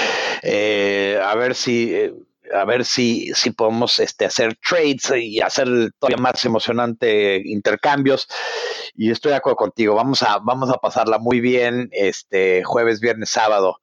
Eh, 0.43 1.21
a 1.23 1.35
ver 1.35 1.55
si... 1.55 1.95
Eh, 1.95 2.15
a 2.51 2.65
ver 2.65 2.87
si, 2.87 3.31
si 3.35 3.51
podemos 3.51 3.99
este, 3.99 4.25
hacer 4.25 4.57
trades 4.67 5.13
y 5.15 5.39
hacer 5.43 5.69
todavía 5.99 6.17
más 6.17 6.43
emocionante 6.47 7.43
intercambios. 7.45 8.27
Y 8.95 9.11
estoy 9.11 9.33
de 9.33 9.37
acuerdo 9.37 9.57
contigo. 9.57 9.95
Vamos 9.95 10.23
a, 10.23 10.39
vamos 10.39 10.71
a 10.71 10.79
pasarla 10.79 11.19
muy 11.19 11.41
bien 11.41 11.91
este 11.93 12.65
jueves, 12.65 13.01
viernes, 13.01 13.29
sábado. 13.29 13.83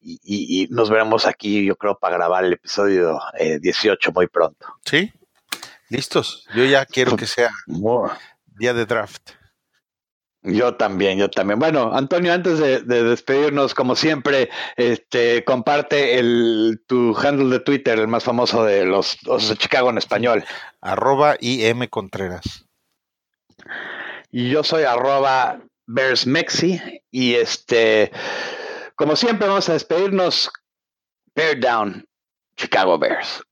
y, 0.00 0.68
nos 0.70 0.90
veremos 0.90 1.26
aquí, 1.26 1.64
yo 1.64 1.74
creo, 1.74 1.98
para 1.98 2.18
grabar 2.18 2.44
el 2.44 2.52
episodio 2.52 3.18
18 3.60 4.12
muy 4.12 4.28
pronto. 4.28 4.68
Sí, 4.84 5.12
listos. 5.88 6.46
Yo 6.54 6.64
ya 6.64 6.86
quiero 6.86 7.16
que 7.16 7.26
sea 7.26 7.50
día 8.60 8.74
de 8.74 8.86
draft. 8.86 9.39
Yo 10.42 10.74
también, 10.74 11.18
yo 11.18 11.28
también. 11.28 11.58
Bueno, 11.58 11.94
Antonio, 11.94 12.32
antes 12.32 12.58
de, 12.58 12.80
despedirnos, 12.80 13.74
como 13.74 13.94
siempre, 13.94 14.48
este, 14.76 15.44
comparte 15.44 16.18
el, 16.18 16.82
tu 16.86 17.14
handle 17.16 17.50
de 17.50 17.60
Twitter, 17.60 17.98
el 17.98 18.08
más 18.08 18.24
famoso 18.24 18.64
de 18.64 18.86
los, 18.86 19.18
de 19.22 19.56
Chicago 19.56 19.90
en 19.90 19.98
español. 19.98 20.44
Arroba 20.80 21.36
IM 21.40 21.86
Contreras. 21.88 22.64
Y 24.30 24.48
yo 24.48 24.64
soy 24.64 24.84
arroba 24.84 25.60
Bearsmexi. 25.86 26.80
Y 27.10 27.34
este, 27.34 28.10
como 28.94 29.16
siempre, 29.16 29.46
vamos 29.46 29.68
a 29.68 29.74
despedirnos. 29.74 30.50
Bear 31.34 31.60
down, 31.60 32.06
Chicago 32.56 32.98
Bears. 32.98 33.42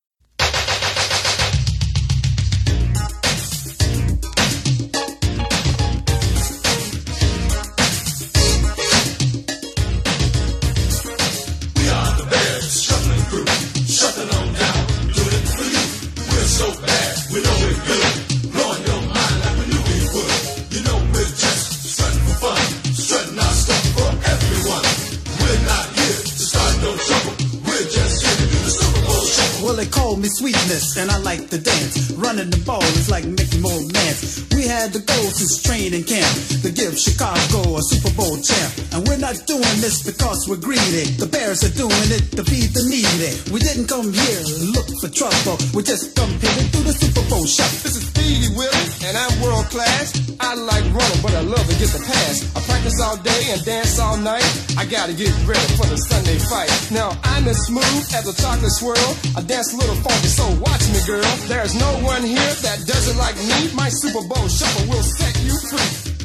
They 29.79 29.87
call 29.87 30.17
me 30.17 30.27
sweetness, 30.27 30.97
and 30.97 31.09
I 31.09 31.19
like 31.19 31.51
to 31.51 31.59
dance. 31.59 32.11
Running 32.19 32.51
the 32.51 32.59
ball 32.67 32.83
is 32.99 33.09
like 33.09 33.25
making 33.25 33.63
more 33.63 33.79
mans. 33.95 34.43
We 34.51 34.67
had 34.67 34.91
the 34.93 34.99
goal 34.99 35.31
since 35.31 35.63
training 35.63 36.03
camp 36.03 36.35
to 36.67 36.71
give 36.75 36.99
Chicago 36.99 37.79
a 37.79 37.83
Super 37.87 38.11
Bowl 38.19 38.35
champ. 38.43 38.75
And 38.91 39.07
we're 39.07 39.23
not 39.23 39.39
doing 39.47 39.79
this 39.79 40.03
because 40.03 40.51
we're 40.51 40.59
greedy. 40.59 41.15
The 41.15 41.31
Bears 41.31 41.63
are 41.63 41.75
doing 41.79 42.11
it 42.11 42.35
to 42.35 42.43
feed 42.43 42.75
the 42.75 42.83
needy. 42.91 43.39
We 43.55 43.63
didn't 43.63 43.87
come 43.87 44.11
here 44.11 44.43
look 44.75 44.91
for 44.99 45.15
trouble. 45.15 45.63
We 45.71 45.87
just 45.87 46.19
come 46.19 46.35
here 46.43 46.59
to 46.59 46.65
do 46.75 46.83
the 46.83 46.95
Super 46.99 47.23
Bowl 47.31 47.47
shot. 47.47 47.71
This 47.87 48.03
is 48.03 48.08
Willie, 48.57 48.89
and 49.07 49.17
I'm 49.17 49.33
world 49.41 49.67
class. 49.71 50.19
I 50.41 50.55
like 50.55 50.85
running, 50.91 51.23
but 51.23 51.35
I 51.35 51.41
love 51.41 51.67
to 51.67 51.77
get 51.79 51.91
the 51.95 52.03
pass. 52.03 52.43
I 52.57 52.61
practice 52.67 53.01
all 53.01 53.17
day 53.17 53.43
and 53.51 53.65
dance 53.65 53.99
all 53.99 54.17
night. 54.17 54.47
I 54.77 54.85
gotta 54.85 55.13
get 55.13 55.31
ready 55.47 55.69
for 55.79 55.87
the 55.87 55.97
Sunday 55.97 56.39
fight. 56.39 56.71
Now 56.91 57.17
I'm 57.25 57.47
as 57.47 57.59
smooth 57.67 58.03
as 58.15 58.27
a 58.27 58.35
chocolate 58.35 58.73
swirl. 58.73 59.11
I 59.37 59.43
dance 59.43 59.73
a 59.75 59.77
little 59.77 59.97
funky, 59.97 60.29
so 60.29 60.45
watch 60.59 60.83
me, 60.91 61.01
girl. 61.07 61.31
There's 61.47 61.75
no 61.75 61.91
one 62.03 62.23
here 62.23 62.53
that 62.67 62.87
doesn't 62.87 63.19
like 63.19 63.37
me. 63.37 63.71
My 63.75 63.89
Super 63.89 64.27
Bowl 64.27 64.49
shuffle 64.49 64.89
will 64.91 65.03
set 65.03 65.35
you 65.43 65.55
free. 65.71 66.18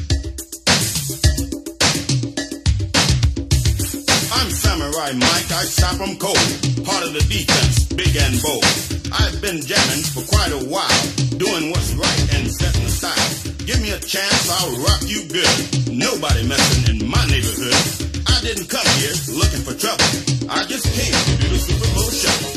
Samurai 4.94 5.12
Mike, 5.18 5.50
I 5.50 5.64
stop 5.64 6.00
'em 6.00 6.16
cold. 6.18 6.38
Part 6.86 7.02
of 7.02 7.12
the 7.14 7.24
defense, 7.26 7.82
big 7.98 8.14
and 8.14 8.40
bold. 8.40 8.64
I've 9.10 9.40
been 9.42 9.60
jamming 9.60 10.04
for 10.14 10.22
quite 10.22 10.52
a 10.52 10.62
while, 10.70 11.02
doing 11.36 11.72
what's 11.72 11.90
right 11.94 12.22
and 12.34 12.46
setting 12.54 12.84
the 12.84 12.90
style. 12.90 13.30
Give 13.66 13.80
me 13.80 13.90
a 13.90 13.98
chance, 13.98 14.48
I'll 14.48 14.76
rock 14.86 15.02
you 15.02 15.24
good. 15.24 15.90
Nobody 15.90 16.46
messing 16.46 16.94
in 16.94 17.08
my 17.10 17.26
neighborhood. 17.26 17.74
I 18.28 18.40
didn't 18.42 18.68
come 18.68 18.86
here 19.02 19.14
looking 19.34 19.62
for 19.66 19.74
trouble. 19.74 20.06
I 20.48 20.64
just 20.66 20.86
came 20.94 21.12
to 21.12 21.42
do 21.42 21.48
the 21.48 21.58
Super 21.58 21.90
Bowl. 21.94 22.53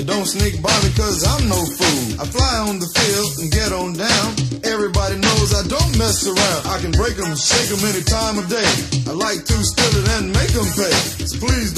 They 0.00 0.06
don't 0.06 0.24
sneak 0.24 0.62
by 0.62 0.72
me 0.80 0.88
cause 0.96 1.20
I'm 1.28 1.44
no 1.46 1.60
fool. 1.60 2.16
I 2.16 2.24
fly 2.24 2.56
on 2.72 2.80
the 2.80 2.88
field 2.88 3.36
and 3.36 3.52
get 3.52 3.68
on 3.68 3.92
down. 4.00 4.28
Everybody 4.64 5.20
knows 5.20 5.52
I 5.52 5.60
don't 5.68 5.92
mess 6.00 6.24
around. 6.24 6.60
I 6.72 6.80
can 6.80 6.88
break 6.96 7.20
'em, 7.20 7.36
shake 7.36 7.68
'em 7.68 7.84
any 7.84 8.00
time 8.08 8.40
of 8.40 8.48
day. 8.48 8.64
I 9.04 9.12
like 9.12 9.44
to 9.44 9.56
steal 9.60 9.92
it 10.00 10.08
and 10.16 10.32
make 10.32 10.56
'em 10.56 10.64
pay. 10.72 10.96
So 11.28 11.36
please 11.36 11.69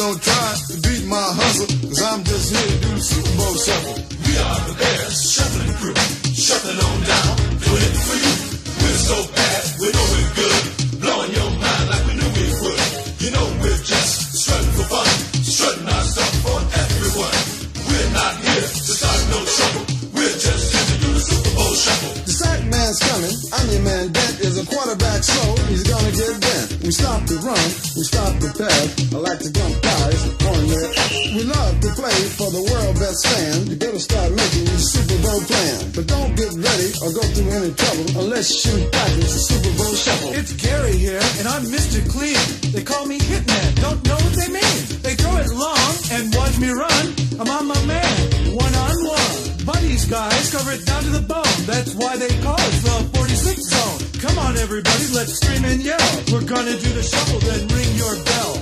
Guys, 50.12 50.52
cover 50.52 50.72
it 50.72 50.84
down 50.84 51.02
to 51.04 51.08
the 51.08 51.24
bone. 51.24 51.64
That's 51.64 51.94
why 51.94 52.18
they 52.18 52.28
call 52.44 52.60
it 52.60 52.76
the 52.84 53.16
46 53.16 53.64
zone. 53.64 53.98
Come 54.20 54.36
on, 54.44 54.58
everybody, 54.58 55.08
let's 55.16 55.40
scream 55.40 55.64
and 55.64 55.80
yell. 55.80 55.96
We're 56.28 56.44
gonna 56.44 56.76
do 56.76 56.90
the 56.92 57.00
shuffle, 57.00 57.40
then 57.40 57.64
ring 57.72 57.88
your 57.96 58.12
bell. 58.28 58.52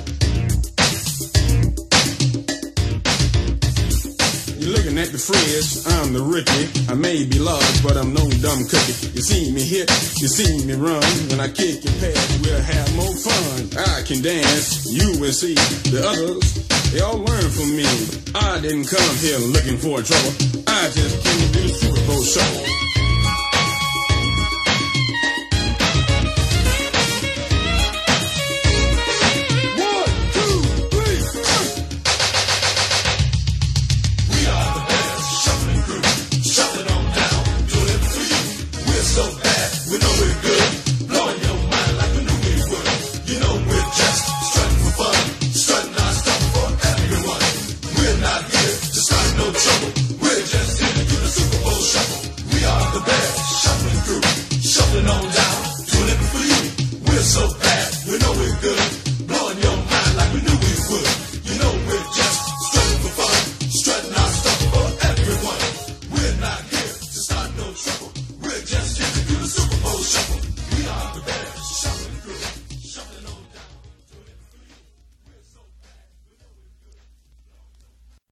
You're 4.63 4.79
looking 4.79 4.95
at 4.95 5.11
the 5.11 5.19
fridge, 5.19 5.83
I'm 5.99 6.15
the 6.15 6.23
rookie. 6.23 6.71
I 6.87 6.95
may 6.95 7.27
be 7.27 7.41
large, 7.43 7.83
but 7.83 7.99
I'm 7.99 8.15
no 8.15 8.31
dumb 8.39 8.63
cookie. 8.71 9.11
You 9.11 9.23
see 9.27 9.51
me 9.51 9.67
hit, 9.67 9.91
you 10.23 10.31
see 10.31 10.63
me 10.71 10.79
run. 10.79 11.03
When 11.35 11.43
I 11.43 11.51
kick 11.51 11.83
and 11.83 11.99
pass, 11.99 12.31
we'll 12.47 12.63
have 12.63 12.95
more 12.95 13.17
fun. 13.19 13.75
I 13.91 14.07
can 14.07 14.23
dance, 14.23 14.87
you 14.87 15.19
will 15.19 15.35
see. 15.35 15.59
The 15.91 15.99
others, 15.99 16.47
they 16.95 17.03
all 17.03 17.19
learn 17.19 17.51
from 17.51 17.75
me. 17.75 17.91
I 18.39 18.63
didn't 18.63 18.87
come 18.87 19.17
here 19.19 19.43
looking 19.51 19.83
for 19.83 19.99
trouble. 20.07 20.60
I 20.81 20.89
just 20.89 21.23
came 21.23 21.39
to 21.39 21.53
do 21.53 21.69
the 21.69 21.75
Super 21.75 22.07
Bowl 22.07 22.23
show. 22.23 22.90